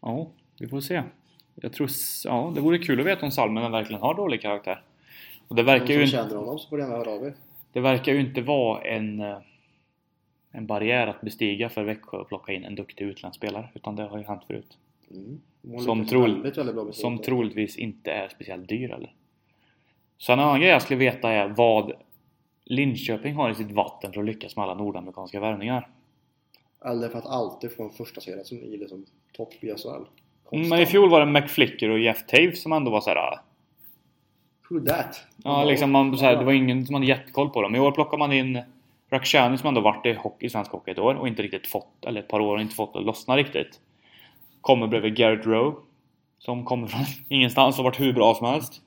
ja, 0.00 0.30
vi 0.58 0.68
får 0.68 0.80
se. 0.80 1.02
Jag 1.54 1.72
tror... 1.72 1.88
Ja, 2.24 2.52
det 2.54 2.60
vore 2.60 2.78
kul 2.78 3.00
att 3.00 3.06
veta 3.06 3.24
om 3.26 3.30
Salmen 3.32 3.72
verkligen 3.72 4.02
har 4.02 4.14
dålig 4.14 4.40
karaktär. 4.42 4.82
Och 5.48 5.56
det 5.56 5.62
verkar 5.62 5.86
ju 5.86 5.94
Om 5.96 6.00
inte... 6.00 6.10
känner 6.16 6.34
honom 6.36 6.58
så 6.58 6.68
får 6.68 6.78
gärna 6.80 6.96
höra 6.96 7.10
av 7.10 7.24
er. 7.24 7.34
Det 7.72 7.80
verkar 7.80 8.12
ju 8.12 8.20
inte 8.20 8.42
vara 8.42 8.82
en, 8.82 9.20
eh, 9.20 9.38
en 10.50 10.66
barriär 10.66 11.06
att 11.06 11.20
bestiga 11.20 11.68
för 11.68 11.84
Växjö 11.84 12.20
att 12.20 12.28
plocka 12.28 12.52
in 12.52 12.64
en 12.64 12.74
duktig 12.74 13.04
utlandsspelare. 13.04 13.68
Utan 13.74 13.96
det 13.96 14.02
har 14.02 14.18
ju 14.18 14.24
hänt 14.24 14.42
förut. 14.46 14.78
Mm. 15.10 15.40
Som, 15.84 15.98
med 15.98 16.94
som 16.94 17.18
troligtvis 17.18 17.76
inte 17.76 18.12
är 18.12 18.28
speciellt 18.28 18.68
dyr 18.68 18.90
eller? 18.90 19.14
Så 20.18 20.32
en 20.32 20.40
annan 20.40 20.60
grej 20.60 20.70
jag 20.70 20.82
skulle 20.82 20.98
veta 20.98 21.30
är 21.30 21.48
vad 21.48 21.92
Linköping 22.64 23.34
har 23.34 23.50
i 23.50 23.54
sitt 23.54 23.70
vatten 23.70 24.12
för 24.12 24.20
att 24.20 24.26
lyckas 24.26 24.56
med 24.56 24.62
alla 24.62 24.74
nordamerikanska 24.74 25.40
värvningar. 25.40 25.88
Eller 26.84 27.08
för 27.08 27.18
att 27.18 27.26
alltid 27.26 27.72
få 27.72 27.82
en 27.82 27.90
första 27.90 28.20
serie 28.20 28.44
som 28.44 28.58
är 28.58 28.78
liksom 28.78 29.06
topp 29.32 29.54
i 29.60 29.66
SHL. 29.66 29.88
Mm. 30.52 30.68
Men 30.68 30.80
i 30.80 30.86
fjol 30.86 31.10
var 31.10 31.20
det 31.20 31.26
McFlicker 31.26 31.90
och 31.90 31.98
Jeff 31.98 32.26
Taves 32.26 32.62
som 32.62 32.72
ändå 32.72 32.90
var 32.90 33.00
såhär... 33.00 33.16
ah, 33.16 33.40
Who 34.70 34.80
that? 34.80 35.24
Ja, 35.44 35.64
liksom 35.64 35.90
man, 35.90 36.18
så 36.18 36.24
här, 36.24 36.36
det 36.36 36.44
var 36.44 36.52
ingen 36.52 36.86
som 36.86 36.94
hade 36.94 37.06
jättekoll 37.06 37.50
på 37.50 37.62
dem. 37.62 37.74
I 37.74 37.80
år 37.80 37.92
plockar 37.92 38.18
man 38.18 38.32
in 38.32 38.62
Rakhshani 39.10 39.58
som 39.58 39.68
ändå 39.68 39.80
varit 39.80 40.06
i, 40.06 40.12
hockey, 40.12 40.46
i 40.46 40.50
svensk 40.50 40.70
hockey 40.70 40.90
ett 40.90 40.98
år 40.98 41.14
och 41.14 41.28
inte 41.28 41.42
riktigt 41.42 41.66
fått, 41.66 42.04
eller 42.06 42.20
ett 42.20 42.28
par 42.28 42.40
år 42.40 42.54
och 42.54 42.62
inte 42.62 42.74
fått 42.74 42.96
att 42.96 43.04
lossna 43.04 43.36
riktigt. 43.36 43.80
Kommer 44.64 44.86
bredvid 44.86 45.16
Garrett 45.16 45.46
Rowe 45.46 45.76
som 46.38 46.64
kommer 46.64 46.86
från 46.86 47.00
ingenstans 47.28 47.78
och 47.78 47.84
varit 47.84 48.00
hur 48.00 48.12
bra 48.12 48.34
som 48.34 48.46
helst. 48.46 48.82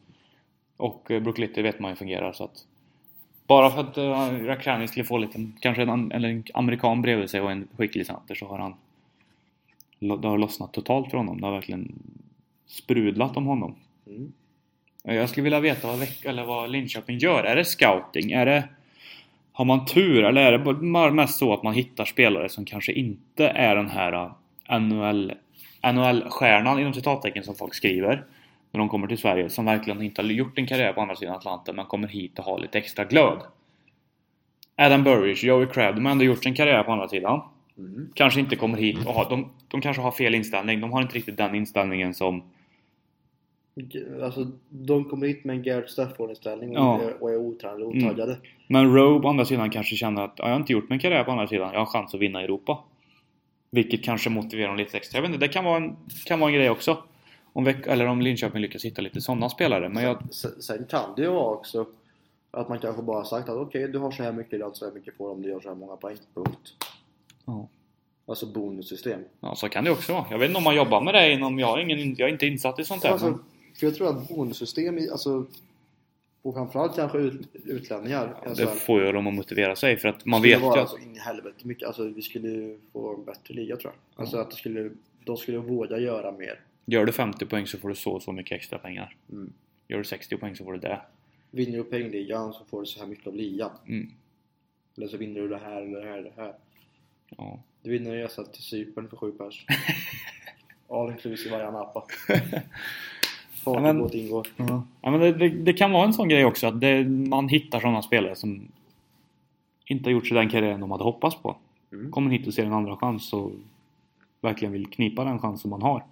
Och 0.77 1.11
eh, 1.11 1.21
Brook 1.21 1.37
Litter 1.37 1.63
vet 1.63 1.79
man 1.79 1.91
ju 1.91 1.95
fungerar 1.95 2.33
så 2.33 2.43
att 2.43 2.65
bara 3.47 3.69
för 3.69 3.81
att 3.81 3.97
uh, 3.97 4.45
Rakhshani 4.45 4.87
skulle 4.87 5.05
få 5.05 5.17
lite, 5.17 5.51
kanske 5.59 5.81
en, 5.81 6.11
eller 6.11 6.29
en 6.29 6.43
amerikan 6.53 7.01
bredvid 7.01 7.29
sig 7.29 7.41
och 7.41 7.51
en 7.51 7.67
skicklig 7.77 8.05
center 8.05 8.35
så 8.35 8.45
har 8.45 8.59
han 8.59 8.75
det 9.99 10.27
har 10.27 10.37
lossnat 10.37 10.73
totalt 10.73 11.11
för 11.11 11.17
honom. 11.17 11.41
Det 11.41 11.47
har 11.47 11.53
verkligen 11.53 11.99
sprudlat 12.67 13.37
om 13.37 13.45
honom. 13.45 13.75
Mm. 14.07 14.33
Jag 15.03 15.29
skulle 15.29 15.43
vilja 15.43 15.59
veta 15.59 15.87
vad, 15.87 16.07
eller 16.25 16.45
vad 16.45 16.69
Linköping 16.69 17.17
gör. 17.17 17.43
Är 17.43 17.55
det 17.55 17.65
scouting? 17.65 18.31
Är 18.31 18.45
det... 18.45 18.63
Har 19.51 19.65
man 19.65 19.85
tur? 19.85 20.23
Eller 20.23 20.41
är 20.41 21.05
det 21.07 21.13
mest 21.13 21.37
så 21.39 21.53
att 21.53 21.63
man 21.63 21.73
hittar 21.73 22.05
spelare 22.05 22.49
som 22.49 22.65
kanske 22.65 22.91
inte 22.91 23.47
är 23.47 23.75
den 23.75 23.89
här 23.89 24.31
NHL, 24.79 25.33
NHL-stjärnan 25.91 26.79
inom 26.79 26.93
citattecken 26.93 27.43
som 27.43 27.55
folk 27.55 27.73
skriver 27.73 28.25
när 28.71 28.79
de 28.79 28.89
kommer 28.89 29.07
till 29.07 29.17
Sverige 29.17 29.49
som 29.49 29.65
verkligen 29.65 30.01
inte 30.01 30.21
har 30.21 30.29
gjort 30.29 30.57
en 30.57 30.67
karriär 30.67 30.93
på 30.93 31.01
andra 31.01 31.15
sidan 31.15 31.35
Atlanten 31.35 31.75
men 31.75 31.85
kommer 31.85 32.07
hit 32.07 32.39
och 32.39 32.45
har 32.45 32.59
lite 32.59 32.77
extra 32.77 33.05
glöd. 33.05 33.39
Adam 34.75 35.03
Burridge, 35.03 35.47
Joey 35.47 35.67
Crabb, 35.67 35.95
de 35.95 36.05
har 36.05 36.11
ändå 36.11 36.23
gjort 36.23 36.43
sin 36.43 36.55
karriär 36.55 36.83
på 36.83 36.91
andra 36.91 37.07
sidan. 37.07 37.41
Mm. 37.77 38.09
Kanske 38.13 38.39
inte 38.39 38.55
kommer 38.55 38.77
hit 38.77 39.05
och 39.05 39.13
har, 39.13 39.29
de, 39.29 39.49
de 39.67 39.81
kanske 39.81 40.01
har 40.01 40.11
fel 40.11 40.35
inställning. 40.35 40.81
De 40.81 40.91
har 40.91 41.01
inte 41.01 41.15
riktigt 41.15 41.37
den 41.37 41.55
inställningen 41.55 42.13
som 42.13 42.43
Alltså, 44.23 44.47
de 44.69 45.05
kommer 45.05 45.27
hit 45.27 45.45
med 45.45 45.55
en 45.55 45.63
Garrett 45.63 45.89
Stafford-inställning 45.89 46.69
och, 46.69 46.83
Ja. 46.83 47.01
är- 47.01 47.23
och 47.23 47.31
är 47.31 47.37
otränade 47.37 47.83
och 47.85 47.95
Mm. 47.95 48.05
otaggade. 48.07 48.37
Men 48.67 48.93
Rowe 48.95 49.25
å 49.27 49.29
andra 49.29 49.45
sidan 49.45 49.69
kanske 49.69 49.95
känner 49.95 50.21
att 50.21 50.33
"Ja, 50.37 50.43
jag 50.45 50.51
har 50.53 50.59
inte 50.59 50.73
gjort 50.73 50.89
min 50.89 50.99
karriär 50.99 51.23
på 51.23 51.31
andra 51.31 51.47
sidan. 51.47 51.69
Jag 51.73 51.79
har 51.79 51.85
chans 51.85 52.13
att 52.13 52.21
vinna 52.21 52.41
Europa. 52.41 52.79
Vilket 53.69 54.03
kanske 54.03 54.29
motiverar 54.29 54.67
dem 54.67 54.77
lite 54.77 54.97
extra. 54.97 55.17
Jag 55.17 55.21
vet 55.21 55.31
inte, 55.33 55.45
det 55.47 55.53
kan 55.53 55.65
vara 55.65 55.77
en, 55.77 55.95
kan 56.25 56.39
vara 56.39 56.51
en 56.51 56.55
grej 56.55 56.69
också. 56.69 57.03
Om 57.53 57.63
Väck, 57.63 57.87
eller 57.87 58.05
om 58.05 58.21
Linköping 58.21 58.61
lyckas 58.61 58.85
hitta 58.85 59.01
lite 59.01 59.21
sådana 59.21 59.49
spelare. 59.49 59.89
Men 59.89 60.03
jag, 60.03 60.33
Sen, 60.33 60.61
sen 60.61 60.85
kan 60.89 61.15
det 61.15 61.21
ju 61.21 61.29
vara 61.29 61.53
också 61.55 61.85
att 62.51 62.69
man 62.69 62.79
kanske 62.79 63.01
bara 63.01 63.25
sagt 63.25 63.49
att 63.49 63.57
okej, 63.57 63.87
du 63.87 63.97
har 63.99 64.11
så 64.11 64.23
här 64.23 64.31
mycket 64.31 64.59
lön, 64.59 64.75
så 64.75 64.85
här 64.85 64.91
mycket 64.91 65.17
får 65.17 65.31
om 65.31 65.41
du 65.41 65.49
gör 65.49 65.59
så 65.59 65.67
här 65.69 65.75
många 65.75 65.95
poäng. 65.95 66.17
Punkt. 66.33 66.73
ja, 67.45 67.67
Alltså 68.25 68.45
bonussystem. 68.45 69.19
ja, 69.39 69.55
så 69.55 69.69
kan 69.69 69.83
det 69.83 69.91
också 69.91 70.13
vara. 70.13 70.25
Jag 70.31 70.37
vet 70.37 70.47
inte 70.47 70.57
om 70.57 70.63
man 70.63 70.75
jobbar 70.75 71.01
med 71.01 71.13
det 71.13 71.33
inom... 71.33 71.59
Jag 71.59 71.81
ingen, 71.81 72.15
jag 72.15 72.29
är 72.29 72.33
inte 72.33 72.47
insatt 72.47 72.79
i 72.79 72.83
sånt 72.83 73.01
där. 73.01 73.09
Alltså, 73.09 73.29
men, 73.29 73.39
för 73.79 73.87
jag 73.87 73.95
tror 73.95 74.09
att 74.09 74.27
bonussystem, 74.27 74.99
alltså 75.11 75.45
Och 76.47 76.53
framförallt 76.53 76.95
kanske 76.95 77.17
ut, 77.17 77.55
utlänningar. 77.65 78.43
i 78.45 78.49
Det 78.49 78.55
SHL. 78.55 78.67
får 78.67 79.01
ju 79.05 79.11
dem 79.11 79.27
att 79.27 79.33
motivera 79.33 79.75
sig 79.75 79.97
för 79.97 80.07
att 80.07 80.25
man 80.25 80.41
vet 80.41 80.61
ju 80.61 80.65
att... 80.65 80.89
så 80.89 80.97
in 80.97 81.15
i 81.15 81.19
helvete 81.19 81.67
mycket. 81.67 81.87
Alltså 81.87 82.03
vi 82.03 82.21
skulle 82.21 82.49
ju 82.49 82.79
få 82.93 83.15
en 83.15 83.25
bättre 83.25 83.53
liga 83.53 83.77
tror 83.77 83.93
jag. 83.93 84.21
Alltså 84.21 84.37
att 84.37 84.49
det 84.49 84.55
skulle, 84.55 84.91
de 85.23 85.37
skulle 85.37 85.57
våga 85.57 85.97
göra 85.97 86.31
mer. 86.31 86.59
Gör 86.85 87.05
du 87.05 87.11
50 87.11 87.45
poäng 87.45 87.67
så 87.67 87.77
får 87.77 87.89
du 87.89 87.95
så 87.95 88.19
så 88.19 88.31
mycket 88.31 88.55
extra 88.55 88.79
pengar. 88.79 89.15
Mm. 89.31 89.53
Gör 89.87 89.97
du 89.97 90.03
60 90.03 90.37
poäng 90.37 90.55
så 90.55 90.63
får 90.63 90.73
du 90.73 90.79
det. 90.79 91.01
Vinner 91.51 91.77
du 91.77 91.83
poängligan 91.83 92.53
så 92.53 92.65
får 92.65 92.79
du 92.79 92.85
så 92.85 92.99
här 92.99 93.07
mycket 93.07 93.27
av 93.27 93.35
ligan. 93.35 93.71
Mm. 93.87 94.11
Eller 94.97 95.07
så 95.07 95.17
vinner 95.17 95.41
du 95.41 95.47
det 95.47 95.57
här 95.57 95.81
eller 95.81 95.99
det 95.99 96.07
här 96.07 96.17
eller 96.17 96.31
det 96.35 96.41
här. 96.41 96.53
Ja. 97.37 97.59
Du 97.81 97.89
vinner 97.89 98.11
en 98.11 98.17
resa 98.17 98.43
till 98.43 98.63
Cypern 98.63 99.09
för 99.09 99.17
sju 99.17 99.31
pers. 99.31 99.65
All 100.89 101.11
inclusive 101.11 101.57
varje 101.57 101.65
Napa. 103.67 103.87
Ja, 103.87 103.93
men- 103.93 104.01
Fartbåt 104.01 104.15
ingår. 104.15 104.47
Ja, 105.01 105.11
men 105.11 105.19
det, 105.19 105.31
det, 105.31 105.49
det 105.49 105.73
kan 105.73 105.91
vara 105.91 106.05
en 106.05 106.13
sån 106.13 106.29
grej 106.29 106.45
också 106.45 106.67
att 106.67 106.81
det, 106.81 107.03
man 107.09 107.49
hittar 107.49 107.79
sådana 107.79 108.01
spelare 108.01 108.35
som 108.35 108.71
inte 109.85 110.07
har 110.09 110.11
gjort 110.11 110.27
sig 110.27 110.37
den 110.37 110.49
karriären 110.49 110.79
de 110.79 110.91
hade 110.91 111.03
hoppats 111.03 111.35
på. 111.35 111.57
Mm. 111.91 112.11
Kommer 112.11 112.31
hit 112.31 112.47
och 112.47 112.53
ser 112.53 112.65
en 112.65 112.73
andra 112.73 112.97
chans 112.97 113.33
och 113.33 113.51
verkligen 114.41 114.71
vill 114.71 114.87
knipa 114.87 115.23
den 115.23 115.39
chansen 115.39 115.69
man 115.69 115.81
har. 115.81 116.05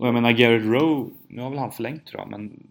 Och 0.00 0.06
jag 0.06 0.14
menar 0.14 0.32
Garrett 0.32 0.64
Rowe, 0.64 1.10
nu 1.28 1.42
har 1.42 1.50
väl 1.50 1.58
han 1.58 1.72
förlängt 1.72 2.06
tror 2.06 2.20
jag, 2.20 2.30
men 2.30 2.66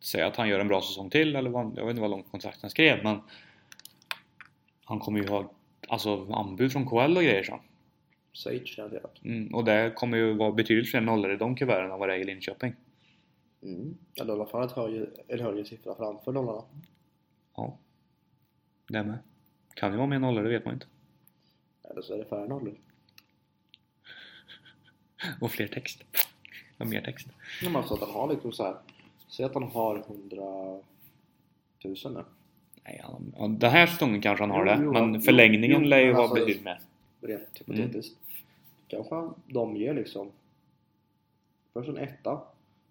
säg 0.00 0.22
att 0.22 0.36
han 0.36 0.48
gör 0.48 0.60
en 0.60 0.68
bra 0.68 0.80
säsong 0.80 1.10
till 1.10 1.36
eller 1.36 1.50
vad, 1.50 1.72
jag 1.76 1.84
vet 1.84 1.90
inte 1.90 2.00
vad 2.00 2.10
långt 2.10 2.30
kontrakt 2.30 2.58
han 2.60 2.70
skrev 2.70 3.04
men 3.04 3.20
han 4.84 4.98
kommer 4.98 5.20
ju 5.20 5.28
ha 5.28 5.50
alltså 5.88 6.32
anbud 6.32 6.72
från 6.72 6.86
KL 6.86 7.16
och 7.16 7.22
grejer 7.22 7.42
så. 7.42 7.60
Sage 8.32 8.74
garanterat. 8.76 9.24
Mm, 9.24 9.54
och 9.54 9.64
det 9.64 9.92
kommer 9.96 10.18
ju 10.18 10.34
vara 10.34 10.52
betydligt 10.52 10.90
fler 10.90 11.00
nollor 11.00 11.32
i 11.32 11.36
de 11.36 11.56
kuverten 11.56 11.90
än 11.90 11.98
vad 11.98 12.08
det 12.08 12.14
är 12.14 12.18
i 12.18 12.24
Linköping. 12.24 12.74
Mm. 13.62 13.96
Eller 14.20 14.32
i 14.32 14.36
alla 14.36 14.46
fall 14.46 14.64
ett 14.66 14.72
högre, 14.72 15.06
en 15.28 15.40
högre 15.40 15.64
siffra 15.64 15.94
framför 15.94 16.32
nollarna. 16.32 16.62
Ja. 17.56 17.78
Det 18.88 19.02
med. 19.02 19.18
Kan 19.74 19.90
ju 19.92 19.96
vara 19.96 20.06
mer 20.06 20.18
nollor, 20.18 20.42
det 20.42 20.48
vet 20.48 20.64
man 20.64 20.74
inte. 20.74 20.86
Eller 21.90 22.02
så 22.02 22.14
är 22.14 22.18
det 22.18 22.24
färre 22.24 22.48
nollor. 22.48 22.74
Och 25.40 25.50
fler 25.50 25.66
text. 25.66 26.04
Och 26.78 26.86
mer 26.86 27.00
text. 27.00 27.28
Men 27.64 27.76
alltså 27.76 27.94
att 27.94 28.00
han 28.00 28.10
har 28.10 28.28
liksom 28.32 28.52
så 28.52 28.64
här. 28.64 28.76
Säg 29.28 29.46
att 29.46 29.54
han 29.54 29.62
har 29.62 29.96
100 29.96 30.36
000 31.84 31.94
nu. 32.04 32.24
Nej, 32.84 33.00
han, 33.04 33.58
den 33.58 33.70
här 33.70 33.86
säsongen 33.86 34.20
kanske 34.20 34.42
han 34.42 34.50
har 34.50 34.58
Jo, 34.58 34.64
det. 34.64 34.78
jo, 34.84 34.92
men 34.92 35.20
förlängningen 35.20 35.82
jo, 35.82 35.88
lär 35.88 35.98
ju 35.98 36.12
vara 36.12 36.22
alltså- 36.22 36.34
betydligt 36.34 36.64
mer. 36.64 36.78
Rent 37.20 37.60
hypotetiskt. 37.60 38.16
Kanske 38.88 39.14
han- 39.14 39.34
de 39.46 39.76
ger 39.76 39.94
liksom 39.94 40.30
först 41.72 41.88
en 41.88 41.96
etta, 41.98 42.40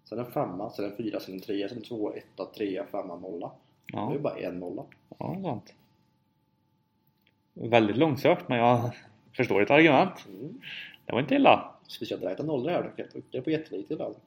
sen 0.04 0.18
en 0.18 0.32
femma, 0.32 0.70
sen 0.70 0.84
en 0.84 0.96
fyra, 0.96 1.20
sen 1.20 1.34
en 1.34 1.40
trea, 1.40 1.68
sen 1.68 1.82
två, 1.82 2.12
etta, 2.14 2.44
trea, 2.46 2.86
femma, 2.86 3.16
nolla. 3.16 3.50
Det 3.86 3.96
är 3.96 4.00
Ja, 4.00 4.12
ju 4.12 4.18
bara 4.18 4.38
en 4.38 4.58
nolla. 4.58 4.84
ja 5.18 5.36
sant. 5.42 5.74
Väldigt 7.54 7.96
långsökt, 7.96 8.48
men 8.48 8.58
jag 8.58 8.90
förstår 9.36 9.60
ditt 9.60 9.70
argument. 9.70 10.26
Mm. 10.28 10.60
Det 11.06 11.12
var 11.12 11.20
inte 11.20 11.34
illa. 11.34 11.70
Ska 11.86 12.00
vi 12.00 12.06
köra 12.06 12.20
direkta 12.20 12.42
nollor 12.42 12.70
här 12.70 12.82
då? 12.82 12.88
Kan 12.88 12.94
jag 12.96 13.10
trycka 13.12 13.42
på 13.42 13.50
jättelite 13.50 13.92
ibland? 13.94 14.14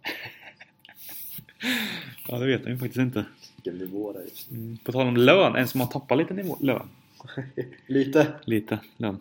Ja, 2.28 2.38
det 2.40 2.46
vet 2.46 2.62
jag 2.62 2.70
ju 2.70 2.78
faktiskt 2.78 2.98
inte. 3.00 3.26
Vilken 3.56 3.78
nivå 3.78 4.14
det 4.14 4.20
är 4.20 4.24
just. 4.24 4.52
Mm. 4.52 4.78
På 4.78 4.92
tal 4.92 5.08
om 5.08 5.18
lön, 5.18 5.56
en 5.56 5.68
som 5.68 5.82
har 5.82 5.88
tappat 5.88 6.18
lite 6.18 6.34
nivå, 6.34 6.58
lön. 6.60 6.90
Lite. 7.88 8.28
Lite 8.46 8.80
lön. 8.98 9.20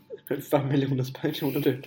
Fem 0.50 0.68
miljoners 0.68 1.12
pensioner 1.12 1.60
typ. 1.60 1.86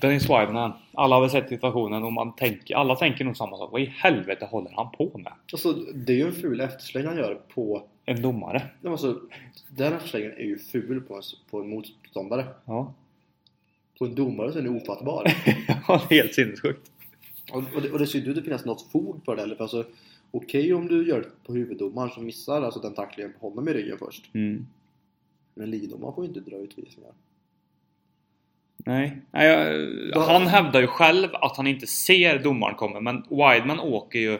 Dennis 0.00 0.30
Wideman. 0.30 0.72
Alla 0.94 1.16
har 1.16 1.20
väl 1.20 1.30
sett 1.30 1.48
situationen 1.48 2.02
och 2.02 2.12
man 2.12 2.36
tänker, 2.36 2.74
alla 2.74 2.96
tänker 2.96 3.24
nog 3.24 3.36
samma 3.36 3.56
sak. 3.56 3.72
Vad 3.72 3.80
i 3.80 3.84
helvete 3.84 4.48
håller 4.50 4.70
han 4.70 4.90
på 4.90 5.18
med? 5.18 5.32
Alltså 5.52 5.72
det 5.72 6.12
är 6.12 6.16
ju 6.16 6.26
en 6.26 6.32
ful 6.32 6.60
eftersläng 6.60 7.06
han 7.06 7.16
gör 7.16 7.34
på... 7.34 7.82
En 8.04 8.22
domare. 8.22 8.62
Alltså, 8.84 9.20
den 9.68 9.92
efterslängen 9.92 10.32
är 10.32 10.44
ju 10.44 10.58
ful 10.58 11.00
på 11.00 11.16
en, 11.16 11.22
på 11.50 11.60
en 11.60 11.68
motståndare. 11.68 12.46
Ja. 12.64 12.94
På 13.98 14.04
en 14.04 14.14
domare 14.14 14.52
så 14.52 14.58
är 14.58 14.62
den 14.62 14.76
ofattbar. 14.76 15.32
Ja, 15.88 16.02
det 16.08 16.18
är 16.18 16.22
helt 16.22 16.34
sinnessjukt. 16.34 16.90
Och, 17.52 17.62
och, 17.74 17.82
det, 17.82 17.90
och 17.90 17.98
det 17.98 18.06
ser 18.06 18.18
inte 18.18 18.30
ut 18.30 18.38
att 18.38 18.44
finnas 18.44 18.64
något 18.64 18.90
fog 18.92 19.24
för 19.24 19.36
det 19.36 19.42
heller. 19.42 19.54
För 19.54 19.64
alltså, 19.64 19.84
okej 20.30 20.74
om 20.74 20.88
du 20.88 21.08
gör 21.08 21.20
det 21.20 21.46
på 21.46 21.54
huvuddomaren 21.54 22.10
som 22.10 22.24
missar 22.24 22.62
alltså 22.62 22.80
den 22.80 22.94
tacklingen 22.94 23.32
på 23.40 23.48
honom 23.48 23.68
i 23.68 23.72
ryggen 23.72 23.98
först. 23.98 24.34
Mm. 24.34 24.66
Men 25.60 25.70
linjedomaren 25.70 26.14
får 26.14 26.24
ju 26.24 26.28
inte 26.28 26.50
dra 26.50 26.56
utvisningar. 26.56 27.12
Nej, 28.76 29.20
Nej 29.30 29.46
jag, 30.14 30.20
han 30.20 30.46
hävdar 30.46 30.80
ju 30.80 30.86
själv 30.86 31.28
att 31.32 31.56
han 31.56 31.66
inte 31.66 31.86
ser 31.86 32.38
domaren 32.38 32.74
komma 32.74 33.00
men 33.00 33.24
Wideman 33.30 33.80
åker 33.80 34.18
ju 34.18 34.38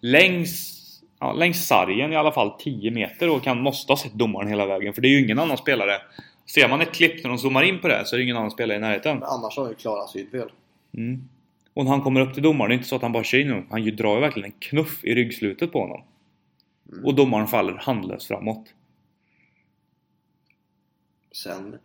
längs, 0.00 0.78
ja, 1.18 1.32
längs 1.32 1.66
sargen 1.66 2.12
i 2.12 2.16
alla 2.16 2.32
fall 2.32 2.50
10 2.58 2.90
meter 2.90 3.30
och 3.30 3.42
kan 3.42 3.60
måste 3.60 3.92
ha 3.92 3.96
sett 3.96 4.14
domaren 4.14 4.48
hela 4.48 4.66
vägen 4.66 4.94
för 4.94 5.02
det 5.02 5.08
är 5.08 5.10
ju 5.10 5.24
ingen 5.24 5.38
annan 5.38 5.56
spelare 5.56 5.98
Ser 6.46 6.68
man 6.68 6.80
ett 6.80 6.92
klipp 6.92 7.22
när 7.22 7.28
de 7.28 7.38
zoomar 7.38 7.62
in 7.62 7.80
på 7.80 7.88
det 7.88 8.02
så 8.04 8.16
är 8.16 8.18
det 8.18 8.24
ingen 8.24 8.36
annan 8.36 8.50
spelare 8.50 8.76
i 8.76 8.80
närheten. 8.80 9.18
Men 9.18 9.28
annars 9.28 9.56
har 9.56 9.68
ju 9.68 9.74
klara 9.74 10.06
synfel. 10.06 10.50
Mm. 10.94 11.28
Och 11.74 11.84
när 11.84 11.90
han 11.90 12.00
kommer 12.00 12.20
upp 12.20 12.34
till 12.34 12.42
domaren, 12.42 12.68
det 12.68 12.74
är 12.74 12.76
inte 12.76 12.88
så 12.88 12.96
att 12.96 13.02
han 13.02 13.12
bara 13.12 13.24
kör 13.24 13.38
in 13.38 13.48
honom. 13.48 13.66
Han 13.70 13.96
drar 13.96 14.14
ju 14.14 14.20
verkligen 14.20 14.52
en 14.52 14.58
knuff 14.58 15.04
i 15.04 15.14
ryggslutet 15.14 15.72
på 15.72 15.80
honom. 15.80 16.02
Mm. 16.92 17.04
Och 17.04 17.14
domaren 17.14 17.46
faller 17.46 17.74
handlöst 17.74 18.26
framåt. 18.26 18.74
Sen, 21.32 21.78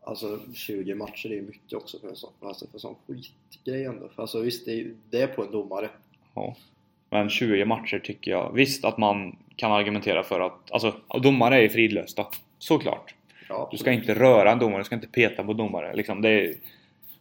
alltså 0.00 0.38
20 0.54 0.94
matcher 0.94 1.26
är 1.30 1.34
ju 1.34 1.42
mycket 1.42 1.72
också 1.72 1.98
för 1.98 2.08
en 2.08 2.16
sån, 2.16 2.32
alltså 2.40 2.66
för 2.66 2.74
en 2.74 2.80
sån 2.80 2.94
skitgrej 3.06 3.84
ändå. 3.84 4.08
För 4.08 4.22
alltså 4.22 4.40
visst, 4.40 4.66
det 4.66 4.80
är, 4.80 4.94
det 5.10 5.22
är 5.22 5.26
på 5.26 5.44
en 5.44 5.50
domare. 5.50 5.90
Ja. 6.34 6.56
Men 7.10 7.30
20 7.30 7.64
matcher 7.64 7.98
tycker 7.98 8.30
jag 8.30 8.52
visst 8.54 8.84
att 8.84 8.98
man 8.98 9.36
kan 9.56 9.72
argumentera 9.72 10.22
för 10.22 10.40
att 10.40 10.70
alltså 10.70 10.94
domare 11.22 11.56
är 11.56 11.60
ju 11.62 11.68
fridlösta. 11.68 12.26
Såklart. 12.58 13.14
Ja, 13.48 13.68
Du 13.72 13.78
ska 13.78 13.92
inte 13.92 14.14
röra 14.14 14.52
en 14.52 14.58
domare, 14.58 14.78
du 14.80 14.84
ska 14.84 14.94
inte 14.94 15.08
peta 15.08 15.44
på 15.44 15.52
domare. 15.52 15.94
Liksom, 15.96 16.22
det 16.22 16.28
är 16.28 16.54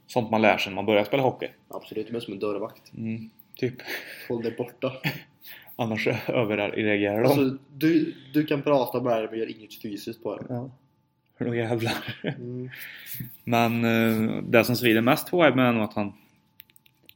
sånt 0.07 0.31
man 0.31 0.41
lär 0.41 0.57
sig 0.57 0.69
när 0.71 0.75
man 0.75 0.85
börjar 0.85 1.03
spela 1.03 1.23
hockey. 1.23 1.47
Absolut, 1.67 2.11
men 2.11 2.21
som 2.21 2.33
en 2.33 2.39
dörrvakt. 2.39 2.93
Mm, 2.97 3.29
typ. 3.55 3.73
Håll 4.29 4.41
dig 4.43 4.55
borta. 4.57 4.91
Annars 5.75 6.07
överreagerar 6.27 7.23
de. 7.23 7.27
Alltså, 7.29 7.57
du, 7.77 8.15
du 8.33 8.45
kan 8.45 8.61
prata 8.61 9.01
med 9.01 9.21
det 9.21 9.29
men 9.29 9.39
gör 9.39 9.57
inget 9.57 9.81
fysiskt 9.81 10.23
på 10.23 10.35
det. 10.37 10.45
ja. 10.49 10.69
Då 11.39 11.55
jävlar. 11.55 12.15
Mm. 12.23 12.69
Men 13.43 13.85
eh, 13.85 14.43
det 14.43 14.63
som 14.63 14.75
svider 14.75 15.01
mest 15.01 15.31
på 15.31 15.43
Wideman 15.43 15.65
är 15.65 15.73
nog 15.73 15.83
att 15.83 15.93
han 15.93 16.13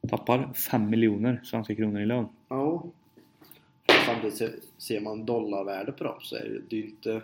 tappar 0.10 0.54
5 0.54 0.90
miljoner 0.90 1.42
svenska 1.44 1.76
kronor 1.76 2.02
i 2.02 2.06
lön. 2.06 2.28
Ja. 2.48 2.84
Samtidigt 4.06 4.64
ser, 4.78 5.00
man 5.00 5.26
dollarvärde 5.26 5.92
på 5.92 6.04
dem 6.04 6.16
så 6.22 6.36
är 6.36 6.62
det, 6.70 6.76
ju 6.76 6.86
inte 6.86 7.22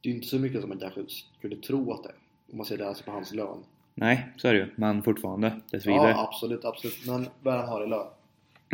Det 0.00 0.08
är 0.08 0.14
inte 0.14 0.26
så 0.26 0.38
mycket 0.38 0.60
som 0.60 0.68
man 0.68 0.78
kanske 0.78 1.04
skulle 1.38 1.56
tro 1.56 1.92
att 1.92 2.02
det 2.02 2.08
är. 2.08 2.14
Om 2.50 2.56
man 2.56 2.66
ser 2.66 2.78
det 2.78 2.88
alltså 2.88 3.04
på 3.04 3.10
hans 3.10 3.32
lön. 3.32 3.58
Nej, 3.94 4.28
så 4.36 4.48
är 4.48 4.52
det 4.52 4.58
ju. 4.58 4.70
Men 4.76 5.02
fortfarande, 5.02 5.60
det 5.70 5.80
svider. 5.80 5.96
Ja, 5.98 6.10
Ja, 6.10 6.28
absolut, 6.28 6.64
absolut. 6.64 7.06
Men 7.06 7.26
vad 7.42 7.54
han 7.54 7.68
har 7.68 7.84
i 7.84 7.86
lön? 7.86 8.06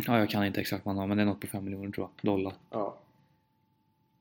jag 0.06 0.30
kan 0.30 0.44
inte 0.44 0.60
exakt 0.60 0.84
vad 0.84 0.94
han 0.94 1.00
har, 1.00 1.06
men 1.06 1.16
det 1.16 1.22
är 1.22 1.26
något 1.26 1.40
på 1.40 1.46
5 1.46 1.64
miljoner 1.64 1.90
tror 1.90 2.08
jag. 2.16 2.32
Dollar. 2.32 2.52
Ja. 2.70 2.96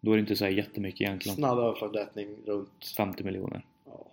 Då 0.01 0.11
är 0.11 0.15
det 0.15 0.19
inte 0.19 0.35
så 0.35 0.45
här 0.45 0.51
jättemycket 0.51 1.01
egentligen. 1.01 1.35
Snabb 1.35 1.59
överslagsrättning 1.59 2.27
runt 2.45 2.93
50 2.97 3.23
miljoner. 3.23 3.65
Ja. 3.85 4.05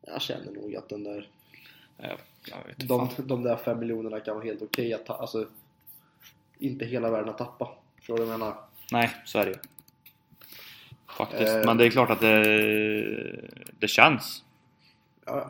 Jag 0.00 0.22
känner 0.22 0.52
nog 0.52 0.76
att 0.76 0.88
den 0.88 1.04
där, 1.04 1.28
Jag, 1.96 2.18
jag 2.50 2.64
vet 2.66 2.88
de, 2.88 3.08
fan. 3.08 3.26
de 3.26 3.42
där 3.42 3.56
fem 3.56 3.78
miljonerna 3.78 4.20
kan 4.20 4.34
vara 4.34 4.44
helt 4.44 4.62
okej 4.62 4.94
att 4.94 5.06
ta, 5.06 5.14
alltså 5.14 5.48
inte 6.58 6.84
hela 6.84 7.10
världen 7.10 7.28
att 7.28 7.38
tappa. 7.38 7.70
Förstår 7.96 8.16
du 8.16 8.24
vad 8.24 8.32
jag 8.32 8.38
menar? 8.40 8.56
Nej, 8.92 9.10
så 9.24 9.38
är 9.38 9.44
det 9.46 9.50
ju. 9.50 9.58
Faktiskt. 11.06 11.54
Eh. 11.54 11.64
Men 11.64 11.76
det 11.76 11.86
är 11.86 11.90
klart 11.90 12.10
att 12.10 12.20
det, 12.20 13.50
det 13.78 13.88
känns. 13.88 14.44
Ja, 15.24 15.48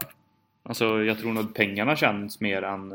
Alltså 0.69 1.03
jag 1.05 1.19
tror 1.19 1.33
nog 1.33 1.55
pengarna 1.55 1.97
känns 1.97 2.41
mer 2.41 2.63
än... 2.63 2.93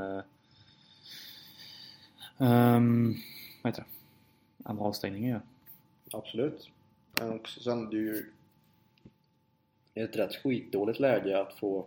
Um, 2.38 3.16
vad 3.62 3.74
heter 3.74 3.84
det? 3.84 4.01
Än 4.66 4.78
vad 4.78 4.88
avstängningen 4.88 5.30
gör. 5.30 5.42
absolut. 6.14 6.70
Men 7.20 7.34
också 7.34 7.60
sen 7.60 7.90
det 7.90 7.98
är 7.98 8.02
ju 8.02 8.26
ett 9.94 10.16
rätt 10.16 10.36
skitdåligt 10.36 11.00
läge 11.00 11.42
att 11.42 11.54
få 11.54 11.86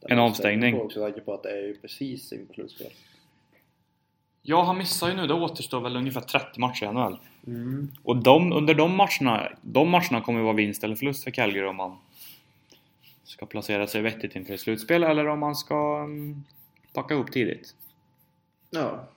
En 0.00 0.18
avstängning. 0.18 0.80
Också 0.80 1.00
tanke 1.00 1.20
på 1.20 1.34
att 1.34 1.42
det 1.42 1.50
är 1.50 1.62
ju 1.66 1.76
precis 1.76 2.32
in 2.32 2.46
på 2.46 2.54
slutspel. 2.54 2.92
Ja, 4.42 4.62
han 4.62 4.78
missar 4.78 5.08
ju 5.08 5.14
nu. 5.14 5.26
Det 5.26 5.34
återstår 5.34 5.80
väl 5.80 5.96
ungefär 5.96 6.20
30 6.20 6.60
matcher 6.60 6.84
i 6.84 6.92
NHL. 6.92 7.18
Mm. 7.46 7.92
Och 8.02 8.16
de, 8.16 8.52
under 8.52 8.74
de 8.74 8.96
matcherna, 8.96 9.52
de 9.62 9.90
matcherna 9.90 10.20
kommer 10.20 10.38
ju 10.38 10.44
vara 10.44 10.56
vinst 10.56 10.84
eller 10.84 10.96
förlust 10.96 11.24
för 11.24 11.30
Calgary 11.30 11.66
om 11.66 11.76
man 11.76 11.96
ska 13.24 13.46
placera 13.46 13.86
sig 13.86 14.02
vettigt 14.02 14.36
inför 14.36 14.54
ett 14.54 14.60
slutspel 14.60 15.04
eller 15.04 15.26
om 15.26 15.40
man 15.40 15.56
ska 15.56 15.98
mm, 16.04 16.44
packa 16.92 17.14
upp 17.14 17.32
tidigt. 17.32 17.74
Ja. 18.70 19.08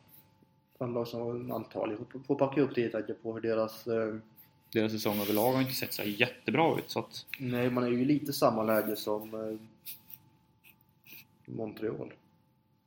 Fan 0.82 0.94
Larsson 0.94 1.52
antagligen 1.52 2.06
får- 2.12 2.20
får 2.20 2.36
packa 2.36 2.62
upp 2.62 2.76
det 2.76 2.82
med 2.82 2.92
tanke 2.92 3.14
på 3.14 3.34
hur 3.34 3.42
deras 3.42 3.88
eh, 3.88 4.16
Deras 4.74 4.92
säsong 4.92 5.20
överlag 5.20 5.52
har 5.54 5.62
inte 5.62 5.74
sett 5.74 5.94
så 5.94 6.04
jättebra 6.04 6.78
ut 6.78 6.84
så 6.90 7.00
att... 7.00 7.26
Nej, 7.40 7.70
man 7.70 7.84
är 7.84 7.88
ju 7.90 8.06
lite 8.06 8.34
samma 8.34 8.64
läge 8.64 8.96
som 8.96 9.34
eh, 9.34 9.58
Montreal. 11.46 12.14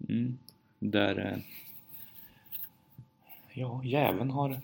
Mm, 0.09 0.39
där... 0.79 1.19
Eh, 1.33 1.39
Ja, 3.57 3.81
jäveln 3.85 4.31
har 4.31 4.61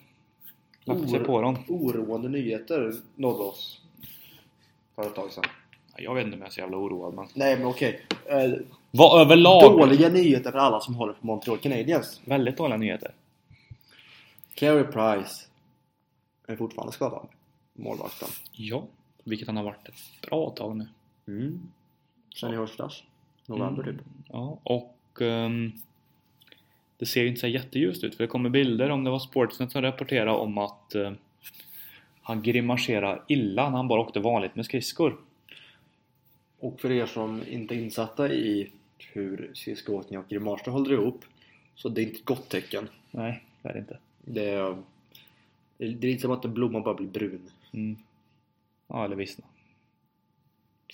lagt 0.83 1.09
sig 1.09 1.19
på 1.19 1.41
dem. 1.41 1.57
Oroande 1.67 2.29
nyheter 2.29 2.93
nådde 3.15 3.43
oss 3.43 3.81
för 4.95 5.01
ett 5.07 5.15
tag 5.15 5.31
sedan. 5.31 5.43
Jag 5.97 6.15
vet 6.15 6.25
inte 6.25 6.35
om 6.35 6.41
jag 6.41 6.47
är 6.47 6.51
så 6.51 6.59
jävla 6.59 6.77
oroad 6.77 7.13
men... 7.13 7.27
Nej 7.33 7.57
men 7.57 7.65
okej. 7.67 8.01
Eh, 8.25 8.51
Vad 8.91 9.21
överlag? 9.21 9.61
dåliga 9.79 10.09
nyheter 10.09 10.51
för 10.51 10.57
alla 10.59 10.79
som 10.79 10.95
håller 10.95 11.13
på 11.13 11.25
Montreal 11.27 11.57
Canadiens. 11.57 12.21
Väldigt 12.25 12.57
dåliga 12.57 12.77
nyheter. 12.77 13.11
Carey 14.55 14.83
Price 14.83 15.47
är 16.47 16.55
fortfarande 16.55 16.93
skadad. 16.93 17.27
Målvakten. 17.73 18.29
Ja, 18.51 18.87
vilket 19.23 19.47
han 19.47 19.57
har 19.57 19.63
varit 19.63 19.87
ett 19.87 20.21
bra 20.29 20.49
tag 20.49 20.77
nu. 20.77 20.87
Mm. 21.27 21.71
Sen 22.35 22.53
i 22.53 22.57
höstas. 22.57 23.03
November 23.45 23.83
typ. 23.83 23.95
Ja, 24.27 24.59
och 24.63 25.21
ehm, 25.21 25.71
det 26.97 27.05
ser 27.05 27.21
ju 27.21 27.27
inte 27.27 27.39
så 27.39 27.47
jätteljust 27.47 28.03
ut 28.03 28.15
för 28.15 28.23
det 28.23 28.27
kommer 28.27 28.49
bilder 28.49 28.89
om 28.89 29.03
det 29.03 29.09
var 29.09 29.19
Sportsnet 29.19 29.71
som 29.71 29.81
rapporterade 29.81 30.31
om 30.31 30.57
att 30.57 30.95
eh, 30.95 31.11
han 32.21 32.41
grimaserar 32.41 33.23
illa 33.27 33.69
när 33.69 33.77
han 33.77 33.87
bara 33.87 34.01
åkte 34.01 34.19
vanligt 34.19 34.55
med 34.55 34.65
skridskor. 34.65 35.17
Och 36.59 36.81
för 36.81 36.91
er 36.91 37.05
som 37.05 37.43
inte 37.47 37.75
är 37.75 37.79
insatta 37.79 38.33
i 38.33 38.71
hur 38.97 39.51
skridskoåkning 39.53 40.19
och 40.19 40.27
grimaser 40.29 40.71
håller 40.71 40.91
ihop 40.91 41.25
så 41.75 41.89
det 41.89 42.01
är 42.01 42.03
inte 42.03 42.15
ett 42.15 42.25
gott 42.25 42.49
tecken. 42.49 42.89
Nej, 43.11 43.43
det 43.61 43.69
är 43.69 43.73
det 43.73 43.79
inte. 43.79 43.97
Det 44.25 44.49
är, 44.49 44.77
det 45.77 46.07
är 46.07 46.11
inte 46.11 46.21
som 46.21 46.31
att 46.31 46.45
en 46.45 46.53
blomma 46.53 46.79
bara 46.79 46.93
blir 46.93 47.07
brun. 47.07 47.51
Mm. 47.71 47.97
Ja, 48.87 49.05
eller 49.05 49.15
vissna. 49.15 49.45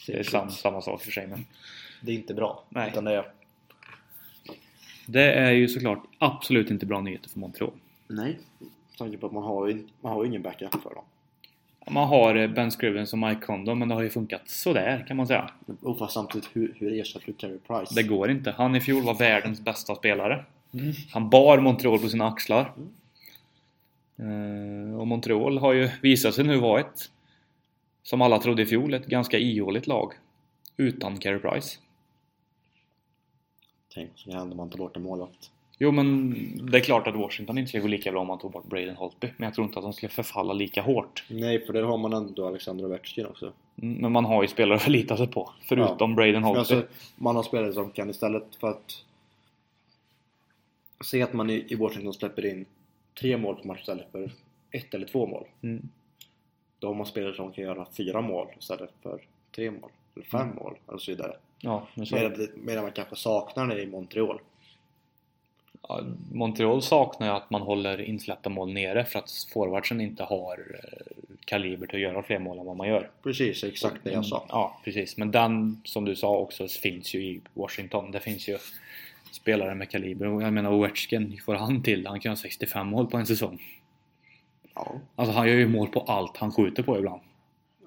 Det 0.07 0.13
är 0.19 0.23
sam, 0.23 0.51
samma 0.51 0.81
sak 0.81 1.01
för 1.01 1.11
sig 1.11 1.27
men 1.27 1.45
Det 2.01 2.11
är 2.11 2.15
inte 2.15 2.33
bra. 2.33 2.63
Nej. 2.69 2.89
Utan 2.91 3.03
det 3.03 3.15
är... 3.15 3.31
det 5.05 5.33
är 5.33 5.51
ju 5.51 5.67
såklart 5.67 6.03
absolut 6.17 6.71
inte 6.71 6.85
bra 6.85 7.01
nyheter 7.01 7.29
för 7.29 7.39
Montreal. 7.39 7.71
Nej. 8.07 8.37
Med 8.59 8.97
tanke 8.97 9.17
på 9.17 9.27
att 9.27 9.33
man 9.33 9.43
har 9.43 9.67
ju, 9.67 9.87
man 10.01 10.13
har 10.13 10.23
ju 10.23 10.29
ingen 10.29 10.41
backup 10.41 10.81
för 10.83 10.95
dem. 10.95 11.03
Man 11.91 12.07
har 12.07 12.35
eh, 12.35 12.47
Ben 12.47 12.71
Scrivens 12.71 13.13
och 13.13 13.19
Mike 13.19 13.41
Condon 13.41 13.79
men 13.79 13.87
det 13.87 13.95
har 13.95 14.01
ju 14.01 14.09
funkat 14.09 14.41
sådär 14.49 15.05
kan 15.07 15.17
man 15.17 15.27
säga. 15.27 15.49
Och 15.81 15.97
fast 15.97 16.13
samtidigt, 16.13 16.49
hur, 16.53 16.73
hur 16.77 16.99
ersätter 17.01 17.25
du 17.25 17.33
Carey 17.33 17.57
Price? 17.67 17.95
Det 17.95 18.03
går 18.03 18.31
inte. 18.31 18.51
Han 18.51 18.75
i 18.75 18.81
fjol 18.81 19.03
var 19.03 19.13
världens 19.13 19.61
bästa 19.61 19.95
spelare. 19.95 20.45
Han 21.11 21.29
bar 21.29 21.59
Montreal 21.59 21.99
på 21.99 22.09
sina 22.09 22.27
axlar. 22.27 22.61
Eh, 22.61 22.67
Och 24.99 25.07
Montreal 25.07 25.57
har 25.57 25.73
ju 25.73 25.89
visat 26.01 26.35
sig 26.35 26.43
nu 26.43 26.57
vara 26.57 26.79
ett, 26.79 27.11
som 28.03 28.21
alla 28.21 28.39
trodde 28.39 28.61
i 28.61 28.65
fjol, 28.65 28.93
ett 28.93 29.05
ganska 29.05 29.37
ihåligt 29.37 29.87
lag. 29.87 30.13
Utan 30.77 31.17
Carey 31.17 31.39
Price. 31.39 31.77
Tänk 33.93 34.09
vad 34.09 34.19
som 34.19 34.31
händer 34.31 34.51
om 34.51 34.57
man 34.57 34.69
tar 34.69 34.77
bort 34.77 34.95
en 34.95 35.03
målvakt. 35.03 35.51
Jo 35.79 35.91
men 35.91 36.33
det 36.71 36.77
är 36.77 36.81
klart 36.81 37.07
att 37.07 37.15
Washington 37.15 37.57
inte 37.57 37.69
skulle 37.69 37.81
gå 37.81 37.87
lika 37.87 38.11
bra 38.11 38.21
om 38.21 38.27
man 38.27 38.39
tog 38.39 38.51
bort 38.51 38.65
Braden 38.65 38.95
Holtby. 38.95 39.27
Men 39.37 39.45
jag 39.45 39.53
tror 39.53 39.67
inte 39.67 39.79
att 39.79 39.83
de 39.85 39.93
skulle 39.93 40.09
förfalla 40.09 40.53
lika 40.53 40.81
hårt. 40.81 41.23
Nej, 41.29 41.65
för 41.65 41.73
där 41.73 41.83
har 41.83 41.97
man 41.97 42.13
ändå 42.13 42.47
Alexander 42.47 42.85
Ovechkin 42.85 43.25
också. 43.25 43.53
Mm, 43.81 43.95
Men 43.95 44.11
man 44.11 44.25
har 44.25 44.41
ju 44.41 44.47
spelare 44.47 44.75
att 44.75 44.81
förlita 44.81 45.17
sig 45.17 45.27
på. 45.27 45.51
Förutom 45.61 46.15
Braden 46.15 46.33
Men 46.33 46.43
Holtby. 46.43 46.59
alltså, 46.59 46.83
man 47.15 47.35
har 47.35 47.43
spelare 47.43 47.73
som 47.73 47.91
kan 47.91 48.09
istället 48.09 48.55
för 48.59 48.69
att 48.69 49.03
se 51.05 51.21
att 51.21 51.33
man 51.33 51.49
i 51.49 51.75
Washington 51.75 52.13
släpper 52.13 52.45
in 52.45 52.65
tre 53.19 53.37
mål 53.37 53.55
på 53.55 53.67
match 53.67 53.79
istället 53.79 54.11
för 54.11 54.31
ett 54.71 54.93
eller 54.93 55.07
två 55.07 55.25
mål. 55.27 55.45
Mm. 55.61 55.89
Då 56.79 56.87
har 56.87 56.93
man 56.93 57.05
spelare 57.05 57.33
som 57.33 57.51
kan 57.51 57.63
göra 57.63 57.87
fyra 57.97 58.21
mål 58.21 58.47
istället 58.59 58.89
för 59.03 59.21
tre 59.55 59.71
mål. 59.71 59.91
Eller 60.15 60.25
fem 60.25 60.55
mål 60.55 60.75
och 60.85 61.01
så 61.01 61.11
vidare. 61.11 61.35
Ja, 61.59 61.87
men 61.93 62.05
så, 62.05 62.15
Medan, 62.15 62.47
medan 62.55 62.83
man 62.83 62.91
kanske 62.91 63.15
saknar 63.15 63.67
det 63.67 63.81
i 63.81 63.87
Montreal. 63.87 64.39
ja, 65.87 66.01
Montreal 66.31 66.81
saknar 66.81 67.27
ju 67.27 67.33
att 67.33 67.49
man 67.49 67.61
håller 67.61 68.01
insläppta 68.01 68.49
mål 68.49 68.73
nere 68.73 69.05
för 69.05 69.19
att 69.19 69.31
forwardsen 69.53 70.01
inte 70.01 70.23
har 70.23 70.79
eh, 70.83 71.13
kaliber 71.45 71.87
till 71.87 71.95
att 71.95 72.01
göra 72.01 72.23
fler 72.23 72.39
mål 72.39 72.59
än 72.59 72.65
vad 72.65 72.77
man 72.77 72.87
gör. 72.87 73.09
Precis, 73.23 73.63
exakt 73.63 73.97
det 74.03 74.11
jag 74.11 74.25
sa. 74.25 74.45
Ja, 74.49 74.79
precis. 74.83 75.17
Men 75.17 75.31
den, 75.31 75.81
som 75.83 76.05
du 76.05 76.15
sa 76.15 76.37
också, 76.37 76.67
finns 76.67 77.13
ju 77.13 77.23
i 77.23 77.41
Washington. 77.53 78.11
Det 78.11 78.19
finns 78.19 78.49
ju 78.49 78.57
spelare 79.37 79.75
med 79.75 79.89
kaliber. 79.89 80.27
Och 80.27 80.43
Jag 80.43 80.53
menar 80.53 80.71
Ovechkin, 80.71 81.39
får 81.45 81.55
han 81.55 81.83
till 81.83 82.07
Han 82.07 82.19
kan 82.19 82.31
ha 82.31 82.35
65 82.35 82.87
mål 82.87 83.07
på 83.07 83.17
en 83.17 83.25
säsong. 83.25 83.61
Ja. 84.75 84.99
Alltså 85.15 85.35
han 85.35 85.47
gör 85.47 85.55
ju 85.55 85.67
mål 85.67 85.87
på 85.87 85.99
allt 85.99 86.37
han 86.37 86.51
skjuter 86.51 86.83
på 86.83 86.97
ibland. 86.97 87.21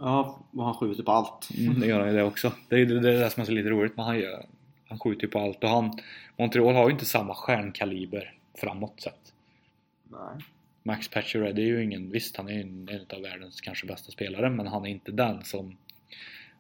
Ja, 0.01 0.39
och 0.53 0.65
han 0.65 0.75
skjuter 0.75 1.03
på 1.03 1.13
allt. 1.13 1.49
Mm, 1.59 1.81
det 1.81 1.87
gör 1.87 2.01
han 2.01 2.09
ju 2.09 2.15
det 2.15 2.23
också. 2.23 2.53
Det 2.69 2.77
är 2.77 2.87
det, 2.87 3.01
det, 3.01 3.13
är 3.13 3.21
det 3.21 3.31
som 3.31 3.41
är 3.41 3.45
så 3.45 3.53
lite 3.53 3.69
roligt. 3.71 3.97
Men 3.97 4.05
han, 4.05 4.19
gör, 4.19 4.47
han 4.89 4.99
skjuter 4.99 5.23
ju 5.23 5.29
på 5.29 5.39
allt. 5.39 5.65
Och 5.65 5.71
han, 5.71 5.99
Montreal 6.37 6.75
har 6.75 6.85
ju 6.85 6.93
inte 6.93 7.05
samma 7.05 7.35
stjärnkaliber 7.35 8.35
framåt 8.61 9.01
sett. 9.01 9.33
Nej. 10.09 10.45
Max 10.83 11.09
Pacioretty 11.09 11.63
är 11.63 11.67
ju 11.67 11.85
ingen, 11.85 12.11
visst 12.11 12.37
han 12.37 12.49
är 12.49 12.53
ju 12.53 12.61
en, 12.61 12.89
en 12.89 13.17
av 13.17 13.23
världens 13.23 13.61
kanske 13.61 13.87
bästa 13.87 14.13
spelare 14.13 14.51
men 14.51 14.67
han 14.67 14.87
är 14.87 14.91
inte 14.91 15.13
den 15.13 15.45
som 15.45 15.77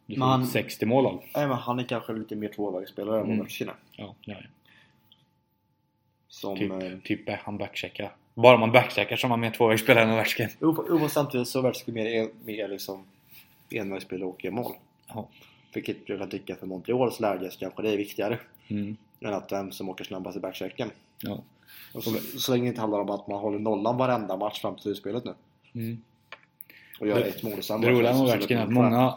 du 0.06 0.16
får 0.16 0.42
ut 0.42 0.48
60 0.48 0.86
mål 0.86 1.06
av. 1.06 1.22
Nej, 1.34 1.48
men 1.48 1.56
han 1.56 1.78
är 1.78 1.84
kanske 1.84 2.12
lite 2.12 2.36
mer 2.36 2.48
tvåvägsspelare 2.48 3.20
än 3.20 3.26
Mm. 3.26 3.40
Ovechkin. 3.40 3.70
Ja, 3.96 4.14
ja, 4.20 4.34
ja. 4.34 4.36
Som... 6.30 6.56
Typ, 6.58 6.72
eh, 6.72 6.98
typ 7.04 7.28
han 7.28 7.58
backcheckar. 7.58 8.12
Bara 8.34 8.56
man 8.56 8.72
backcheckar 8.72 9.16
som 9.16 9.30
man 9.30 9.40
mer 9.40 9.50
tvåvägsspelare 9.50 10.04
än 10.04 10.10
Ovechkin. 10.10 10.48
Jo, 10.60 10.86
jo, 10.88 11.08
samtidigt 11.08 11.48
så 11.48 11.60
Ovechkin 11.60 11.94
mer, 11.94 12.06
en- 12.06 12.30
mer 12.44 12.68
liksom 12.68 13.04
envägsspelare 13.70 14.28
och 14.28 14.44
gör 14.44 14.52
mål. 14.52 14.72
Ja. 15.08 15.28
Vilket 15.74 15.96
jag 16.06 16.18
kan 16.18 16.28
tycka 16.30 16.56
för 16.56 16.66
Montreals 16.66 17.20
läge 17.20 17.50
så 17.50 17.58
kanske 17.58 17.82
det 17.82 17.90
är 17.92 17.96
viktigare 17.96 18.38
Mm. 18.68 18.96
än 19.20 19.34
att 19.34 19.52
vem 19.52 19.72
som 19.72 19.88
åker 19.88 20.04
snabbast 20.04 20.36
i 20.36 20.40
backchecken. 20.40 20.90
Ja. 21.22 21.42
Och 21.94 22.04
så, 22.04 22.10
så 22.38 22.52
länge 22.52 22.64
det 22.64 22.68
inte 22.68 22.80
handlar 22.80 23.00
om 23.00 23.10
att 23.10 23.26
man 23.28 23.40
håller 23.40 23.58
nollan 23.58 23.96
varenda 23.96 24.36
match 24.36 24.60
fram 24.60 24.74
till 24.74 24.82
slutspelet 24.82 25.24
nu. 25.24 25.34
Mm. 25.74 26.02
Och 27.00 27.06
gör 27.06 27.20
Det- 27.20 27.26
ett 27.28 27.42
mål 27.42 27.62
samma 27.62 27.84
Det 27.86 27.90
roliga 27.92 28.02
med 28.10 28.16
så 28.16 28.22
Ovechkin 28.34 28.58
är 28.58 28.62
att 28.62 28.72
många 28.72 29.14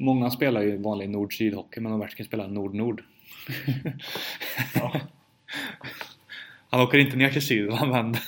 Många 0.00 0.30
spelar 0.30 0.62
ju 0.62 0.76
vanlig 0.76 1.08
nord-syd-hockey 1.10 1.80
men 1.80 1.92
Ovechkin 1.92 2.26
spelar 2.26 2.48
nord-nord. 2.48 3.04
Ja. 4.74 4.92
Han 6.70 6.80
åker 6.80 6.98
inte 6.98 7.16
ner 7.16 7.30
till 7.30 7.42
syd, 7.46 7.70
han 7.70 7.90
vänder. 7.90 8.22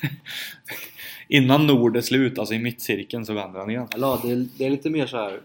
Innan 1.28 1.66
nord 1.66 1.96
är 1.96 2.00
slut, 2.00 2.38
alltså 2.38 2.54
i 2.54 2.58
mittcirkeln, 2.58 3.26
så 3.26 3.32
vänder 3.34 3.60
han 3.60 3.70
igen. 3.70 3.88
Ja, 3.96 4.20
det 4.22 4.30
är, 4.32 4.46
det 4.58 4.64
är 4.66 4.70
lite 4.70 4.90
mer 4.90 5.06
så 5.06 5.16
här 5.16 5.40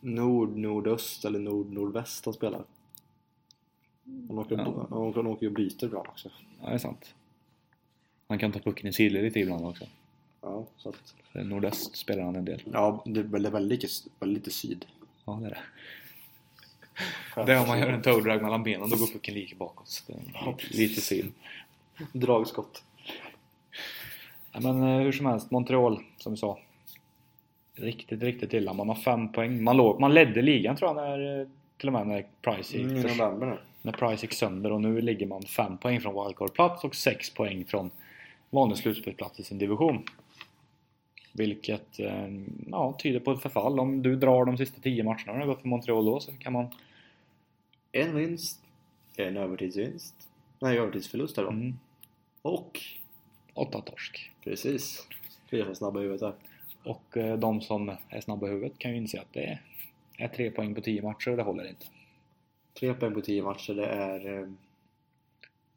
nord, 0.00 0.56
nordöst 0.56 1.24
eller 1.24 1.38
nord, 1.38 1.72
nordväst 1.72 2.24
han 2.24 2.34
spelar. 2.34 2.62
Han 4.28 4.38
åker, 4.38 4.56
Ja. 4.56 4.86
han 4.90 5.12
han 5.14 5.26
åker 5.26 5.46
och 5.46 5.52
byter 5.52 5.84
ibland 5.84 6.06
också. 6.08 6.30
Ja, 6.62 6.68
det 6.68 6.74
är 6.74 6.78
sant. 6.78 7.14
Han 8.28 8.38
kan 8.38 8.52
ta 8.52 8.58
pucken 8.58 8.86
i 8.86 8.92
sidled 8.92 9.24
lite 9.24 9.40
ibland 9.40 9.66
också. 9.66 9.84
Ja, 10.40 10.66
så 10.76 10.88
att, 10.88 11.14
nordöst 11.32 11.96
spelar 11.96 12.22
han 12.22 12.36
en 12.36 12.44
del. 12.44 12.62
ja 12.72 13.02
det 13.06 13.20
är 13.20 13.24
väldigt, 13.24 13.52
väldigt, 13.52 14.02
lite 14.20 14.50
syd. 14.50 14.84
Ja, 15.24 15.38
det 15.42 15.46
är 15.46 15.50
det. 15.50 15.60
Det 17.46 17.52
är 17.52 17.60
om 17.62 17.68
man 17.68 17.78
gör 17.78 17.88
en 17.88 18.02
toe-drag 18.02 18.42
mellan 18.42 18.62
benen, 18.62 18.90
då 18.90 18.96
går 18.96 19.06
pucken 19.06 19.34
lika 19.34 19.56
bakåt. 19.56 20.04
Lite 20.70 21.00
syd. 21.00 21.32
Dragskott. 22.12 22.82
Ja, 24.52 24.60
men 24.60 24.82
eh, 24.82 25.00
hur 25.02 25.12
som 25.12 25.26
helst, 25.26 25.50
Montreal, 25.50 26.00
som 26.16 26.32
vi 26.32 26.38
sa. 26.38 26.58
Riktigt, 27.74 28.22
riktigt 28.22 28.54
illa. 28.54 28.72
Man 28.72 28.88
har 28.88 28.94
fem 28.96 29.32
poäng. 29.32 29.62
Man, 29.64 29.76
låg, 29.76 30.00
man 30.00 30.14
ledde 30.14 30.42
ligan 30.42 30.76
tror 30.76 30.88
jag 30.90 30.96
när, 30.96 31.40
eh, 31.40 31.46
till 31.78 31.88
och 31.88 31.92
med 31.92 32.06
när 32.06 32.26
Price 32.42 32.76
gick, 32.78 32.86
Mm, 32.86 33.02
november 33.02 33.46
nu. 33.46 33.58
när 33.82 33.92
Price 33.92 34.26
gick 34.26 34.32
sönder 34.32 34.72
och 34.72 34.80
nu 34.80 35.00
ligger 35.00 35.26
man 35.26 35.42
fem 35.42 35.78
poäng 35.78 36.00
från 36.00 36.14
wildcard-plats 36.14 36.84
och 36.84 36.94
sex 36.94 37.30
poäng 37.34 37.64
från 37.64 37.90
vanlig 38.50 38.78
slutspelsplats 38.78 39.40
i 39.40 39.42
sin 39.42 39.58
division. 39.58 40.02
Vilket 41.32 42.00
eh, 42.00 42.28
ja, 42.70 42.96
tyder 42.98 43.20
på 43.20 43.32
ett 43.32 43.42
förfall. 43.42 43.80
Om 43.80 44.02
du 44.02 44.16
drar 44.16 44.44
de 44.44 44.56
sista 44.56 44.80
tio 44.80 45.04
matcherna 45.04 45.32
och 45.32 45.38
det 45.38 45.44
har 45.44 45.46
gått 45.46 45.60
för 45.60 45.68
Montreal 45.68 46.04
då 46.04 46.20
så 46.20 46.32
kan 46.32 46.52
man... 46.52 46.66
En 47.92 48.16
vinst, 48.16 48.60
en 49.16 49.36
övertidsvinst. 49.36 50.14
Nej, 50.62 50.78
övertidsförlust 50.78 51.36
här 51.36 51.44
då. 51.44 51.50
Mm, 51.50 51.78
Och, 52.42 52.80
åtta 53.54 53.80
torsk. 53.80 54.30
precis. 54.44 55.08
Fyra 55.50 55.74
snabba 55.74 56.00
i 56.00 56.02
huvudet 56.02 56.20
där. 56.20 56.34
Och 56.90 57.16
eh, 57.16 57.38
de 57.38 57.60
som 57.60 57.96
är 58.08 58.20
snabba 58.20 58.46
i 58.46 58.50
huvudet 58.50 58.78
kan 58.78 58.90
ju 58.90 58.96
inse 58.96 59.20
att 59.20 59.32
det 59.32 59.58
är 60.18 60.28
tre 60.28 60.50
poäng 60.50 60.74
på 60.74 60.80
tio 60.80 61.02
matcher 61.02 61.30
och 61.30 61.36
det 61.36 61.42
håller 61.42 61.68
inte. 61.68 61.86
Tre 62.74 62.94
poäng 62.94 63.14
på 63.14 63.20
tio 63.20 63.42
matcher, 63.42 63.74
det 63.74 63.86
är... 63.86 64.38
eh, 64.42 64.48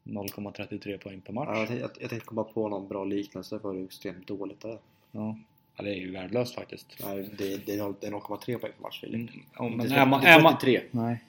0,33 0.04 0.98
poäng 0.98 1.20
per 1.20 1.32
match. 1.32 1.48
Ja, 1.52 1.58
jag, 1.58 1.68
tänkte, 1.68 1.82
jag, 1.82 1.90
jag 2.02 2.10
tänkte 2.10 2.26
komma 2.26 2.44
på 2.44 2.68
någon 2.68 2.88
bra 2.88 3.04
liknelse 3.04 3.58
för 3.58 3.72
hur 3.72 3.84
extremt 3.84 4.26
dåligt 4.26 4.60
det 4.60 4.68
är. 4.68 4.78
Ja. 5.12 5.38
ja, 5.76 5.84
det 5.84 5.90
är 5.90 5.94
ju 5.94 6.10
värdelöst 6.12 6.54
faktiskt. 6.54 6.86
Nej, 7.04 7.30
det, 7.38 7.66
det 7.66 7.74
är 7.74 7.78
noll- 7.78 7.94
det 8.00 8.06
är 8.06 8.10
0,3 8.10 8.58
poäng 8.58 8.72
per 8.72 8.82
match 8.82 9.00
Filip. 9.00 9.30
Mm, 9.30 9.42
ja, 9.58 9.62
men 9.68 9.80
Inte 9.80 9.94
är 9.94 10.06
man, 10.06 10.22
är 10.24 10.42
man... 10.42 10.52
33. 10.58 10.82
Nej. 10.90 11.24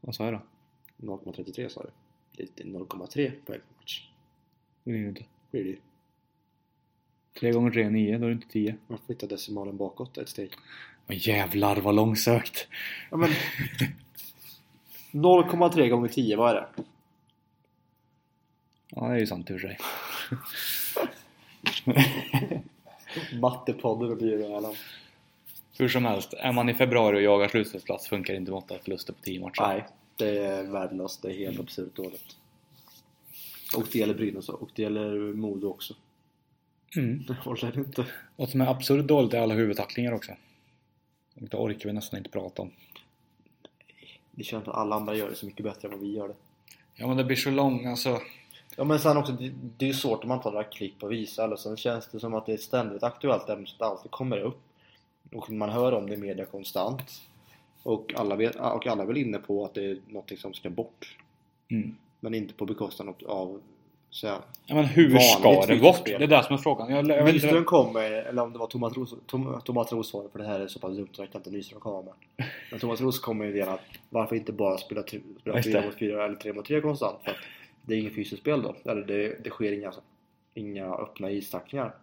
Vad 0.00 0.14
sa 0.14 0.24
jag 0.24 0.34
då? 0.34 0.40
0,33 1.16 1.68
sa 1.68 1.82
du. 1.82 1.88
Det 2.36 2.60
är 2.60 2.64
0,3 2.64 3.30
poäng 3.30 3.32
per 3.46 3.60
match. 3.78 4.08
Det 4.84 4.90
är 4.90 4.94
ju 4.94 5.08
inte. 5.08 5.24
Det 5.50 5.58
är 5.58 5.64
det 5.64 5.70
ju. 5.70 5.78
3 7.40 7.50
gånger 7.52 7.70
3 7.70 7.82
är 7.82 7.90
9, 7.90 8.18
då 8.18 8.24
är 8.24 8.28
det 8.28 8.34
inte 8.34 8.48
10. 8.48 8.76
Man 8.86 8.98
flyttar 9.06 9.28
decimalen 9.28 9.76
bakåt 9.76 10.18
ett 10.18 10.28
steg. 10.28 10.50
Men 11.06 11.16
jävlar 11.16 11.76
vad 11.76 11.94
långsökt! 11.94 12.68
Ja, 13.10 13.16
men 13.16 13.30
0,3 15.12 15.88
gånger 15.88 16.08
10, 16.08 16.36
vad 16.36 16.50
är 16.50 16.54
det? 16.54 16.68
Ja, 18.88 19.08
det 19.08 19.14
är 19.14 19.18
ju 19.18 19.26
sant 19.26 19.50
i 19.50 19.54
och 19.54 19.60
för 19.60 19.68
sig. 19.68 19.78
Mattepodden 23.40 24.10
och 24.10 24.18
Bjurölen. 24.18 24.74
Hur 25.78 25.88
som 25.88 26.04
helst, 26.04 26.34
är 26.34 26.52
man 26.52 26.68
i 26.68 26.74
februari 26.74 27.18
och 27.18 27.22
jagar 27.22 27.48
slutspelsplats 27.48 28.08
funkar 28.08 28.34
inte 28.34 28.50
med 28.50 28.58
åtta 28.58 28.78
förluster 28.78 29.12
på 29.12 29.20
10 29.20 29.40
matcher. 29.40 29.62
Nej, 29.62 29.86
det 30.16 30.38
är 30.38 30.64
värdelöst. 30.64 31.22
Det 31.22 31.28
är 31.28 31.34
helt 31.34 31.60
absurt 31.60 31.96
dåligt. 31.96 32.36
Och 33.76 33.86
det 33.92 33.98
gäller 33.98 34.14
Brynäs 34.14 34.48
och 34.48 34.70
det 34.74 34.82
gäller 34.82 35.32
Modo 35.32 35.68
också. 35.68 35.94
Mm. 36.96 37.24
Det 37.28 37.34
håller 37.34 37.78
inte. 37.78 38.06
Vad 38.36 38.48
som 38.48 38.60
är 38.60 38.66
absurt 38.66 39.06
dåligt 39.06 39.34
är 39.34 39.40
alla 39.40 39.54
huvudtacklingar 39.54 40.12
också. 40.12 40.32
Och 41.34 41.48
det 41.48 41.56
orkar 41.56 41.88
vi 41.88 41.92
nästan 41.92 42.18
inte 42.18 42.30
prata 42.30 42.62
om. 42.62 42.70
Det 44.30 44.44
känns 44.44 44.68
att 44.68 44.74
alla 44.74 44.96
andra 44.96 45.14
gör 45.14 45.30
det 45.30 45.34
så 45.34 45.46
mycket 45.46 45.64
bättre 45.64 45.88
än 45.88 45.92
vad 45.92 46.00
vi 46.00 46.16
gör 46.16 46.28
det. 46.28 46.34
Ja 46.94 47.06
men 47.06 47.16
det 47.16 47.24
blir 47.24 47.36
så 47.36 47.50
långt 47.50 47.86
alltså. 47.86 48.20
Ja 48.76 48.84
men 48.84 48.98
sen 48.98 49.16
också, 49.16 49.32
det, 49.32 49.52
det 49.78 49.84
är 49.84 49.88
ju 49.88 49.94
svårt 49.94 50.22
om 50.22 50.28
man 50.28 50.40
tar 50.40 50.50
några 50.52 50.64
klipp 50.64 51.02
och 51.02 51.12
visar 51.12 51.44
eller 51.44 51.56
sen 51.56 51.76
känns 51.76 52.08
det 52.08 52.20
som 52.20 52.34
att 52.34 52.46
det 52.46 52.52
är 52.52 52.54
ett 52.54 52.62
ständigt 52.62 53.02
aktuellt 53.02 53.48
ämne 53.48 53.66
det 53.78 53.84
alltid 53.84 54.10
kommer 54.10 54.38
upp. 54.38 54.60
Och 55.32 55.50
man 55.50 55.70
hör 55.70 55.92
om 55.92 56.06
det 56.06 56.14
i 56.14 56.16
media 56.16 56.44
konstant. 56.44 57.02
Och 57.82 58.12
alla, 58.16 58.36
vet, 58.36 58.56
och 58.56 58.86
alla 58.86 59.02
är 59.02 59.06
väl 59.06 59.16
inne 59.16 59.38
på 59.38 59.64
att 59.64 59.74
det 59.74 59.84
är 59.84 59.98
något 60.08 60.38
som 60.38 60.54
ska 60.54 60.70
bort. 60.70 61.16
Mm. 61.70 61.96
Men 62.20 62.34
inte 62.34 62.54
på 62.54 62.66
bekostnad 62.66 63.14
av 63.26 63.60
så 64.10 64.26
här, 64.26 64.38
Ja, 64.66 64.74
men 64.74 64.84
hur 64.84 65.08
Vanligt 65.08 65.32
ska 65.32 65.66
det 65.66 65.80
bort? 65.80 66.04
Det 66.04 66.14
är 66.14 66.26
det 66.26 66.42
som 66.42 66.54
är 66.54 66.58
frågan. 66.58 66.90
Jag, 66.90 67.08
jag 67.08 67.24
vet 67.24 67.34
Nyström 67.34 67.56
inte. 67.56 67.66
kom 67.66 67.92
med, 67.92 68.12
eller 68.12 68.42
om 68.42 68.52
det 68.52 68.58
var 68.58 68.66
Thomas 68.66 68.96
Ros, 68.96 69.14
Tom, 69.26 69.60
Thomas 69.64 69.90
för 69.90 70.38
det 70.38 70.44
här 70.44 70.60
är 70.60 70.66
så 70.66 70.78
pass 70.78 70.96
dumt 70.96 71.08
så 71.12 71.22
jag 71.22 71.32
kan 71.32 71.38
inte 71.38 71.50
Nyström 71.50 71.80
komma 71.80 72.02
med. 72.02 72.46
Men 72.70 72.80
Thomas 72.80 73.00
Ros 73.00 73.18
kom 73.18 73.38
med 73.38 73.48
idén 73.48 73.68
att 73.68 73.80
varför 74.10 74.36
inte 74.36 74.52
bara 74.52 74.78
spela, 74.78 75.02
spela 75.02 75.56
Just 75.56 75.68
4 75.68 75.80
det. 75.80 75.86
mot 75.86 75.98
4 75.98 76.24
eller 76.24 76.36
3 76.36 76.52
mot 76.52 76.64
3 76.64 76.80
konstant? 76.80 77.16
För 77.24 77.30
att 77.30 77.36
det 77.82 77.94
är 77.94 77.98
inget 77.98 78.14
fysiskt 78.14 78.42
spel 78.42 78.62
då. 78.62 78.90
Eller 78.90 79.02
det, 79.02 79.44
det 79.44 79.50
sker 79.50 79.72
inga, 79.72 79.92
inga 80.54 80.94
öppna 80.94 81.30
istacklingar. 81.30 81.94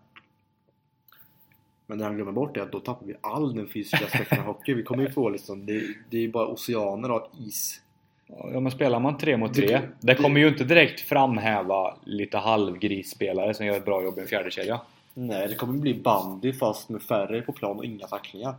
Men 1.89 1.97
det 1.97 2.03
han 2.03 2.15
glömmer 2.15 2.31
bort 2.31 2.57
är 2.57 2.61
att 2.61 2.71
då 2.71 2.79
tappar 2.79 3.05
vi 3.05 3.13
all 3.21 3.55
den 3.55 3.67
fysiska 3.67 4.05
aspekten 4.05 4.39
av 4.39 4.45
hockey. 4.45 4.73
Vi 4.73 4.83
kommer 4.83 5.03
ju 5.03 5.11
få 5.11 5.29
liksom, 5.29 5.65
det, 5.65 5.81
det 6.09 6.17
är 6.17 6.21
ju 6.21 6.31
bara 6.31 6.47
oceaner 6.47 7.09
av 7.09 7.27
is. 7.47 7.81
Ja 8.27 8.59
men 8.59 8.71
spelar 8.71 8.99
man 8.99 9.17
3 9.17 9.37
mot 9.37 9.53
3 9.53 9.81
Det- 9.99 10.15
kommer 10.15 10.39
ju 10.39 10.47
inte 10.47 10.63
direkt 10.63 10.99
framhäva 11.01 11.97
lite 12.03 12.37
halvgrisspelare 12.37 13.53
som 13.53 13.65
gör 13.65 13.77
ett 13.77 13.85
bra 13.85 14.03
jobb 14.03 14.17
i 14.17 14.21
en 14.21 14.27
fjärde 14.27 14.51
kedja. 14.51 14.81
Nej, 15.13 15.47
det 15.47 15.55
kommer 15.55 15.73
bli 15.79 15.93
bandy 15.93 16.53
fast 16.53 16.89
med 16.89 17.01
färre 17.01 17.41
på 17.41 17.51
plan 17.53 17.77
och 17.77 17.85
inga 17.85 18.07
tacklingar. 18.07 18.55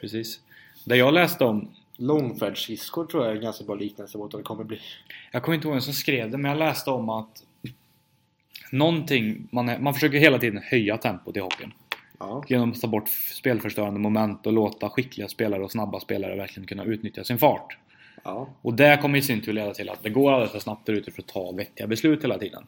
Precis. 0.00 0.40
Det 0.84 0.96
jag 0.96 1.14
läste 1.14 1.44
om 1.44 1.68
Långfärdsskridskor 1.96 3.04
tror 3.06 3.22
jag 3.24 3.32
är 3.32 3.36
en 3.36 3.42
ganska 3.42 3.64
bra 3.64 3.74
liknelse 3.74 4.18
mot 4.18 4.32
vad 4.32 4.42
det 4.42 4.46
kommer 4.46 4.64
bli. 4.64 4.78
Jag 5.32 5.42
kommer 5.42 5.54
inte 5.54 5.66
ihåg 5.66 5.74
vem 5.74 5.80
som 5.80 5.94
skrev 5.94 6.30
det 6.30 6.38
men 6.38 6.48
jag 6.50 6.58
läste 6.58 6.90
om 6.90 7.08
att 7.08 7.42
Någonting, 8.72 9.48
man, 9.52 9.68
är, 9.68 9.78
man 9.78 9.94
försöker 9.94 10.18
hela 10.18 10.38
tiden 10.38 10.62
höja 10.64 10.96
tempot 10.98 11.36
i 11.36 11.40
hockeyn. 11.40 11.72
Ja. 12.20 12.44
Genom 12.48 12.70
att 12.70 12.80
ta 12.80 12.86
bort 12.86 13.08
spelförstörande 13.08 14.00
moment 14.00 14.46
och 14.46 14.52
låta 14.52 14.90
skickliga 14.90 15.28
spelare 15.28 15.62
och 15.62 15.70
snabba 15.70 16.00
spelare 16.00 16.36
verkligen 16.36 16.66
kunna 16.66 16.84
utnyttja 16.84 17.24
sin 17.24 17.38
fart. 17.38 17.78
Ja. 18.24 18.48
Och 18.62 18.74
det 18.74 18.98
kommer 19.02 19.18
i 19.18 19.22
sin 19.22 19.42
tur 19.42 19.52
leda 19.52 19.74
till 19.74 19.90
att 19.90 20.02
det 20.02 20.10
går 20.10 20.32
alldeles 20.32 20.52
för 20.52 20.58
snabbt 20.58 20.86
där 20.86 20.92
ute 20.92 21.10
för 21.10 21.22
att 21.22 21.28
ta 21.28 21.52
vettiga 21.52 21.86
beslut 21.86 22.24
hela 22.24 22.38
tiden. 22.38 22.66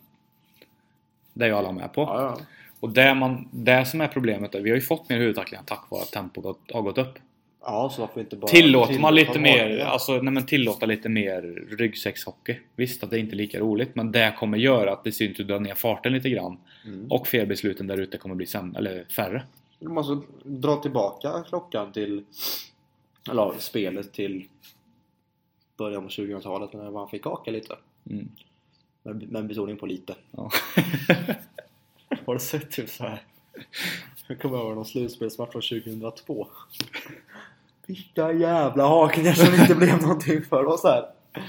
Det 1.33 1.45
är 1.45 1.49
ju 1.49 1.55
alla 1.55 1.73
med 1.73 1.93
på. 1.93 2.01
Ja. 2.01 2.39
Och 2.81 2.91
det, 2.91 3.15
man, 3.15 3.49
det 3.51 3.87
som 3.87 4.01
är 4.01 4.09
problemet 4.09 4.55
är, 4.55 4.61
vi 4.61 4.71
har 4.71 4.77
ju 4.77 4.83
fått 4.83 5.09
mer 5.09 5.19
huvudtacklingar 5.19 5.65
tack 5.67 5.91
vare 5.91 6.03
att 6.03 6.11
tempot 6.11 6.59
har 6.73 6.83
gått 6.83 6.99
upp. 6.99 7.19
Ja, 7.65 7.91
så 7.95 8.01
varför 8.01 8.21
inte 8.21 8.37
bara 8.37 8.47
Tillåter 8.47 8.99
man 8.99 9.15
lite 9.15 9.39
mer, 9.39 9.79
alltså 9.79 10.13
nej 10.13 10.33
men 10.33 10.47
tillåta 10.47 10.87
lite 10.87 11.09
mer 11.09 11.43
ryggsäckshockey. 11.79 12.57
Visst 12.77 13.05
att 13.05 13.11
det 13.11 13.19
inte 13.19 13.35
är 13.35 13.37
lika 13.37 13.61
roligt 13.61 13.95
men 13.95 14.13
det 14.13 14.35
kommer 14.39 14.59
göra 14.59 14.93
att 14.93 15.05
det 15.05 15.13
syns 15.13 15.41
att 15.41 15.49
dra 15.49 15.59
ner 15.59 15.75
farten 15.75 16.13
lite 16.13 16.31
grann. 16.31 16.59
Mm. 16.85 17.07
Och 17.11 17.27
felbesluten 17.27 17.87
där 17.87 17.97
ute 17.97 18.19
kommer 18.19 18.35
bli 18.35 18.47
sämre, 18.47 18.79
eller 18.79 19.05
färre. 19.05 19.43
Man 19.79 19.95
måste 19.95 20.19
dra 20.45 20.77
tillbaka 20.77 21.45
klockan 21.49 21.93
till 21.93 22.25
eller 23.31 23.53
spelet 23.59 24.13
till 24.13 24.45
början 25.77 26.05
av 26.05 26.11
2000-talet 26.11 26.73
när 26.73 26.91
man 26.91 27.09
fick 27.09 27.25
haka 27.25 27.51
lite. 27.51 27.77
Mm. 28.11 28.29
Men, 29.03 29.19
men 29.19 29.49
betoning 29.49 29.77
på 29.77 29.87
lite. 29.87 30.15
Ja. 30.31 30.51
Har 32.27 32.35
du 32.35 32.41
sett 32.41 32.71
typ 32.71 32.89
så 32.89 33.05
här? 33.05 33.23
Jag 34.27 34.41
kommer 34.41 34.59
ihåg 34.59 34.75
någon 34.75 34.85
slutspelsmatch 34.85 35.53
från 35.53 35.63
2002. 35.63 36.49
Vilka 37.87 38.33
jävla 38.33 38.87
hakningar 38.87 39.33
som 39.33 39.55
inte 39.55 39.75
blev 39.75 40.03
någonting 40.03 40.43
för 40.43 40.65
oss 40.65 40.85
här. 40.85 41.05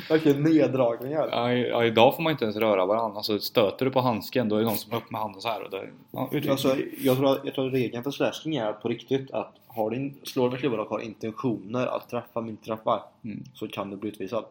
Verkligen 0.10 0.44
neddragningar. 0.44 1.30
Ja, 1.32 1.54
ja, 1.54 1.86
idag 1.86 2.16
får 2.16 2.24
man 2.24 2.32
inte 2.32 2.44
ens 2.46 2.58
röra 2.58 2.86
varandra. 2.86 3.18
Alltså 3.18 3.40
stöter 3.40 3.86
du 3.86 3.92
på 3.92 4.02
handsken 4.02 4.50
då 4.50 4.56
är 4.56 4.60
det 4.60 4.66
någon 4.66 4.78
som 4.78 4.92
har 4.92 5.00
upp 5.00 5.12
med 5.12 5.22
handen 5.22 5.42
så 5.42 5.48
här. 5.48 5.64
Och 5.64 5.70
det, 5.72 5.90
ja, 6.12 6.30
Alltså, 6.50 6.76
jag, 7.02 7.18
tror, 7.18 7.40
jag 7.44 7.54
tror 7.56 7.68
att 7.68 7.74
regeln 7.74 8.04
för 8.04 8.12
slashing 8.12 8.56
är 8.56 8.74
på 8.74 8.88
riktigt 8.90 9.32
att 9.32 9.54
har 9.68 9.90
din, 9.92 10.16
slår 10.24 10.50
med 10.50 10.60
klubban 10.60 10.80
och 10.80 10.88
har 10.90 11.00
intentioner 11.00 11.88
att 11.88 12.10
träffa 12.10 12.42
men 12.42 12.50
inte 12.50 12.66
träffar 12.66 13.04
Mm. 13.24 13.44
så 13.54 13.68
kan 13.68 13.90
du 13.90 13.98
bli 13.98 14.10
utvisad. 14.10 14.46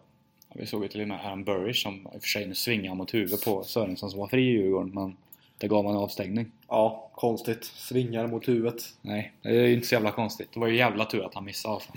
Vi 0.54 0.66
såg 0.66 0.82
ju 0.82 0.88
till 0.88 1.00
och 1.00 1.08
med 1.08 1.26
Aaron 1.26 1.44
Burrish 1.44 1.82
som 1.82 1.94
i 1.94 2.00
och 2.04 2.22
för 2.22 2.28
sig 2.28 2.46
nu 2.46 2.54
svingar 2.54 2.94
mot 2.94 3.14
huvudet 3.14 3.44
på 3.44 3.62
Sörensson 3.62 4.10
som 4.10 4.20
var 4.20 4.26
fri 4.26 4.42
i 4.42 4.50
Djurgården. 4.52 4.90
Men 4.94 5.16
det 5.62 5.68
gav 5.68 5.86
en 5.86 5.96
avstängning. 5.96 6.52
Ja, 6.68 7.10
konstigt. 7.14 7.64
Svingar 7.64 8.26
mot 8.26 8.48
huvudet. 8.48 8.82
Nej, 9.02 9.32
det 9.42 9.48
är 9.48 9.68
inte 9.68 9.86
så 9.86 9.94
jävla 9.94 10.10
konstigt. 10.10 10.48
Det 10.54 10.60
var 10.60 10.66
ju 10.66 10.76
jävla 10.76 11.04
tur 11.04 11.24
att 11.24 11.34
han 11.34 11.44
missade. 11.44 11.74
Alltså. 11.74 11.92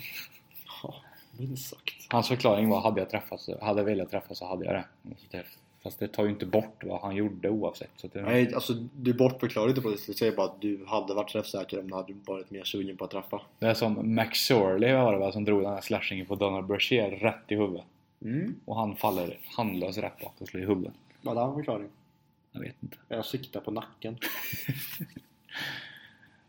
Ja, 0.83 0.95
minst 1.37 1.69
sagt. 1.69 1.95
Hans 2.09 2.27
förklaring 2.27 2.69
var 2.69 2.81
hade 2.81 3.01
jag 3.01 3.09
träffat 3.09 3.41
så, 3.41 3.65
hade 3.65 3.79
jag 3.79 3.85
velat 3.85 4.11
träffa 4.11 4.35
så 4.35 4.45
hade 4.45 4.65
jag 4.65 4.73
det. 4.73 4.85
Det. 5.31 5.43
Fast 5.83 5.99
det 5.99 6.07
tar 6.07 6.23
ju 6.23 6.29
inte 6.29 6.45
bort 6.45 6.83
vad 6.83 7.01
han 7.01 7.15
gjorde 7.15 7.49
oavsett. 7.49 7.89
Så 7.95 8.07
det, 8.13 8.21
Nej, 8.21 8.53
alltså 8.53 8.73
du 8.73 9.13
bortförklarar 9.13 9.69
inte 9.69 9.81
på 9.81 9.89
det. 9.89 10.07
Du 10.07 10.13
säger 10.13 10.35
bara 10.35 10.45
att 10.45 10.61
du 10.61 10.85
hade 10.87 11.13
varit 11.13 11.29
träffsäker 11.29 11.79
om 11.79 11.89
du 11.89 11.95
hade 11.95 12.13
varit 12.25 12.51
mer 12.51 12.63
sugen 12.63 12.97
på 12.97 13.05
att 13.05 13.11
träffa. 13.11 13.41
det 13.59 13.65
är 13.65 13.73
som 13.73 14.15
Max 14.15 14.39
Shirley 14.39 14.93
var 14.93 15.13
det 15.13 15.19
väl 15.19 15.33
som 15.33 15.45
drog 15.45 15.61
den 15.61 15.73
här 15.73 15.81
slashingen 15.81 16.25
på 16.25 16.35
Donald 16.35 16.67
Brashear 16.67 17.09
rätt 17.11 17.43
i 17.47 17.55
huvudet. 17.55 17.83
Mm. 18.21 18.55
Och 18.65 18.75
han 18.75 18.95
faller 18.95 19.37
handlöst 19.57 19.97
rätt 19.97 20.19
bak 20.21 20.33
och 20.37 20.47
slår 20.47 20.63
i 20.63 20.65
huvudet. 20.65 20.93
Vad 21.21 21.37
hade 21.37 21.47
han 21.47 21.55
förklaring? 21.55 21.89
Jag 22.55 22.61
vet 22.61 22.75
inte. 22.83 22.97
Jag 23.07 23.25
siktar 23.25 23.59
på 23.59 23.71
nacken. 23.71 24.17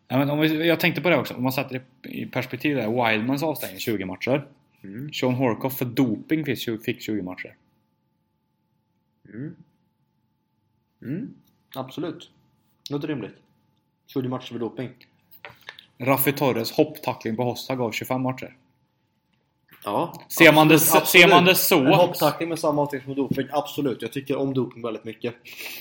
Nej, 0.08 0.18
men 0.18 0.30
om 0.30 0.38
vi, 0.38 0.66
jag 0.68 0.80
tänkte 0.80 1.00
på 1.00 1.10
det 1.10 1.16
också, 1.16 1.34
om 1.34 1.42
man 1.42 1.52
sätter 1.52 1.82
det 2.00 2.08
i 2.08 2.26
perspektiv 2.26 2.76
där. 2.76 3.10
Wildmans 3.10 3.42
avstängning 3.42 3.80
20 3.80 4.04
matcher. 4.04 4.46
Mm. 4.82 5.12
Sean 5.12 5.34
Horkoff 5.34 5.78
för 5.78 5.84
doping 5.84 6.44
fick 6.44 6.58
20, 6.58 6.78
fick 6.78 7.02
20 7.02 7.22
matcher. 7.22 7.56
Mm. 9.28 9.56
Mm. 11.02 11.34
Absolut. 11.74 12.30
Låter 12.90 13.08
rimligt. 13.08 13.36
20 14.06 14.28
matcher 14.28 14.52
för 14.52 14.58
doping. 14.58 14.90
Raffi 15.98 16.32
Torres 16.32 16.72
hopptackling 16.72 17.36
på 17.36 17.44
Hossa 17.44 17.76
gav 17.76 17.92
25 17.92 18.22
matcher. 18.22 18.56
Ja. 19.86 20.12
Ser 20.28 20.52
man 20.52 20.68
det- 20.68 20.74
absolut, 20.74 21.06
ser 21.08 21.28
man 21.28 21.44
det 21.44 21.54
så? 21.54 21.78
En 21.78 21.92
hopptackling 21.92 22.48
med 22.48 22.58
samma 22.58 22.82
avstängning 22.82 23.04
som 23.06 23.14
doping. 23.14 23.46
Absolut. 23.52 24.02
Jag 24.02 24.12
tycker 24.12 24.36
om 24.36 24.54
doping 24.54 24.82
väldigt 24.82 25.04
mycket. 25.04 25.34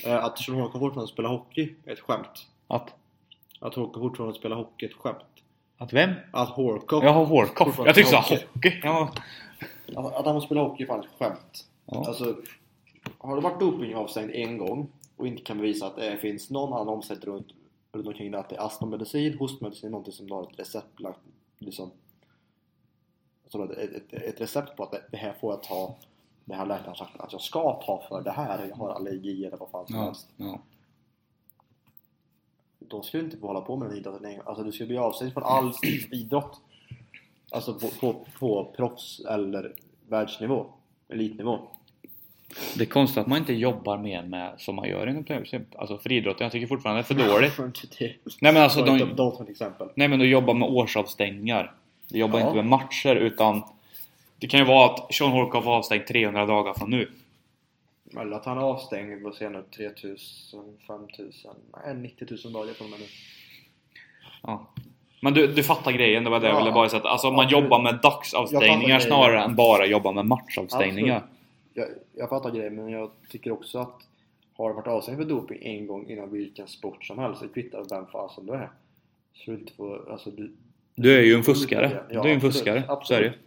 Eh, 0.04 0.24
Att 0.24 0.38
Sean 0.38 0.60
Håkan 0.60 0.80
fortfarande 0.80 1.12
spelar 1.12 1.30
hockey 1.30 1.74
är 1.84 1.92
ett 1.92 2.00
skämt. 2.00 2.46
Att, 2.68 2.94
Att 3.60 3.74
Håkan 3.74 4.02
fortfarande 4.02 4.38
spelar 4.38 4.56
hockey 4.56 4.86
är 4.86 4.90
ett 4.90 4.96
skämt. 4.96 5.16
att 5.78 5.92
vem? 5.92 6.10
Att 6.32 6.48
Horkoff... 6.48 7.04
Jag 7.04 7.12
har 7.12 7.24
Horkoff. 7.24 7.78
Jag 7.84 7.94
tyckte 7.94 8.10
så 8.10 8.16
hockey. 8.16 8.38
hockey. 8.54 8.80
Ja. 8.82 9.10
Att, 9.96 10.14
att 10.16 10.24
han 10.26 10.34
får 10.34 10.40
spela 10.40 10.60
hockey 10.62 10.82
är 10.82 10.86
fan 10.86 11.00
ett 11.00 11.06
skämt. 11.18 11.64
Ja. 11.86 12.04
Alltså, 12.06 12.36
har 13.18 13.36
du 13.36 13.42
varit 13.42 13.60
dopingavstängd 13.60 14.30
en 14.34 14.58
gång 14.58 14.88
och 15.16 15.26
inte 15.26 15.42
kan 15.42 15.56
bevisa 15.56 15.86
att 15.86 15.96
det 15.96 16.16
finns 16.16 16.50
någon 16.50 16.72
annan 16.72 16.88
omständighet 16.88 17.28
runt, 17.28 17.46
runt 17.92 18.06
omkring 18.06 18.30
det, 18.30 18.38
att 18.38 18.48
det 18.48 18.56
är 18.56 18.66
astmamedicin, 18.66 19.38
hostmedicin, 19.38 19.90
någonting 19.90 20.12
som 20.12 20.26
du 20.26 20.34
har 20.34 20.42
ett 20.42 20.58
receptlagt 20.58 21.18
liksom, 21.58 21.90
som 23.48 23.62
ett, 23.62 23.78
ett, 23.78 24.12
ett 24.12 24.40
recept 24.40 24.76
på 24.76 24.82
att 24.82 24.94
det, 25.10 25.16
här 25.16 25.32
får 25.40 25.52
jag 25.52 25.62
ta 25.62 25.94
det 26.44 26.54
här 26.54 26.66
läkaren 26.66 26.88
har 26.88 26.94
sagt 26.94 27.20
att 27.20 27.32
jag 27.32 27.40
ska 27.40 27.82
ta 27.86 28.04
för 28.08 28.22
det 28.22 28.30
här, 28.30 28.66
jag 28.68 28.76
har 28.76 28.90
allergi 28.90 29.44
eller 29.44 29.56
vad 29.56 29.70
fan 29.70 29.86
som 29.86 29.96
Ja. 29.96 30.02
helst. 30.02 30.28
Ja. 30.36 30.58
Då 32.78 33.02
ska 33.02 33.18
du 33.18 33.24
inte 33.24 33.36
få 33.36 33.46
hålla 33.46 33.60
på 33.60 33.76
med 33.76 33.88
den 33.88 33.98
idrotten 33.98 34.22
längre. 34.22 34.42
Alltså 34.46 34.64
du 34.64 34.72
ska 34.72 34.86
bli 34.86 34.98
avstängd 34.98 35.32
från 35.32 35.42
all 35.42 35.72
idrott. 36.10 36.60
Alltså 37.50 37.74
på, 37.74 37.88
på, 38.00 38.26
på 38.38 38.72
proffs 38.76 39.20
eller 39.20 39.72
världsnivå, 40.08 40.66
elitnivå. 41.08 41.58
Det 42.76 42.82
är 42.84 42.86
konstigt 42.88 43.18
att 43.18 43.26
man 43.26 43.38
inte 43.38 43.52
jobbar 43.52 43.98
mer 43.98 44.22
med 44.22 44.54
som 44.58 44.74
man 44.76 44.88
gör 44.88 45.06
inom. 45.06 45.24
Alltså 45.78 45.98
friidrotten. 45.98 46.44
Jag 46.44 46.52
tycker 46.52 46.66
fortfarande 46.66 47.02
det 47.02 47.14
är 47.14 47.26
för 47.26 47.28
dåligt. 47.58 47.80
Nej 48.40 48.52
men 48.52 48.62
alltså 48.62 48.82
de... 48.84 48.98
de, 48.98 49.16
de 49.16 49.32
som 49.32 49.44
ett 49.44 49.50
exempel. 49.50 49.88
Nej 49.94 50.08
men 50.08 50.18
de 50.18 50.26
jobbar 50.28 50.54
med 50.54 50.68
årsavstängningar. 50.68 51.74
De 52.08 52.18
jobbar 52.18 52.38
Ja. 52.38 52.44
inte 52.46 52.56
med 52.56 52.66
matcher 52.66 53.14
utan 53.16 53.62
Det 54.38 54.46
kan 54.46 54.60
ju 54.60 54.66
vara 54.66 54.86
att 54.90 55.14
Sean 55.14 55.30
Horkoff 55.32 55.64
var 55.64 55.76
avstängd 55.76 56.06
300 56.06 56.46
dagar 56.46 56.74
från 56.74 56.90
nu. 56.90 57.10
Eller 58.20 58.36
att 58.36 58.44
han 58.44 58.58
är 58.58 58.62
avstängd, 58.62 59.22
vad 59.22 59.34
säger 59.34 59.50
jag 59.52 59.64
nu, 59.78 59.86
3000, 59.92 60.60
5000, 60.86 61.50
nej 61.84 61.94
90 61.94 62.26
000 62.44 62.52
dagar 62.52 62.74
från 62.74 62.84
och 62.86 62.90
med 62.90 63.00
nu. 63.00 63.06
Ja. 64.42 64.66
Men 65.20 65.34
du, 65.34 65.46
du 65.46 65.62
fattar 65.62 65.92
grejen, 65.92 66.24
det 66.24 66.30
var 66.30 66.40
det 66.40 66.46
jag 66.46 66.54
Ja. 66.54 66.58
ville 66.58 66.72
bara 66.72 66.88
säga. 66.88 67.02
Alltså 67.02 67.30
man 67.30 67.44
Absolut. 67.44 67.64
jobbar 67.64 67.82
med 67.82 67.98
dagsavstängningar 68.02 68.98
snarare 69.00 69.42
än 69.42 69.56
bara 69.56 69.86
jobba 69.86 70.12
med 70.12 70.26
matchavstängningar. 70.26 71.22
Jag, 71.74 71.88
jag 72.16 72.28
fattar 72.28 72.50
grejen 72.50 72.74
men 72.76 72.88
jag 72.88 73.10
tycker 73.30 73.50
också 73.52 73.78
att 73.78 74.02
har 74.56 74.72
varit 74.72 74.86
avstängd 74.86 75.18
för 75.18 75.24
doping 75.24 75.58
en 75.62 75.86
gång 75.86 76.06
inom 76.10 76.30
vilken 76.32 76.68
sport 76.68 77.04
som 77.04 77.18
helst, 77.18 77.42
det 77.42 77.48
kvittar 77.48 77.84
vem 77.90 78.06
fasen 78.06 78.46
du 78.46 78.52
är. 78.52 78.70
Så 79.34 79.50
du 79.50 79.56
inte 79.56 79.72
får, 79.72 80.12
alltså 80.12 80.30
du... 80.30 80.52
Du 80.96 81.18
är 81.18 81.22
ju 81.22 81.34
en 81.34 81.42
fuskare. 81.42 82.04
Ja, 82.10 82.22
du 82.22 82.28
är 82.28 82.32
en 82.32 82.36
absolut, 82.36 82.54
fuskare. 82.54 82.82
Så 82.86 82.92
är 82.92 82.96
absolut. 82.96 83.32
det. 83.32 83.38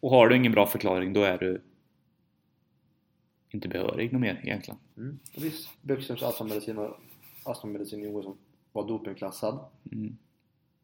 Och 0.00 0.10
har 0.10 0.28
du 0.28 0.36
ingen 0.36 0.52
bra 0.52 0.66
förklaring 0.66 1.12
då 1.12 1.22
är 1.22 1.38
du 1.38 1.62
inte 3.50 3.68
behörig 3.68 4.12
något 4.12 4.20
mer 4.20 4.40
egentligen. 4.42 4.80
Mm. 4.96 5.18
Och 5.36 5.44
visst, 5.44 5.68
Bäckströms 5.82 6.22
astmamedicin 6.22 6.88
astmamedicin 7.44 8.04
i 8.04 8.06
OS 8.06 8.24
som 8.24 8.36
var 8.72 8.88
dopingklassad. 8.88 9.58
Mm. 9.92 10.16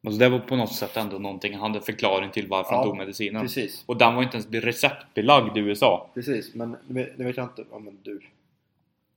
Alltså 0.03 0.19
det 0.19 0.29
var 0.29 0.39
på 0.39 0.55
något 0.55 0.73
sätt 0.73 0.97
ändå 0.97 1.17
någonting, 1.17 1.53
han 1.53 1.61
hade 1.61 1.77
en 1.77 1.83
förklaring 1.85 2.31
till 2.31 2.47
varför 2.47 2.71
Ja, 2.71 2.77
han 2.77 2.87
tog 2.87 2.97
medicinen. 2.97 3.41
Precis, 3.41 3.83
Och 3.85 3.97
den 3.97 4.15
var 4.15 4.23
inte 4.23 4.37
ens 4.37 4.65
receptbelagd 4.65 5.57
i 5.57 5.59
USA. 5.59 6.09
precis. 6.13 6.55
Men 6.55 6.75
nu 6.87 7.23
vet, 7.23 7.37
jag 7.37 7.45
inte, 7.45 7.65
ja 7.71 7.79
men 7.79 7.97
du. 8.03 8.21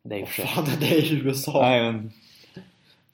Det 0.03 0.15
är 0.15 0.21
Vad 0.21 0.29
fan 0.29 0.65
är 0.65 0.81
det 0.81 0.97
i 0.97 1.15
USA? 1.15 1.61
Nej 1.61 1.93
men... 1.93 2.13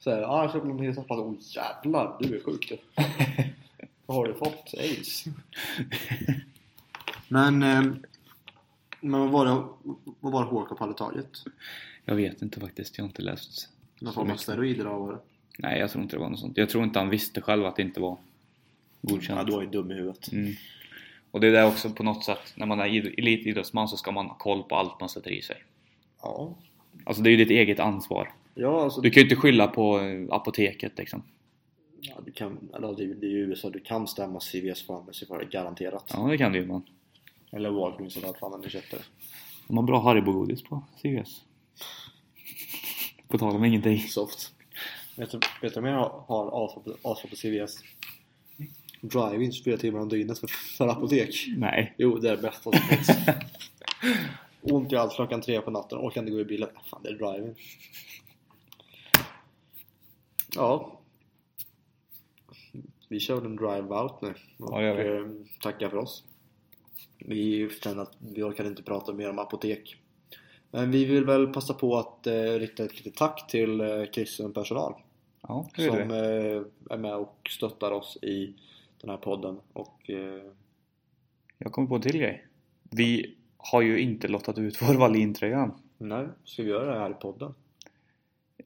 Så 0.05 0.11
här, 0.11 0.21
ah, 0.21 0.41
jag 0.41 0.51
köpte 0.51 0.67
någonting 0.67 0.93
som 0.93 1.03
passar. 1.03 1.23
Åh 1.23 1.35
jävlar, 1.39 2.17
du 2.19 2.35
är 2.35 2.43
sjuk 2.43 2.69
du. 2.69 3.03
Vad 4.05 4.17
har 4.17 4.27
du 4.27 4.33
fått? 4.33 4.73
Aids? 4.77 5.25
men, 7.27 7.63
eh, 7.63 7.83
men 9.01 9.21
vad 9.21 9.29
var 9.31 9.45
det, 9.45 9.51
vad 10.19 10.33
var 10.33 10.43
det 10.43 10.49
Håkan 10.49 10.77
hade 10.79 10.93
tagit? 10.93 11.43
Jag 12.05 12.15
vet 12.15 12.41
inte 12.41 12.59
faktiskt, 12.59 12.97
jag 12.97 13.03
har 13.03 13.07
inte 13.09 13.21
läst. 13.21 13.69
Någon 13.99 14.13
form 14.13 14.31
av 14.31 14.35
steroider 14.35 14.85
av 14.85 15.11
det? 15.11 15.19
Nej, 15.57 15.79
jag 15.79 15.91
tror 15.91 16.03
inte 16.03 16.15
det 16.15 16.19
var 16.19 16.29
något 16.29 16.39
sånt. 16.39 16.57
Jag 16.57 16.69
tror 16.69 16.83
inte 16.83 16.99
han 16.99 17.09
visste 17.09 17.41
själv 17.41 17.65
att 17.65 17.75
det 17.75 17.81
inte 17.81 17.99
var 17.99 18.17
godkänt. 19.01 19.39
Ja, 19.39 19.43
du 19.43 19.51
var 19.51 19.61
ju 19.61 19.67
dum 19.69 19.91
i 19.91 19.93
huvudet. 19.93 20.31
Mm. 20.31 20.53
Och 21.31 21.41
det 21.41 21.47
är 21.47 21.51
där 21.51 21.67
också 21.67 21.89
på 21.89 22.03
något 22.03 22.25
sätt, 22.25 22.53
när 22.55 22.65
man 22.65 22.79
är 22.79 22.85
id- 22.87 23.13
elitidrottsman 23.17 23.87
så 23.87 23.97
ska 23.97 24.11
man 24.11 24.25
ha 24.25 24.37
koll 24.37 24.63
på 24.63 24.75
allt 24.75 24.99
man 24.99 25.09
sätter 25.09 25.31
i 25.31 25.41
sig. 25.41 25.63
Ja. 26.21 26.53
Alltså 27.03 27.23
det 27.23 27.29
är 27.29 27.31
ju 27.31 27.37
ditt 27.37 27.51
eget 27.51 27.79
ansvar. 27.79 28.31
Ja, 28.55 28.83
alltså. 28.83 29.01
Du 29.01 29.09
kan 29.09 29.21
ju 29.21 29.29
inte 29.29 29.35
skylla 29.35 29.67
på 29.67 29.99
eh, 29.99 30.25
apoteket 30.35 30.97
liksom. 30.97 31.23
Ja, 32.01 32.15
du 32.25 32.31
kan, 32.31 32.69
eller 32.75 32.87
det 32.95 33.13
det 33.13 33.25
är 33.27 33.29
ju 33.31 33.37
USA, 33.37 33.69
du 33.69 33.79
kan 33.79 34.07
stämma 34.07 34.39
CVS 34.39 34.87
Pharmacy 34.87 35.25
för 35.25 35.39
det, 35.39 35.45
garanterat. 35.45 36.03
Ja, 36.13 36.27
det 36.27 36.37
kan 36.37 36.51
du 36.51 36.59
ju 36.59 36.65
men 36.65 36.81
Eller 37.51 37.69
Walgreens 37.69 38.17
eller 38.17 38.27
vad 38.27 38.37
fan 38.37 38.61
du 38.61 38.69
köpte 38.69 38.95
det. 38.95 39.03
de 39.67 39.77
har 39.77 39.83
bra 39.83 39.99
Haribo-godis 40.01 40.63
på 40.63 40.83
CVS. 41.01 41.41
På 43.27 43.37
tal 43.37 43.55
om 43.55 43.65
ingenting. 43.65 43.99
Soft. 43.99 44.51
Vet 45.17 45.31
du, 45.31 45.39
vet 45.61 45.73
du 45.73 45.81
vad 45.81 45.91
jag 45.91 46.09
har, 46.27 46.65
asbra 46.65 47.29
på- 47.29 47.35
CVS? 47.35 47.77
Drive-in 49.01 49.51
24 49.51 49.77
timmar 49.77 49.99
om 49.99 50.09
dygnet 50.09 50.39
för, 50.39 50.47
för 50.47 50.87
apotek. 50.87 51.45
Nej. 51.57 51.93
Jo, 51.97 52.17
det 52.17 52.29
är 52.29 52.35
det 52.35 52.41
bästa 52.41 52.61
som 52.71 52.73
finns. 52.73 53.09
Ont 54.61 54.91
i 54.91 54.95
allt 54.95 55.13
klockan 55.15 55.41
tre 55.41 55.61
på 55.61 55.71
natten, 55.71 55.97
orkar 55.97 56.21
inte 56.21 56.31
gå 56.31 56.39
i 56.39 56.45
bilen. 56.45 56.69
Fan, 56.89 56.99
det 57.03 57.09
är 57.09 57.13
drive-in. 57.13 57.55
Ja. 60.55 60.99
Vi 63.09 63.19
kör 63.19 63.45
en 63.45 63.55
drive-out 63.55 64.21
nu. 64.21 64.33
Och 64.57 64.83
Ja, 64.83 64.99
eh, 64.99 65.25
tackar 65.61 65.89
för 65.89 65.97
oss. 65.97 66.23
Vi 67.19 67.69
känner 67.83 68.01
att 68.01 68.17
vi 68.19 68.43
orkar 68.43 68.65
inte 68.67 68.83
prata 68.83 69.13
mer 69.13 69.29
om 69.29 69.39
apotek. 69.39 69.95
Men 70.71 70.91
vi 70.91 71.05
vill 71.05 71.25
väl 71.25 71.47
passa 71.53 71.73
på 71.73 71.97
att 71.97 72.27
eh, 72.27 72.33
rikta 72.33 72.83
ett 72.83 72.97
litet 72.97 73.15
tack 73.15 73.47
till 73.47 73.81
eh, 73.81 74.05
kristen 74.13 74.53
personal 74.53 74.93
Ja, 75.41 75.69
som 75.75 75.83
är 75.83 76.05
det. 76.05 76.55
eh, 76.55 76.63
är 76.89 76.97
med 76.97 77.15
och 77.15 77.49
stöttar 77.49 77.91
oss 77.91 78.17
i 78.21 78.55
den 79.01 79.09
här 79.09 79.17
podden. 79.17 79.59
Och 79.73 80.09
eh, 80.09 80.51
Jag 81.57 81.71
kommer 81.71 81.87
på 81.87 81.95
en 81.95 82.01
till 82.01 82.17
grej. 82.17 82.47
Vi 82.91 83.35
har 83.57 83.81
ju 83.81 83.99
inte 83.99 84.27
lottat 84.27 84.57
ut 84.57 84.81
vår 84.81 84.93
Wallin-tröja 84.99 85.71
nej, 85.97 86.27
ska 86.43 86.63
vi 86.63 86.69
göra 86.69 86.93
det 86.93 86.99
här 86.99 87.11
i 87.11 87.13
podden? 87.13 87.53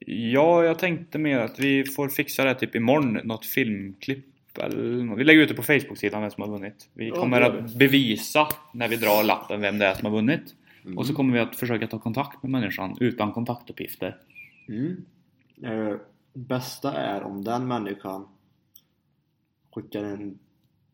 Ja, 0.05 0.63
jag 0.63 0.79
tänkte 0.79 1.17
mer 1.17 1.39
att 1.39 1.59
vi 1.59 1.85
får 1.85 2.09
fixa 2.09 2.43
det 2.43 2.55
typ 2.55 2.75
imorgon. 2.75 3.13
Något 3.13 3.45
filmklipp 3.45 4.25
eller. 4.57 5.15
Vi 5.15 5.23
lägger 5.23 5.41
ut 5.41 5.49
det 5.49 5.55
på 5.55 5.63
Facebook-sidan 5.63 6.21
vem 6.21 6.31
som 6.31 6.41
har 6.43 6.49
vunnit. 6.49 6.89
Vi 6.93 7.09
kommer 7.09 7.41
att 7.41 7.73
bevisa 7.75 8.47
när 8.73 8.87
vi 8.87 8.95
drar 8.95 9.23
lappen 9.23 9.61
vem 9.61 9.79
det 9.79 9.85
är 9.85 9.93
som 9.93 10.05
har 10.05 10.13
vunnit. 10.13 10.55
Mm. 10.85 10.97
Och 10.97 11.05
så 11.05 11.13
kommer 11.13 11.33
vi 11.33 11.39
att 11.39 11.55
försöka 11.55 11.87
ta 11.87 11.99
kontakt 11.99 12.43
med 12.43 12.51
människan 12.51 12.97
utan 12.99 13.31
kontaktuppgifter. 13.31 14.17
Mm. 14.67 15.05
Eh, 15.63 15.97
bästa 16.33 16.93
är 16.93 17.23
om 17.23 17.43
den 17.43 17.67
människan 17.67 18.27
skickar 19.75 20.03
en 20.03 20.39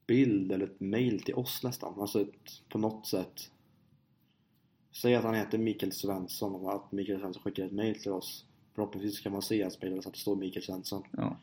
bild 0.08 0.52
eller 0.52 0.66
ett 0.66 0.80
mail 0.80 1.22
till 1.22 1.34
oss 1.34 1.64
nästan. 1.64 2.00
Alltså 2.00 2.22
ett, 2.22 2.70
på 2.70 2.78
något 2.78 3.08
sätt. 3.08 3.52
Säg 4.92 5.16
att 5.16 5.24
han 5.24 5.36
heter 5.36 5.58
Mikael 5.58 5.92
Svensson 5.92 6.56
och 6.56 6.74
att 6.74 6.92
Mikael 6.92 7.20
Svensson 7.20 7.44
skickar 7.44 7.66
ett 7.66 7.72
mail 7.72 8.02
till 8.02 8.12
oss. 8.12 8.46
Förhoppningsvis 8.76 9.20
kan 9.20 9.32
man 9.32 9.42
se 9.42 9.62
hans 9.62 9.82
mail 9.82 10.02
så 10.04 10.10
att 10.10 10.14
det 10.16 10.20
står 10.22 10.36
Mikael 10.36 10.66
Svensson. 10.66 11.04
Ja. 11.12 11.38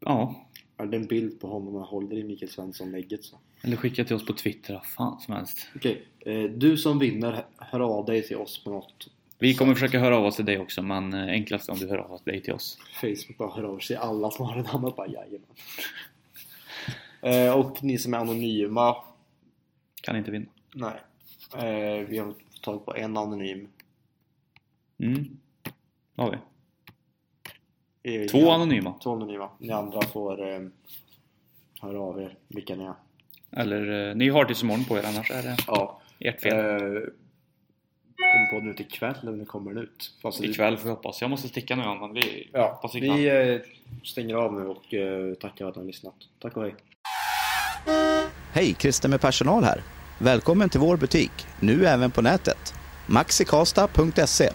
Ja. 0.00 0.46
Eller 0.78 0.98
en 0.98 1.06
bild 1.06 1.40
på 1.40 1.48
honom 1.48 1.74
och 1.76 1.82
håller 1.82 2.16
i 2.16 2.24
Mikael 2.24 2.50
Svensson-lägget 2.50 3.24
så. 3.24 3.38
Eller 3.62 3.76
skicka 3.76 4.04
till 4.04 4.16
oss 4.16 4.26
på 4.26 4.32
Twitter, 4.32 4.74
vad 4.74 4.86
fan 4.86 5.20
som 5.20 5.34
helst. 5.34 5.66
Okej, 5.76 6.06
eh, 6.20 6.42
du 6.42 6.76
som 6.76 6.98
vinner, 6.98 7.44
hör 7.58 7.80
av 7.80 8.04
dig 8.06 8.22
till 8.22 8.36
oss 8.36 8.64
på 8.64 8.70
något 8.70 9.08
Vi 9.38 9.54
kommer 9.54 9.74
försöka 9.74 9.98
höra 9.98 10.16
av 10.16 10.24
oss 10.24 10.36
till 10.36 10.44
dig 10.44 10.58
också, 10.58 10.82
men 10.82 11.14
eh, 11.14 11.20
enklast 11.26 11.68
om 11.68 11.78
du 11.78 11.88
hör 11.88 11.98
av 11.98 12.20
dig 12.24 12.40
till 12.42 12.52
oss. 12.52 12.78
Facebook 13.00 13.38
bara 13.38 13.50
hör 13.54 13.64
av 13.64 13.78
sig 13.78 13.96
alla 13.96 14.30
som 14.30 14.46
har 14.46 14.56
det 14.56 14.62
namnet 14.72 14.96
bara 14.96 15.06
jajamän. 15.08 15.50
Eh, 17.22 17.58
och 17.58 17.82
ni 17.84 17.98
som 17.98 18.14
är 18.14 18.18
anonyma, 18.18 18.96
Kan 20.02 20.16
inte 20.16 20.30
vinna. 20.30 20.46
nej. 20.74 21.00
Eh, 21.54 22.06
vi 22.08 22.18
har 22.18 22.34
tagit 22.62 22.84
på 22.84 22.96
en 22.96 23.16
anonym. 23.16 23.68
Mm. 25.00 25.24
Har 26.16 26.30
vi. 26.30 26.36
Eh, 28.22 28.26
Två 28.28 28.50
anonyma. 28.50 28.94
Två 29.02 29.12
anonyma. 29.12 29.50
Ni 29.58 29.70
andra 29.70 30.02
får 30.02 30.48
eh, 30.54 30.60
höra 31.80 32.00
av 32.00 32.20
er 32.20 32.36
vilka 32.48 32.74
ni 32.74 32.84
är. 32.84 32.94
Eller 33.52 34.08
eh, 34.10 34.14
ni 34.16 34.28
har 34.28 34.44
tills 34.44 34.62
imorgon 34.62 34.84
på 34.84 34.98
er, 34.98 35.02
annars 35.06 35.30
är 35.30 35.42
det 35.42 35.56
Ja. 35.66 36.00
ert 36.18 36.40
fel. 36.40 36.52
Eh, 36.58 37.00
kommer 38.16 38.50
podden 38.52 38.70
ut 38.70 38.80
ikväll 38.80 39.14
eller 39.22 39.32
när 39.32 39.44
kommer 39.44 39.74
den 39.74 39.82
ut? 39.82 40.12
Fast 40.22 40.40
det- 40.40 40.46
Ikväll 40.46 40.76
får 40.76 40.84
vi 40.84 40.90
hoppas. 40.90 41.20
Jag 41.20 41.30
måste 41.30 41.48
sticka 41.48 41.76
nu 41.76 41.82
men 42.00 42.12
vi 42.14 42.50
Ja, 42.52 42.72
hoppas 42.72 42.94
ikväll. 42.94 43.16
vi 43.18 43.52
eh, 43.54 43.60
stänger 44.04 44.34
av 44.34 44.52
nu 44.54 44.66
och 44.66 44.94
eh, 44.94 45.34
tackar 45.34 45.66
att 45.66 45.76
ni 45.76 45.80
har 45.82 45.86
lyssnat. 45.86 46.14
Tack 46.38 46.56
och 46.56 46.62
hej. 46.62 46.74
Hej, 48.52 48.74
Christer 48.78 49.08
med 49.08 49.20
personal 49.20 49.64
här. 49.64 49.82
Välkommen 50.18 50.68
till 50.68 50.80
vår 50.80 50.96
butik, 50.96 51.32
nu 51.60 51.86
även 51.86 52.10
på 52.10 52.22
nätet. 52.22 52.74
maxikasta.se 53.06 54.50